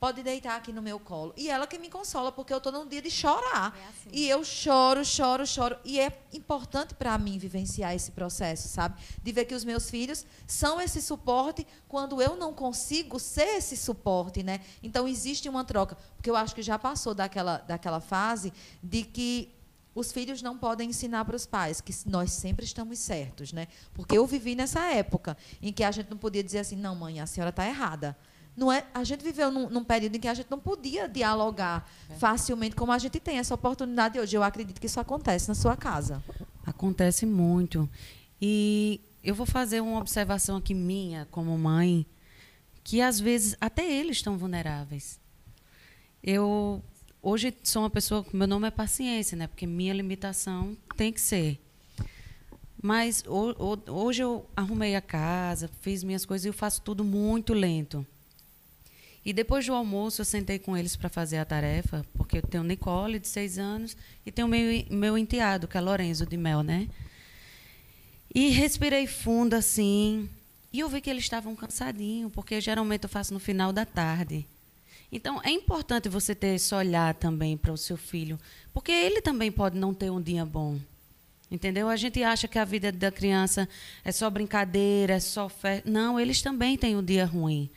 pode 0.00 0.22
deitar 0.22 0.56
aqui 0.56 0.72
no 0.72 0.80
meu 0.80 0.98
colo. 0.98 1.32
E 1.36 1.50
ela 1.50 1.66
que 1.66 1.78
me 1.78 1.88
consola, 1.88 2.30
porque 2.30 2.52
eu 2.52 2.58
estou 2.58 2.72
num 2.72 2.86
dia 2.86 3.02
de 3.02 3.10
chorar. 3.10 3.76
É 3.76 3.88
assim. 3.88 4.10
E 4.12 4.28
eu 4.28 4.44
choro, 4.44 5.04
choro, 5.04 5.46
choro. 5.46 5.76
E 5.84 5.98
é 5.98 6.16
importante 6.32 6.94
para 6.94 7.16
mim 7.18 7.38
vivenciar 7.38 7.94
esse 7.94 8.12
processo, 8.12 8.68
sabe? 8.68 9.00
De 9.22 9.32
ver 9.32 9.44
que 9.44 9.54
os 9.54 9.64
meus 9.64 9.90
filhos 9.90 10.24
são 10.46 10.80
esse 10.80 11.02
suporte 11.02 11.66
quando 11.88 12.22
eu 12.22 12.36
não 12.36 12.52
consigo 12.52 13.18
ser 13.18 13.56
esse 13.56 13.76
suporte, 13.76 14.42
né? 14.42 14.60
Então 14.82 15.08
existe 15.08 15.48
uma 15.48 15.64
troca. 15.64 15.96
Porque 16.16 16.30
eu 16.30 16.36
acho 16.36 16.54
que 16.54 16.62
já 16.62 16.78
passou 16.78 17.14
daquela, 17.14 17.58
daquela 17.58 18.00
fase 18.00 18.52
de 18.82 19.02
que 19.02 19.57
os 19.98 20.12
filhos 20.12 20.40
não 20.42 20.56
podem 20.56 20.90
ensinar 20.90 21.24
para 21.24 21.34
os 21.34 21.44
pais 21.44 21.80
que 21.80 21.92
nós 22.06 22.30
sempre 22.30 22.64
estamos 22.64 22.98
certos, 22.98 23.52
né? 23.52 23.66
Porque 23.92 24.16
eu 24.16 24.26
vivi 24.26 24.54
nessa 24.54 24.80
época 24.92 25.36
em 25.60 25.72
que 25.72 25.82
a 25.82 25.90
gente 25.90 26.08
não 26.08 26.16
podia 26.16 26.42
dizer 26.42 26.60
assim, 26.60 26.76
não, 26.76 26.94
mãe, 26.94 27.20
a 27.20 27.26
senhora 27.26 27.50
está 27.50 27.66
errada. 27.66 28.16
Não 28.56 28.72
é, 28.72 28.86
a 28.94 29.02
gente 29.04 29.22
viveu 29.22 29.50
num, 29.50 29.68
num, 29.68 29.84
período 29.84 30.16
em 30.16 30.20
que 30.20 30.28
a 30.28 30.34
gente 30.34 30.50
não 30.50 30.58
podia 30.58 31.08
dialogar 31.08 31.88
é. 32.08 32.14
facilmente 32.14 32.74
como 32.74 32.92
a 32.92 32.98
gente 32.98 33.18
tem 33.18 33.38
essa 33.38 33.54
oportunidade 33.54 34.18
hoje. 34.18 34.36
Eu 34.36 34.42
acredito 34.42 34.80
que 34.80 34.86
isso 34.86 35.00
acontece 35.00 35.48
na 35.48 35.54
sua 35.54 35.76
casa. 35.76 36.22
Acontece 36.64 37.26
muito. 37.26 37.88
E 38.40 39.00
eu 39.22 39.34
vou 39.34 39.46
fazer 39.46 39.80
uma 39.80 39.98
observação 39.98 40.56
aqui 40.56 40.74
minha, 40.74 41.26
como 41.30 41.56
mãe, 41.58 42.06
que 42.84 43.00
às 43.00 43.18
vezes 43.18 43.56
até 43.60 43.88
eles 43.90 44.18
estão 44.18 44.38
vulneráveis. 44.38 45.20
Eu 46.22 46.82
hoje 47.22 47.54
sou 47.62 47.82
uma 47.82 47.90
pessoa, 47.90 48.24
meu 48.32 48.46
nome 48.46 48.68
é 48.68 48.70
paciência, 48.70 49.36
né? 49.36 49.46
Porque 49.46 49.66
minha 49.66 49.92
limitação 49.92 50.76
tem 50.96 51.12
que 51.12 51.20
ser. 51.20 51.60
Mas 52.80 53.24
hoje 53.26 54.22
eu 54.22 54.48
arrumei 54.56 54.94
a 54.94 55.00
casa, 55.00 55.68
fiz 55.80 56.04
minhas 56.04 56.24
coisas 56.24 56.44
e 56.44 56.48
eu 56.48 56.52
faço 56.52 56.80
tudo 56.82 57.02
muito 57.02 57.52
lento. 57.52 58.06
E 59.24 59.32
depois 59.32 59.66
do 59.66 59.74
almoço 59.74 60.20
eu 60.20 60.24
sentei 60.24 60.58
com 60.58 60.76
eles 60.76 60.94
para 60.94 61.08
fazer 61.08 61.38
a 61.38 61.44
tarefa, 61.44 62.06
porque 62.14 62.38
eu 62.38 62.42
tenho 62.42 62.62
Nicole 62.62 63.18
de 63.18 63.26
seis 63.26 63.58
anos 63.58 63.96
e 64.24 64.30
tenho 64.30 64.46
meu 64.46 64.84
meu 64.90 65.18
enteado 65.18 65.66
que 65.66 65.76
é 65.76 65.80
Lorenzo 65.80 66.24
de 66.24 66.36
Mel, 66.36 66.62
né? 66.62 66.88
E 68.32 68.50
respirei 68.50 69.06
fundo 69.06 69.54
assim, 69.54 70.30
e 70.72 70.80
eu 70.80 70.88
vi 70.88 71.00
que 71.00 71.10
eles 71.10 71.24
estavam 71.24 71.56
cansadinhos, 71.56 72.32
porque 72.32 72.60
geralmente 72.60 73.04
eu 73.04 73.08
faço 73.08 73.34
no 73.34 73.40
final 73.40 73.72
da 73.72 73.84
tarde. 73.84 74.46
Então, 75.10 75.40
é 75.42 75.50
importante 75.50 76.08
você 76.08 76.34
ter 76.34 76.54
esse 76.54 76.74
olhar 76.74 77.14
também 77.14 77.56
para 77.56 77.72
o 77.72 77.78
seu 77.78 77.96
filho, 77.96 78.38
porque 78.72 78.92
ele 78.92 79.22
também 79.22 79.50
pode 79.50 79.78
não 79.78 79.94
ter 79.94 80.10
um 80.10 80.20
dia 80.20 80.44
bom. 80.44 80.78
Entendeu? 81.50 81.88
A 81.88 81.96
gente 81.96 82.22
acha 82.22 82.46
que 82.46 82.58
a 82.58 82.64
vida 82.64 82.92
da 82.92 83.10
criança 83.10 83.66
é 84.04 84.12
só 84.12 84.28
brincadeira, 84.28 85.14
é 85.14 85.20
só 85.20 85.48
festa. 85.48 85.88
Não, 85.88 86.20
eles 86.20 86.42
também 86.42 86.76
têm 86.76 86.94
um 86.94 87.02
dia 87.02 87.24
ruim. 87.24 87.70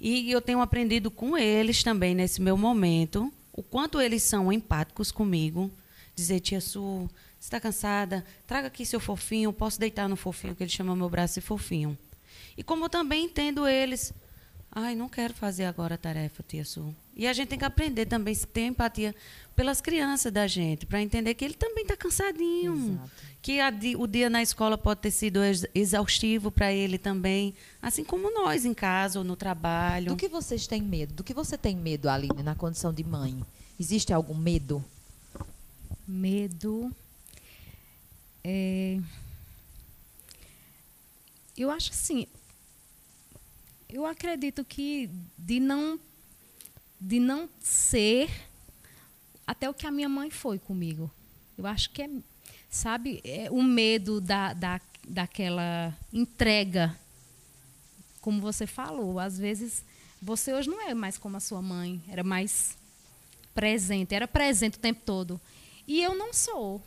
E 0.00 0.30
eu 0.30 0.40
tenho 0.40 0.60
aprendido 0.60 1.10
com 1.10 1.38
eles 1.38 1.82
também, 1.82 2.14
nesse 2.14 2.42
meu 2.42 2.56
momento, 2.56 3.32
o 3.52 3.62
quanto 3.62 4.00
eles 4.00 4.24
são 4.24 4.52
empáticos 4.52 5.12
comigo. 5.12 5.70
Dizer, 6.16 6.40
tia 6.40 6.60
Su, 6.60 7.08
você 7.38 7.46
está 7.46 7.60
cansada? 7.60 8.24
Traga 8.46 8.66
aqui 8.66 8.84
seu 8.84 8.98
fofinho, 8.98 9.52
posso 9.52 9.78
deitar 9.78 10.08
no 10.08 10.16
fofinho, 10.16 10.54
que 10.54 10.64
ele 10.64 10.70
chama 10.70 10.96
meu 10.96 11.08
braço 11.08 11.34
de 11.34 11.40
fofinho. 11.40 11.96
E 12.56 12.64
como 12.64 12.88
também 12.88 13.26
entendo 13.26 13.66
eles, 13.66 14.12
Ai, 14.74 14.94
não 14.96 15.08
quero 15.08 15.32
fazer 15.32 15.64
agora 15.64 15.94
a 15.94 15.98
tarefa, 15.98 16.42
tia 16.46 16.64
Su. 16.64 16.94
E 17.16 17.28
a 17.28 17.32
gente 17.32 17.48
tem 17.48 17.58
que 17.58 17.64
aprender 17.64 18.06
também 18.06 18.34
a 18.34 18.46
ter 18.46 18.62
empatia 18.62 19.14
pelas 19.54 19.80
crianças 19.80 20.32
da 20.32 20.48
gente, 20.48 20.84
para 20.84 21.00
entender 21.00 21.34
que 21.34 21.44
ele 21.44 21.54
também 21.54 21.84
está 21.84 21.96
cansadinho. 21.96 22.74
Exato. 22.74 23.10
Que 23.40 23.60
a, 23.60 23.72
o 23.98 24.06
dia 24.06 24.28
na 24.28 24.42
escola 24.42 24.76
pode 24.76 25.00
ter 25.00 25.12
sido 25.12 25.38
exaustivo 25.74 26.50
para 26.50 26.72
ele 26.72 26.98
também, 26.98 27.54
assim 27.80 28.02
como 28.02 28.32
nós 28.32 28.64
em 28.64 28.74
casa 28.74 29.20
ou 29.20 29.24
no 29.24 29.36
trabalho. 29.36 30.08
Do 30.08 30.16
que 30.16 30.28
vocês 30.28 30.66
têm 30.66 30.82
medo? 30.82 31.14
Do 31.14 31.22
que 31.22 31.34
você 31.34 31.56
tem 31.56 31.76
medo, 31.76 32.08
Aline, 32.08 32.42
na 32.42 32.56
condição 32.56 32.92
de 32.92 33.04
mãe? 33.04 33.44
Existe 33.78 34.12
algum 34.12 34.34
medo? 34.34 34.84
Medo. 36.08 36.90
É... 38.42 38.98
Eu 41.56 41.70
acho 41.70 41.92
assim, 41.92 42.26
eu 43.94 44.04
acredito 44.04 44.64
que 44.64 45.08
de 45.38 45.60
não 45.60 46.00
de 47.00 47.20
não 47.20 47.48
ser 47.60 48.28
até 49.46 49.70
o 49.70 49.74
que 49.74 49.86
a 49.86 49.90
minha 49.92 50.08
mãe 50.08 50.30
foi 50.30 50.58
comigo. 50.58 51.08
Eu 51.56 51.64
acho 51.64 51.90
que 51.90 52.02
é, 52.02 52.10
sabe, 52.68 53.20
é 53.22 53.48
o 53.52 53.62
medo 53.62 54.20
da, 54.20 54.52
da, 54.52 54.80
daquela 55.06 55.96
entrega, 56.12 56.98
como 58.20 58.40
você 58.40 58.66
falou. 58.66 59.20
Às 59.20 59.38
vezes, 59.38 59.84
você 60.20 60.52
hoje 60.52 60.68
não 60.68 60.80
é 60.80 60.92
mais 60.94 61.16
como 61.16 61.36
a 61.36 61.40
sua 61.40 61.62
mãe, 61.62 62.02
era 62.08 62.24
mais 62.24 62.76
presente, 63.54 64.14
era 64.14 64.26
presente 64.26 64.78
o 64.78 64.80
tempo 64.80 65.02
todo. 65.04 65.40
E 65.86 66.02
eu 66.02 66.16
não 66.16 66.32
sou. 66.32 66.82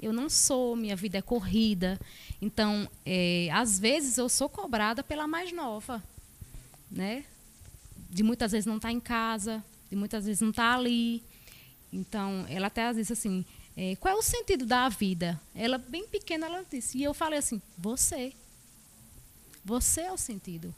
Eu 0.00 0.12
não 0.12 0.30
sou, 0.30 0.76
minha 0.76 0.96
vida 0.96 1.18
é 1.18 1.22
corrida. 1.22 2.00
Então, 2.40 2.88
é, 3.04 3.48
às 3.52 3.78
vezes, 3.78 4.16
eu 4.16 4.28
sou 4.28 4.48
cobrada 4.48 5.02
pela 5.02 5.26
mais 5.26 5.52
nova 5.52 6.02
né? 6.92 7.24
De 8.10 8.22
muitas 8.22 8.52
vezes 8.52 8.66
não 8.66 8.76
estar 8.76 8.88
tá 8.88 8.92
em 8.92 9.00
casa, 9.00 9.64
de 9.90 9.96
muitas 9.96 10.26
vezes 10.26 10.40
não 10.40 10.50
estar 10.50 10.72
tá 10.72 10.78
ali. 10.78 11.22
Então, 11.92 12.46
ela 12.48 12.68
até 12.68 12.92
disse 12.92 13.12
assim, 13.12 13.44
é, 13.76 13.96
qual 13.96 14.14
é 14.14 14.16
o 14.16 14.22
sentido 14.22 14.66
da 14.66 14.88
vida? 14.88 15.40
Ela, 15.54 15.78
bem 15.78 16.06
pequena, 16.06 16.46
ela 16.46 16.64
disse. 16.70 16.98
E 16.98 17.02
eu 17.02 17.14
falei 17.14 17.38
assim, 17.38 17.60
você. 17.76 18.32
Você 19.64 20.02
é 20.02 20.12
o 20.12 20.18
sentido. 20.18 20.74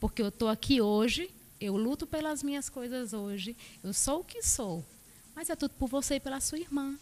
Porque 0.00 0.20
eu 0.20 0.28
estou 0.28 0.48
aqui 0.48 0.80
hoje, 0.80 1.30
eu 1.60 1.76
luto 1.76 2.06
pelas 2.06 2.42
minhas 2.42 2.68
coisas 2.68 3.12
hoje, 3.12 3.56
eu 3.84 3.92
sou 3.92 4.20
o 4.20 4.24
que 4.24 4.42
sou. 4.42 4.84
Mas 5.34 5.48
é 5.48 5.56
tudo 5.56 5.74
por 5.74 5.88
você 5.88 6.16
e 6.16 6.20
pela 6.20 6.40
sua 6.40 6.58
irmã. 6.58 6.98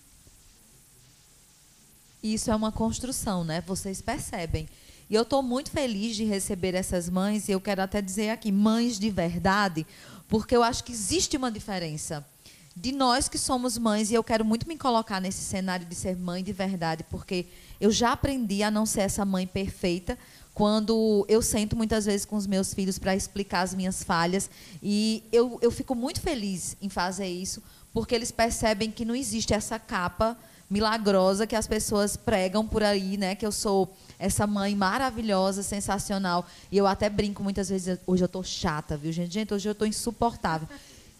Isso 2.22 2.50
é 2.50 2.54
uma 2.54 2.70
construção, 2.70 3.42
né? 3.42 3.62
Vocês 3.62 4.02
percebem. 4.02 4.68
E 5.10 5.14
eu 5.16 5.22
estou 5.22 5.42
muito 5.42 5.72
feliz 5.72 6.14
de 6.14 6.24
receber 6.24 6.72
essas 6.72 7.10
mães, 7.10 7.48
e 7.48 7.52
eu 7.52 7.60
quero 7.60 7.82
até 7.82 8.00
dizer 8.00 8.30
aqui, 8.30 8.52
mães 8.52 8.96
de 8.96 9.10
verdade, 9.10 9.84
porque 10.28 10.54
eu 10.54 10.62
acho 10.62 10.84
que 10.84 10.92
existe 10.92 11.36
uma 11.36 11.50
diferença 11.50 12.24
de 12.76 12.92
nós 12.92 13.28
que 13.28 13.36
somos 13.36 13.76
mães, 13.76 14.12
e 14.12 14.14
eu 14.14 14.22
quero 14.22 14.44
muito 14.44 14.68
me 14.68 14.78
colocar 14.78 15.20
nesse 15.20 15.40
cenário 15.40 15.84
de 15.84 15.96
ser 15.96 16.16
mãe 16.16 16.44
de 16.44 16.52
verdade, 16.52 17.04
porque 17.10 17.46
eu 17.80 17.90
já 17.90 18.12
aprendi 18.12 18.62
a 18.62 18.70
não 18.70 18.86
ser 18.86 19.00
essa 19.00 19.24
mãe 19.24 19.48
perfeita, 19.48 20.16
quando 20.54 21.26
eu 21.28 21.42
sento 21.42 21.74
muitas 21.74 22.04
vezes 22.06 22.24
com 22.24 22.36
os 22.36 22.46
meus 22.46 22.72
filhos 22.72 22.96
para 22.96 23.16
explicar 23.16 23.62
as 23.62 23.74
minhas 23.74 24.04
falhas, 24.04 24.48
e 24.80 25.24
eu, 25.32 25.58
eu 25.60 25.72
fico 25.72 25.96
muito 25.96 26.20
feliz 26.20 26.76
em 26.80 26.88
fazer 26.88 27.26
isso, 27.26 27.60
porque 27.92 28.14
eles 28.14 28.30
percebem 28.30 28.92
que 28.92 29.04
não 29.04 29.16
existe 29.16 29.52
essa 29.52 29.76
capa 29.76 30.38
milagrosa 30.70 31.46
que 31.46 31.56
as 31.56 31.66
pessoas 31.66 32.16
pregam 32.16 32.66
por 32.66 32.82
aí, 32.82 33.16
né? 33.16 33.34
Que 33.34 33.44
eu 33.44 33.50
sou 33.50 33.92
essa 34.18 34.46
mãe 34.46 34.76
maravilhosa, 34.76 35.62
sensacional. 35.62 36.46
E 36.70 36.78
eu 36.78 36.86
até 36.86 37.10
brinco 37.10 37.42
muitas 37.42 37.68
vezes, 37.68 37.98
hoje 38.06 38.22
eu 38.22 38.26
estou 38.26 38.44
chata, 38.44 38.96
viu, 38.96 39.10
gente? 39.10 39.34
Gente, 39.34 39.52
hoje 39.52 39.68
eu 39.68 39.72
estou 39.72 39.86
insuportável. 39.86 40.68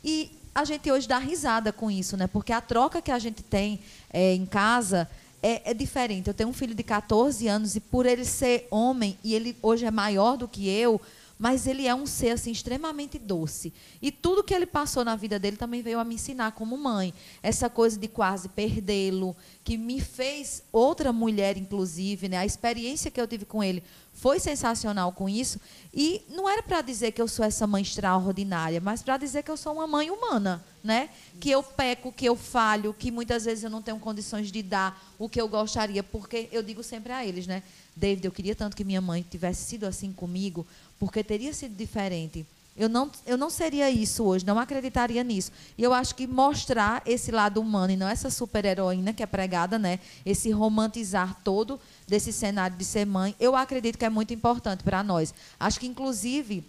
E 0.04 0.30
a 0.54 0.64
gente 0.64 0.90
hoje 0.90 1.08
dá 1.08 1.18
risada 1.18 1.72
com 1.72 1.90
isso, 1.90 2.16
né? 2.16 2.28
Porque 2.28 2.52
a 2.52 2.60
troca 2.60 3.02
que 3.02 3.10
a 3.10 3.18
gente 3.18 3.42
tem 3.42 3.80
é, 4.12 4.34
em 4.34 4.46
casa 4.46 5.08
é, 5.42 5.70
é, 5.70 5.74
diferente. 5.74 6.28
Eu 6.28 6.34
tenho 6.34 6.48
um 6.48 6.52
filho 6.52 6.74
de 6.74 6.82
14 6.82 7.48
anos 7.48 7.74
e 7.74 7.80
por 7.80 8.06
ele 8.06 8.24
ser 8.24 8.68
homem 8.70 9.18
e 9.24 9.34
ele 9.34 9.56
hoje 9.62 9.84
é 9.84 9.90
maior 9.90 10.36
do 10.36 10.46
que 10.46 10.68
eu, 10.68 11.00
mas 11.40 11.66
ele 11.66 11.86
é 11.86 11.94
um 11.94 12.04
ser 12.04 12.32
assim 12.32 12.50
extremamente 12.50 13.18
doce. 13.18 13.72
E 14.02 14.12
tudo 14.12 14.44
que 14.44 14.52
ele 14.52 14.66
passou 14.66 15.02
na 15.02 15.16
vida 15.16 15.38
dele 15.38 15.56
também 15.56 15.80
veio 15.80 15.98
a 15.98 16.04
me 16.04 16.16
ensinar 16.16 16.52
como 16.52 16.76
mãe. 16.76 17.14
Essa 17.42 17.70
coisa 17.70 17.98
de 17.98 18.06
quase 18.08 18.50
perdê-lo, 18.50 19.34
que 19.64 19.78
me 19.78 20.02
fez 20.02 20.62
outra 20.70 21.14
mulher 21.14 21.56
inclusive, 21.56 22.28
né? 22.28 22.36
A 22.36 22.44
experiência 22.44 23.10
que 23.10 23.18
eu 23.18 23.26
tive 23.26 23.46
com 23.46 23.64
ele 23.64 23.82
foi 24.12 24.38
sensacional 24.38 25.12
com 25.12 25.30
isso. 25.30 25.58
E 25.94 26.20
não 26.28 26.46
era 26.46 26.62
para 26.62 26.82
dizer 26.82 27.12
que 27.12 27.22
eu 27.22 27.28
sou 27.28 27.42
essa 27.42 27.66
mãe 27.66 27.80
extraordinária, 27.80 28.78
mas 28.78 29.02
para 29.02 29.16
dizer 29.16 29.42
que 29.42 29.50
eu 29.50 29.56
sou 29.56 29.72
uma 29.72 29.86
mãe 29.86 30.10
humana, 30.10 30.62
né? 30.84 31.08
Que 31.40 31.50
eu 31.50 31.62
peco, 31.62 32.12
que 32.12 32.26
eu 32.26 32.36
falho, 32.36 32.92
que 32.92 33.10
muitas 33.10 33.46
vezes 33.46 33.64
eu 33.64 33.70
não 33.70 33.80
tenho 33.80 33.98
condições 33.98 34.52
de 34.52 34.62
dar 34.62 35.02
o 35.18 35.26
que 35.26 35.40
eu 35.40 35.48
gostaria, 35.48 36.02
porque 36.02 36.50
eu 36.52 36.62
digo 36.62 36.82
sempre 36.82 37.14
a 37.14 37.24
eles, 37.24 37.46
né? 37.46 37.62
David, 37.96 38.26
eu 38.26 38.32
queria 38.32 38.54
tanto 38.54 38.76
que 38.76 38.84
minha 38.84 39.00
mãe 39.00 39.24
tivesse 39.28 39.64
sido 39.64 39.84
assim 39.84 40.12
comigo, 40.12 40.66
porque 41.00 41.24
teria 41.24 41.52
sido 41.54 41.74
diferente. 41.74 42.46
Eu 42.76 42.88
não, 42.88 43.10
eu 43.26 43.36
não 43.36 43.50
seria 43.50 43.90
isso 43.90 44.22
hoje, 44.22 44.46
não 44.46 44.58
acreditaria 44.58 45.24
nisso. 45.24 45.50
E 45.76 45.82
eu 45.82 45.92
acho 45.92 46.14
que 46.14 46.26
mostrar 46.26 47.02
esse 47.04 47.32
lado 47.32 47.60
humano 47.60 47.92
e 47.92 47.96
não 47.96 48.08
essa 48.08 48.30
super-heroína 48.30 49.12
que 49.12 49.22
é 49.22 49.26
pregada, 49.26 49.78
né? 49.78 49.98
Esse 50.24 50.50
romantizar 50.50 51.36
todo 51.42 51.80
desse 52.06 52.32
cenário 52.32 52.76
de 52.76 52.84
ser 52.84 53.06
mãe, 53.06 53.34
eu 53.40 53.56
acredito 53.56 53.98
que 53.98 54.04
é 54.04 54.10
muito 54.10 54.32
importante 54.32 54.84
para 54.84 55.02
nós. 55.02 55.34
Acho 55.58 55.80
que, 55.80 55.86
inclusive, 55.86 56.62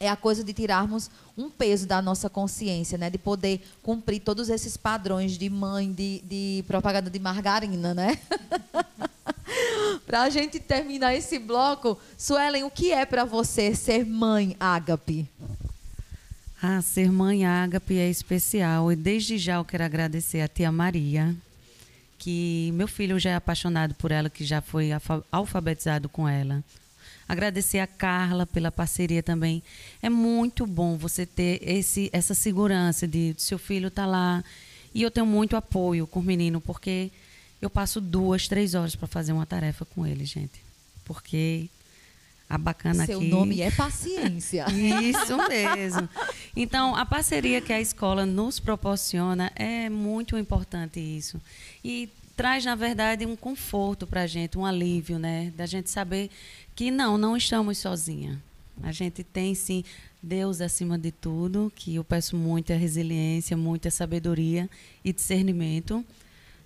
é 0.00 0.08
a 0.08 0.16
coisa 0.16 0.44
de 0.44 0.52
tirarmos 0.52 1.10
um 1.36 1.50
peso 1.50 1.86
da 1.86 2.00
nossa 2.00 2.30
consciência, 2.30 2.96
né? 2.96 3.10
De 3.10 3.18
poder 3.18 3.60
cumprir 3.82 4.20
todos 4.20 4.48
esses 4.48 4.76
padrões 4.76 5.36
de 5.36 5.50
mãe, 5.50 5.92
de, 5.92 6.22
de 6.24 6.64
propaganda 6.66 7.10
de 7.10 7.18
margarina, 7.18 7.94
né? 7.94 8.18
para 10.06 10.22
a 10.22 10.30
gente 10.30 10.58
terminar 10.60 11.14
esse 11.14 11.38
bloco, 11.38 11.98
Suelen, 12.16 12.64
o 12.64 12.70
que 12.70 12.92
é 12.92 13.04
para 13.04 13.24
você 13.24 13.74
ser 13.74 14.06
mãe 14.06 14.56
ágape? 14.58 15.28
Ah, 16.62 16.80
ser 16.80 17.10
mãe 17.10 17.44
ágape 17.44 17.98
é 17.98 18.08
especial. 18.08 18.90
E 18.90 18.96
desde 18.96 19.36
já 19.36 19.56
eu 19.56 19.64
quero 19.64 19.84
agradecer 19.84 20.40
a 20.40 20.48
tia 20.48 20.72
Maria, 20.72 21.34
que 22.18 22.70
meu 22.74 22.88
filho 22.88 23.18
já 23.18 23.30
é 23.30 23.34
apaixonado 23.34 23.94
por 23.94 24.10
ela, 24.10 24.30
que 24.30 24.44
já 24.44 24.60
foi 24.60 24.90
alfabetizado 25.30 26.08
com 26.08 26.28
ela. 26.28 26.64
Agradecer 27.28 27.78
a 27.78 27.86
Carla 27.86 28.46
pela 28.46 28.72
parceria 28.72 29.22
também. 29.22 29.62
É 30.00 30.08
muito 30.08 30.66
bom 30.66 30.96
você 30.96 31.26
ter 31.26 31.60
esse, 31.62 32.08
essa 32.12 32.34
segurança 32.34 33.06
de 33.06 33.34
seu 33.36 33.58
filho 33.58 33.88
estar 33.88 34.04
tá 34.04 34.08
lá. 34.08 34.44
E 34.94 35.02
eu 35.02 35.10
tenho 35.10 35.26
muito 35.26 35.54
apoio 35.54 36.06
com 36.06 36.20
o 36.20 36.22
menino, 36.22 36.60
porque 36.60 37.10
eu 37.60 37.68
passo 37.68 38.00
duas, 38.00 38.48
três 38.48 38.74
horas 38.74 38.96
para 38.96 39.06
fazer 39.06 39.32
uma 39.32 39.44
tarefa 39.44 39.84
com 39.84 40.06
ele, 40.06 40.24
gente. 40.24 40.62
Porque 41.04 41.68
a 42.48 42.56
bacana 42.56 43.04
Seu 43.04 43.18
aqui. 43.18 43.28
Seu 43.28 43.38
nome 43.38 43.60
é 43.60 43.70
paciência. 43.70 44.64
Isso 44.72 45.36
mesmo. 45.48 46.08
Então, 46.56 46.96
a 46.96 47.04
parceria 47.04 47.60
que 47.60 47.72
a 47.72 47.80
escola 47.80 48.24
nos 48.24 48.58
proporciona 48.58 49.52
é 49.54 49.90
muito 49.90 50.38
importante 50.38 50.98
isso. 50.98 51.40
E 51.84 52.08
traz, 52.38 52.64
na 52.64 52.76
verdade, 52.76 53.26
um 53.26 53.34
conforto 53.34 54.06
para 54.06 54.22
a 54.22 54.26
gente, 54.28 54.56
um 54.56 54.64
alívio, 54.64 55.18
né? 55.18 55.52
Da 55.56 55.66
gente 55.66 55.90
saber 55.90 56.30
que 56.72 56.88
não, 56.88 57.18
não 57.18 57.36
estamos 57.36 57.78
sozinhas. 57.78 58.38
A 58.80 58.92
gente 58.92 59.24
tem, 59.24 59.56
sim, 59.56 59.82
Deus 60.22 60.60
acima 60.60 60.96
de 60.96 61.10
tudo, 61.10 61.72
que 61.74 61.96
eu 61.96 62.04
peço 62.04 62.36
muita 62.36 62.76
resiliência, 62.76 63.56
muita 63.56 63.90
sabedoria 63.90 64.70
e 65.04 65.12
discernimento 65.12 66.04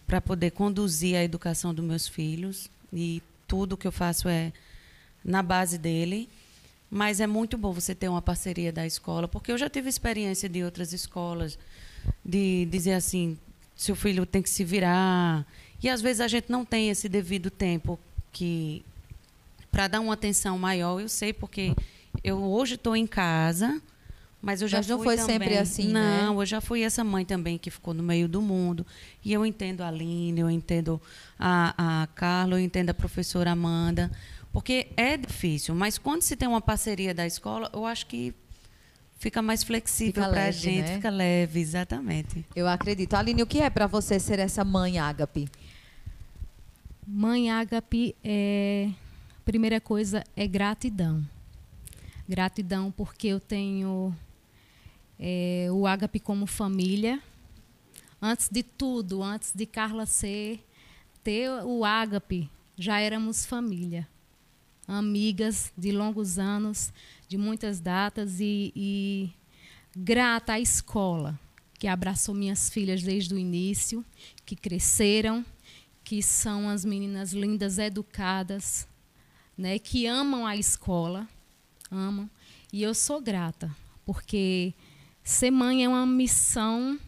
para 0.06 0.20
poder 0.20 0.50
conduzir 0.50 1.16
a 1.16 1.24
educação 1.24 1.72
dos 1.72 1.86
meus 1.86 2.06
filhos 2.06 2.68
e 2.92 3.22
tudo 3.48 3.74
que 3.74 3.86
eu 3.86 3.92
faço 3.92 4.28
é 4.28 4.52
na 5.24 5.42
base 5.42 5.78
dele. 5.78 6.28
Mas 6.90 7.18
é 7.18 7.26
muito 7.26 7.56
bom 7.56 7.72
você 7.72 7.94
ter 7.94 8.10
uma 8.10 8.20
parceria 8.20 8.70
da 8.70 8.86
escola, 8.86 9.26
porque 9.26 9.50
eu 9.50 9.56
já 9.56 9.70
tive 9.70 9.88
experiência 9.88 10.50
de 10.50 10.62
outras 10.62 10.92
escolas 10.92 11.58
de 12.22 12.66
dizer 12.66 12.92
assim, 12.92 13.38
seu 13.76 13.94
filho 13.96 14.24
tem 14.26 14.42
que 14.42 14.50
se 14.50 14.64
virar. 14.64 15.46
E 15.82 15.88
às 15.88 16.00
vezes 16.00 16.20
a 16.20 16.28
gente 16.28 16.50
não 16.50 16.64
tem 16.64 16.90
esse 16.90 17.08
devido 17.08 17.50
tempo 17.50 17.98
que 18.32 18.84
para 19.70 19.88
dar 19.88 20.00
uma 20.00 20.14
atenção 20.14 20.58
maior. 20.58 21.00
Eu 21.00 21.08
sei 21.08 21.32
porque 21.32 21.74
eu 22.22 22.42
hoje 22.42 22.74
estou 22.74 22.94
em 22.94 23.06
casa, 23.06 23.80
mas 24.40 24.60
eu 24.60 24.68
já 24.68 24.78
Mas 24.78 24.88
não 24.88 24.98
fui 24.98 25.06
foi 25.06 25.16
também. 25.16 25.38
sempre 25.38 25.58
assim, 25.58 25.88
né? 25.88 26.22
Não, 26.22 26.40
eu 26.40 26.46
já 26.46 26.60
fui 26.60 26.82
essa 26.82 27.02
mãe 27.02 27.24
também 27.24 27.56
que 27.56 27.70
ficou 27.70 27.94
no 27.94 28.02
meio 28.02 28.28
do 28.28 28.42
mundo. 28.42 28.86
E 29.24 29.32
eu 29.32 29.46
entendo 29.46 29.80
a 29.82 29.88
Aline, 29.88 30.40
eu 30.40 30.50
entendo 30.50 31.00
a, 31.38 32.02
a 32.02 32.06
Carla, 32.08 32.54
eu 32.56 32.60
entendo 32.60 32.90
a 32.90 32.94
professora 32.94 33.52
Amanda. 33.52 34.10
Porque 34.52 34.88
é 34.98 35.16
difícil, 35.16 35.74
mas 35.74 35.96
quando 35.96 36.20
se 36.20 36.36
tem 36.36 36.46
uma 36.46 36.60
parceria 36.60 37.14
da 37.14 37.26
escola, 37.26 37.70
eu 37.72 37.86
acho 37.86 38.06
que 38.06 38.34
fica 39.22 39.40
mais 39.40 39.62
flexível 39.62 40.28
para 40.28 40.46
a 40.46 40.50
gente, 40.50 40.82
né? 40.82 40.94
fica 40.96 41.08
leve, 41.08 41.60
exatamente. 41.60 42.44
Eu 42.56 42.66
acredito. 42.66 43.14
Aline, 43.14 43.40
o 43.40 43.46
que 43.46 43.60
é 43.60 43.70
para 43.70 43.86
você 43.86 44.18
ser 44.18 44.40
essa 44.40 44.64
mãe 44.64 44.98
ágape? 44.98 45.48
Mãe 47.06 47.48
ágape 47.48 48.16
é 48.24 48.90
primeira 49.44 49.80
coisa 49.80 50.24
é 50.34 50.44
gratidão. 50.44 51.24
Gratidão 52.28 52.90
porque 52.90 53.28
eu 53.28 53.38
tenho 53.38 54.12
é, 55.20 55.68
o 55.70 55.86
Ágape 55.86 56.18
como 56.18 56.44
família. 56.44 57.22
Antes 58.20 58.48
de 58.48 58.64
tudo, 58.64 59.22
antes 59.22 59.52
de 59.54 59.66
Carla 59.66 60.04
ser, 60.04 60.64
ter 61.22 61.48
o 61.64 61.84
Ágape, 61.84 62.50
já 62.76 62.98
éramos 62.98 63.46
família. 63.46 64.08
Amigas 64.86 65.72
de 65.78 65.92
longos 65.92 66.38
anos, 66.40 66.92
de 67.32 67.38
muitas 67.38 67.80
datas 67.80 68.40
e, 68.40 68.70
e 68.76 69.30
grata 69.96 70.52
à 70.52 70.60
escola, 70.60 71.40
que 71.78 71.88
abraçou 71.88 72.34
minhas 72.34 72.68
filhas 72.68 73.02
desde 73.02 73.34
o 73.34 73.38
início, 73.38 74.04
que 74.44 74.54
cresceram, 74.54 75.42
que 76.04 76.22
são 76.22 76.68
as 76.68 76.84
meninas 76.84 77.32
lindas, 77.32 77.78
educadas, 77.78 78.86
né, 79.56 79.78
que 79.78 80.06
amam 80.06 80.46
a 80.46 80.58
escola, 80.58 81.26
amam. 81.90 82.28
E 82.70 82.82
eu 82.82 82.94
sou 82.94 83.18
grata, 83.18 83.74
porque 84.04 84.74
ser 85.24 85.50
mãe 85.50 85.86
é 85.86 85.88
uma 85.88 86.04
missão 86.04 87.00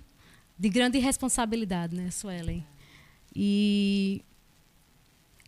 de 0.58 0.70
grande 0.70 0.98
responsabilidade, 0.98 1.94
né, 1.94 2.10
Suelen? 2.10 2.66
E 3.36 4.22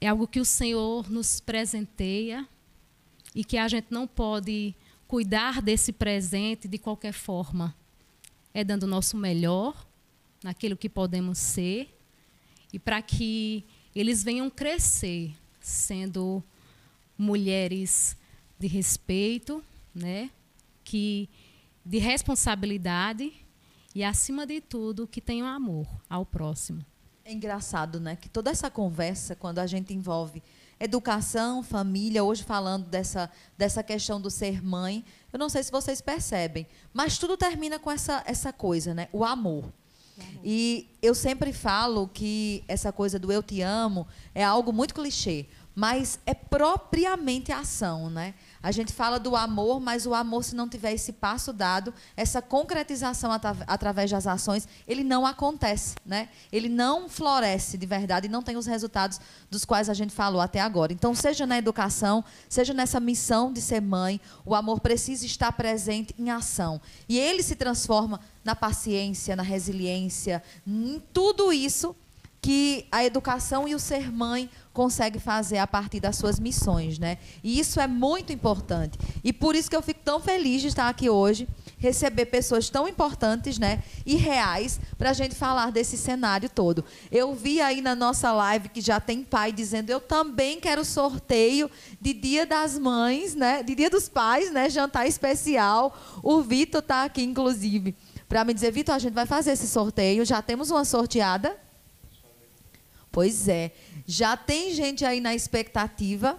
é 0.02 0.08
algo 0.08 0.28
que 0.28 0.38
o 0.38 0.44
Senhor 0.44 1.10
nos 1.10 1.40
presenteia 1.40 2.46
e 3.36 3.44
que 3.44 3.58
a 3.58 3.68
gente 3.68 3.88
não 3.90 4.06
pode 4.06 4.74
cuidar 5.06 5.60
desse 5.60 5.92
presente 5.92 6.66
de 6.66 6.78
qualquer 6.78 7.12
forma. 7.12 7.76
É 8.54 8.64
dando 8.64 8.84
o 8.84 8.86
nosso 8.86 9.14
melhor 9.14 9.86
naquilo 10.42 10.74
que 10.74 10.88
podemos 10.88 11.36
ser 11.36 11.94
e 12.72 12.78
para 12.78 13.02
que 13.02 13.62
eles 13.94 14.24
venham 14.24 14.48
crescer 14.48 15.34
sendo 15.60 16.42
mulheres 17.18 18.16
de 18.58 18.66
respeito, 18.66 19.62
né? 19.94 20.30
Que 20.82 21.28
de 21.84 21.98
responsabilidade 21.98 23.32
e, 23.94 24.02
acima 24.02 24.46
de 24.46 24.62
tudo, 24.62 25.06
que 25.06 25.20
tenham 25.20 25.46
amor 25.46 25.86
ao 26.08 26.24
próximo. 26.24 26.84
É 27.22 27.32
engraçado, 27.32 28.00
né? 28.00 28.16
Que 28.16 28.30
toda 28.30 28.50
essa 28.50 28.70
conversa, 28.70 29.36
quando 29.36 29.58
a 29.58 29.66
gente 29.66 29.92
envolve 29.92 30.42
educação, 30.78 31.62
família, 31.62 32.22
hoje 32.22 32.42
falando 32.42 32.86
dessa, 32.86 33.30
dessa 33.56 33.82
questão 33.82 34.20
do 34.20 34.30
ser 34.30 34.62
mãe, 34.62 35.04
eu 35.32 35.38
não 35.38 35.48
sei 35.48 35.62
se 35.62 35.72
vocês 35.72 36.00
percebem, 36.00 36.66
mas 36.92 37.18
tudo 37.18 37.36
termina 37.36 37.78
com 37.78 37.90
essa, 37.90 38.22
essa 38.26 38.52
coisa, 38.52 38.94
né? 38.94 39.08
O 39.12 39.24
amor. 39.24 39.64
E 40.42 40.88
eu 41.02 41.14
sempre 41.14 41.52
falo 41.52 42.08
que 42.08 42.64
essa 42.66 42.92
coisa 42.92 43.18
do 43.18 43.30
eu 43.30 43.42
te 43.42 43.60
amo 43.60 44.06
é 44.34 44.42
algo 44.42 44.72
muito 44.72 44.94
clichê, 44.94 45.46
mas 45.74 46.18
é 46.24 46.32
propriamente 46.32 47.52
ação, 47.52 48.08
né? 48.08 48.34
A 48.66 48.72
gente 48.72 48.92
fala 48.92 49.20
do 49.20 49.36
amor, 49.36 49.78
mas 49.78 50.06
o 50.06 50.12
amor, 50.12 50.42
se 50.42 50.56
não 50.56 50.68
tiver 50.68 50.92
esse 50.92 51.12
passo 51.12 51.52
dado, 51.52 51.94
essa 52.16 52.42
concretização 52.42 53.30
através 53.64 54.10
das 54.10 54.26
ações, 54.26 54.66
ele 54.88 55.04
não 55.04 55.24
acontece, 55.24 55.94
né? 56.04 56.28
Ele 56.50 56.68
não 56.68 57.08
floresce 57.08 57.78
de 57.78 57.86
verdade 57.86 58.26
e 58.26 58.28
não 58.28 58.42
tem 58.42 58.56
os 58.56 58.66
resultados 58.66 59.20
dos 59.48 59.64
quais 59.64 59.88
a 59.88 59.94
gente 59.94 60.12
falou 60.12 60.40
até 60.40 60.60
agora. 60.60 60.92
Então, 60.92 61.14
seja 61.14 61.46
na 61.46 61.56
educação, 61.56 62.24
seja 62.48 62.74
nessa 62.74 62.98
missão 62.98 63.52
de 63.52 63.62
ser 63.62 63.80
mãe, 63.80 64.20
o 64.44 64.52
amor 64.52 64.80
precisa 64.80 65.24
estar 65.24 65.52
presente 65.52 66.12
em 66.18 66.28
ação. 66.32 66.80
E 67.08 67.16
ele 67.20 67.44
se 67.44 67.54
transforma 67.54 68.18
na 68.42 68.56
paciência, 68.56 69.36
na 69.36 69.44
resiliência, 69.44 70.42
em 70.66 71.00
tudo 71.12 71.52
isso 71.52 71.94
que 72.40 72.86
a 72.92 73.04
educação 73.04 73.66
e 73.66 73.74
o 73.74 73.78
ser 73.78 74.12
mãe 74.12 74.48
consegue 74.72 75.18
fazer 75.18 75.56
a 75.56 75.66
partir 75.66 76.00
das 76.00 76.16
suas 76.16 76.38
missões, 76.38 76.98
né? 76.98 77.16
E 77.42 77.58
isso 77.58 77.80
é 77.80 77.86
muito 77.86 78.32
importante. 78.32 78.98
E 79.24 79.32
por 79.32 79.56
isso 79.56 79.70
que 79.70 79.74
eu 79.74 79.80
fico 79.80 80.00
tão 80.04 80.20
feliz 80.20 80.60
de 80.60 80.68
estar 80.68 80.88
aqui 80.88 81.08
hoje, 81.08 81.48
receber 81.78 82.26
pessoas 82.26 82.68
tão 82.68 82.86
importantes, 82.86 83.58
né? 83.58 83.82
E 84.04 84.16
reais 84.16 84.78
para 84.98 85.10
a 85.10 85.12
gente 85.14 85.34
falar 85.34 85.72
desse 85.72 85.96
cenário 85.96 86.48
todo. 86.48 86.84
Eu 87.10 87.34
vi 87.34 87.60
aí 87.60 87.80
na 87.80 87.94
nossa 87.94 88.30
live 88.32 88.68
que 88.68 88.82
já 88.82 89.00
tem 89.00 89.24
pai 89.24 89.50
dizendo 89.50 89.90
eu 89.90 90.00
também 90.00 90.60
quero 90.60 90.84
sorteio 90.84 91.70
de 91.98 92.12
Dia 92.12 92.44
das 92.44 92.78
Mães, 92.78 93.34
né? 93.34 93.62
De 93.62 93.74
Dia 93.74 93.88
dos 93.88 94.10
Pais, 94.10 94.52
né? 94.52 94.68
Jantar 94.68 95.06
especial. 95.06 95.98
O 96.22 96.42
Vitor 96.42 96.80
está 96.80 97.04
aqui, 97.04 97.22
inclusive, 97.22 97.96
para 98.28 98.44
me 98.44 98.52
dizer, 98.52 98.72
Vitor, 98.72 98.94
a 98.94 98.98
gente 98.98 99.14
vai 99.14 99.26
fazer 99.26 99.52
esse 99.52 99.66
sorteio. 99.66 100.24
Já 100.24 100.42
temos 100.42 100.70
uma 100.70 100.84
sorteada. 100.84 101.65
Pois 103.16 103.48
é. 103.48 103.72
Já 104.06 104.36
tem 104.36 104.74
gente 104.74 105.02
aí 105.02 105.22
na 105.22 105.34
expectativa 105.34 106.38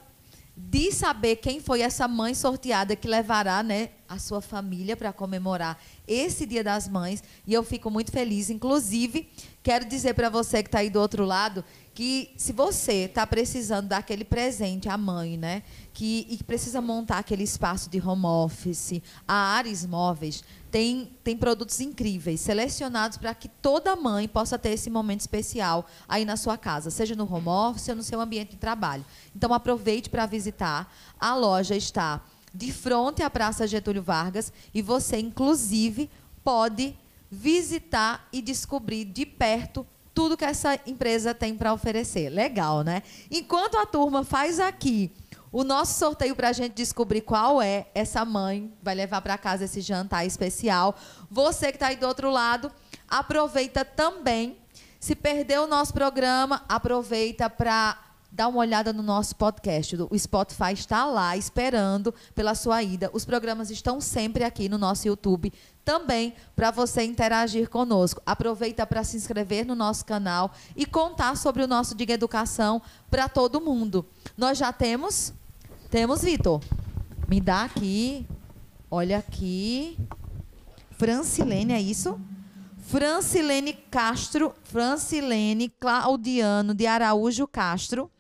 de 0.55 0.91
saber 0.91 1.37
quem 1.37 1.59
foi 1.59 1.81
essa 1.81 2.07
mãe 2.07 2.35
sorteada 2.35 2.95
que 2.95 3.07
levará 3.07 3.63
né, 3.63 3.89
a 4.07 4.19
sua 4.19 4.41
família 4.41 4.95
para 4.95 5.11
comemorar 5.11 5.81
esse 6.07 6.45
Dia 6.45 6.63
das 6.63 6.87
Mães. 6.87 7.23
E 7.45 7.53
eu 7.53 7.63
fico 7.63 7.91
muito 7.91 8.11
feliz. 8.11 8.49
Inclusive, 8.49 9.29
quero 9.61 9.85
dizer 9.85 10.13
para 10.13 10.29
você 10.29 10.63
que 10.63 10.69
está 10.69 10.79
aí 10.79 10.89
do 10.89 10.99
outro 10.99 11.25
lado 11.25 11.63
que 11.97 12.29
se 12.37 12.53
você 12.53 13.05
está 13.05 13.25
precisando 13.25 13.87
daquele 13.87 14.23
presente 14.23 14.87
à 14.87 14.95
mãe, 14.95 15.35
né? 15.35 15.63
Que, 15.95 16.27
e 16.29 16.43
precisa 16.43 16.79
montar 16.79 17.17
aquele 17.17 17.41
espaço 17.41 17.89
de 17.89 17.99
home 17.99 18.27
office, 18.27 19.01
a 19.27 19.33
Ares 19.33 19.83
Móveis 19.83 20.43
tem, 20.69 21.11
tem 21.23 21.35
produtos 21.35 21.79
incríveis, 21.79 22.39
selecionados 22.41 23.17
para 23.17 23.33
que 23.33 23.47
toda 23.47 23.95
mãe 23.95 24.27
possa 24.27 24.59
ter 24.59 24.73
esse 24.73 24.91
momento 24.91 25.21
especial 25.21 25.87
aí 26.07 26.23
na 26.23 26.37
sua 26.37 26.55
casa, 26.55 26.91
seja 26.91 27.15
no 27.15 27.23
home 27.23 27.47
office 27.47 27.87
ou 27.89 27.95
no 27.95 28.03
seu 28.03 28.21
ambiente 28.21 28.51
de 28.51 28.57
trabalho. 28.57 29.03
Então 29.35 29.51
aproveite 29.51 30.07
para 30.07 30.27
visitar. 30.27 30.93
A 31.19 31.33
loja 31.33 31.75
está 31.75 32.21
de 32.53 32.71
frente 32.71 33.21
à 33.21 33.29
Praça 33.29 33.67
Getúlio 33.67 34.01
Vargas 34.01 34.51
e 34.73 34.81
você, 34.81 35.17
inclusive, 35.17 36.09
pode 36.43 36.95
visitar 37.29 38.27
e 38.31 38.41
descobrir 38.41 39.05
de 39.05 39.25
perto 39.25 39.85
tudo 40.13 40.37
que 40.37 40.45
essa 40.45 40.79
empresa 40.87 41.33
tem 41.33 41.55
para 41.55 41.73
oferecer. 41.73 42.29
Legal, 42.29 42.83
né? 42.83 43.03
Enquanto 43.29 43.77
a 43.77 43.85
turma 43.85 44.23
faz 44.23 44.59
aqui 44.59 45.11
o 45.51 45.63
nosso 45.63 45.97
sorteio 45.97 46.35
para 46.35 46.49
a 46.49 46.53
gente 46.53 46.73
descobrir 46.73 47.21
qual 47.21 47.61
é 47.61 47.87
essa 47.93 48.25
mãe 48.25 48.73
vai 48.81 48.95
levar 48.95 49.21
para 49.21 49.37
casa 49.37 49.65
esse 49.65 49.81
jantar 49.81 50.25
especial. 50.25 50.95
Você 51.29 51.67
que 51.67 51.75
está 51.75 51.87
aí 51.87 51.95
do 51.95 52.07
outro 52.07 52.29
lado, 52.29 52.71
aproveita 53.07 53.85
também. 53.85 54.57
Se 54.99 55.15
perdeu 55.15 55.63
o 55.63 55.67
nosso 55.67 55.93
programa, 55.93 56.65
aproveita 56.67 57.49
para 57.49 58.06
dá 58.37 58.47
uma 58.47 58.59
olhada 58.59 58.93
no 58.93 59.01
nosso 59.01 59.35
podcast. 59.35 59.97
O 60.11 60.19
Spotify 60.19 60.71
está 60.71 61.05
lá 61.05 61.35
esperando 61.35 62.13
pela 62.35 62.53
sua 62.53 62.83
ida. 62.83 63.09
Os 63.11 63.25
programas 63.25 63.71
estão 63.71 63.99
sempre 63.99 64.43
aqui 64.43 64.69
no 64.69 64.77
nosso 64.77 65.07
YouTube 65.07 65.51
também 65.83 66.35
para 66.55 66.69
você 66.69 67.03
interagir 67.03 67.67
conosco. 67.67 68.21
Aproveita 68.23 68.85
para 68.85 69.03
se 69.03 69.17
inscrever 69.17 69.65
no 69.65 69.73
nosso 69.73 70.05
canal 70.05 70.51
e 70.75 70.85
contar 70.85 71.35
sobre 71.35 71.63
o 71.63 71.67
nosso 71.67 71.95
Diga 71.95 72.13
Educação 72.13 72.79
para 73.09 73.27
todo 73.27 73.59
mundo. 73.59 74.05
Nós 74.37 74.59
já 74.59 74.71
temos 74.71 75.33
temos, 75.89 76.21
Vitor. 76.21 76.61
Me 77.27 77.41
dá 77.41 77.63
aqui. 77.63 78.23
Olha 78.91 79.17
aqui. 79.17 79.97
Francilene, 80.91 81.73
é 81.73 81.81
isso? 81.81 82.21
Francilene 82.77 83.73
Castro, 83.73 84.53
Francilene 84.63 85.69
Claudiano 85.69 86.75
de 86.75 86.85
Araújo 86.85 87.47
Castro 87.47 88.11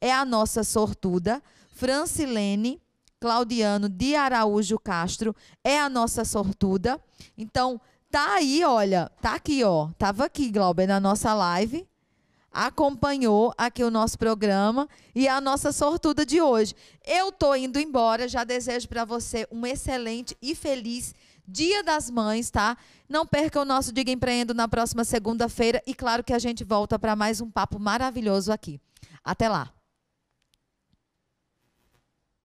é 0.00 0.12
a 0.12 0.24
nossa 0.24 0.64
sortuda. 0.64 1.42
Francilene 1.72 2.80
Claudiano 3.20 3.88
de 3.88 4.14
Araújo 4.14 4.78
Castro 4.78 5.34
é 5.64 5.78
a 5.78 5.88
nossa 5.88 6.24
sortuda. 6.24 7.00
Então, 7.36 7.80
tá 8.10 8.34
aí, 8.34 8.64
olha, 8.64 9.10
tá 9.20 9.34
aqui, 9.34 9.64
ó. 9.64 9.88
Tava 9.98 10.24
aqui, 10.24 10.50
Glauber, 10.50 10.86
na 10.86 11.00
nossa 11.00 11.34
live. 11.34 11.86
Acompanhou 12.50 13.52
aqui 13.58 13.84
o 13.84 13.90
nosso 13.90 14.18
programa 14.18 14.88
e 15.14 15.28
a 15.28 15.40
nossa 15.40 15.70
sortuda 15.70 16.24
de 16.24 16.40
hoje. 16.40 16.74
Eu 17.04 17.30
tô 17.30 17.54
indo 17.54 17.78
embora, 17.78 18.26
já 18.26 18.42
desejo 18.42 18.88
para 18.88 19.04
você 19.04 19.46
um 19.50 19.66
excelente 19.66 20.36
e 20.40 20.54
feliz 20.54 21.14
Dia 21.46 21.82
das 21.82 22.10
Mães, 22.10 22.50
tá? 22.50 22.76
Não 23.08 23.26
perca 23.26 23.60
o 23.60 23.64
nosso 23.64 23.92
Diga 23.92 24.10
Empreendo 24.10 24.54
na 24.54 24.66
próxima 24.66 25.04
segunda-feira 25.04 25.82
e 25.86 25.94
claro 25.94 26.24
que 26.24 26.32
a 26.32 26.38
gente 26.38 26.64
volta 26.64 26.98
para 26.98 27.16
mais 27.16 27.40
um 27.40 27.50
papo 27.50 27.78
maravilhoso 27.78 28.52
aqui. 28.52 28.80
Até 29.24 29.48
lá. 29.48 29.77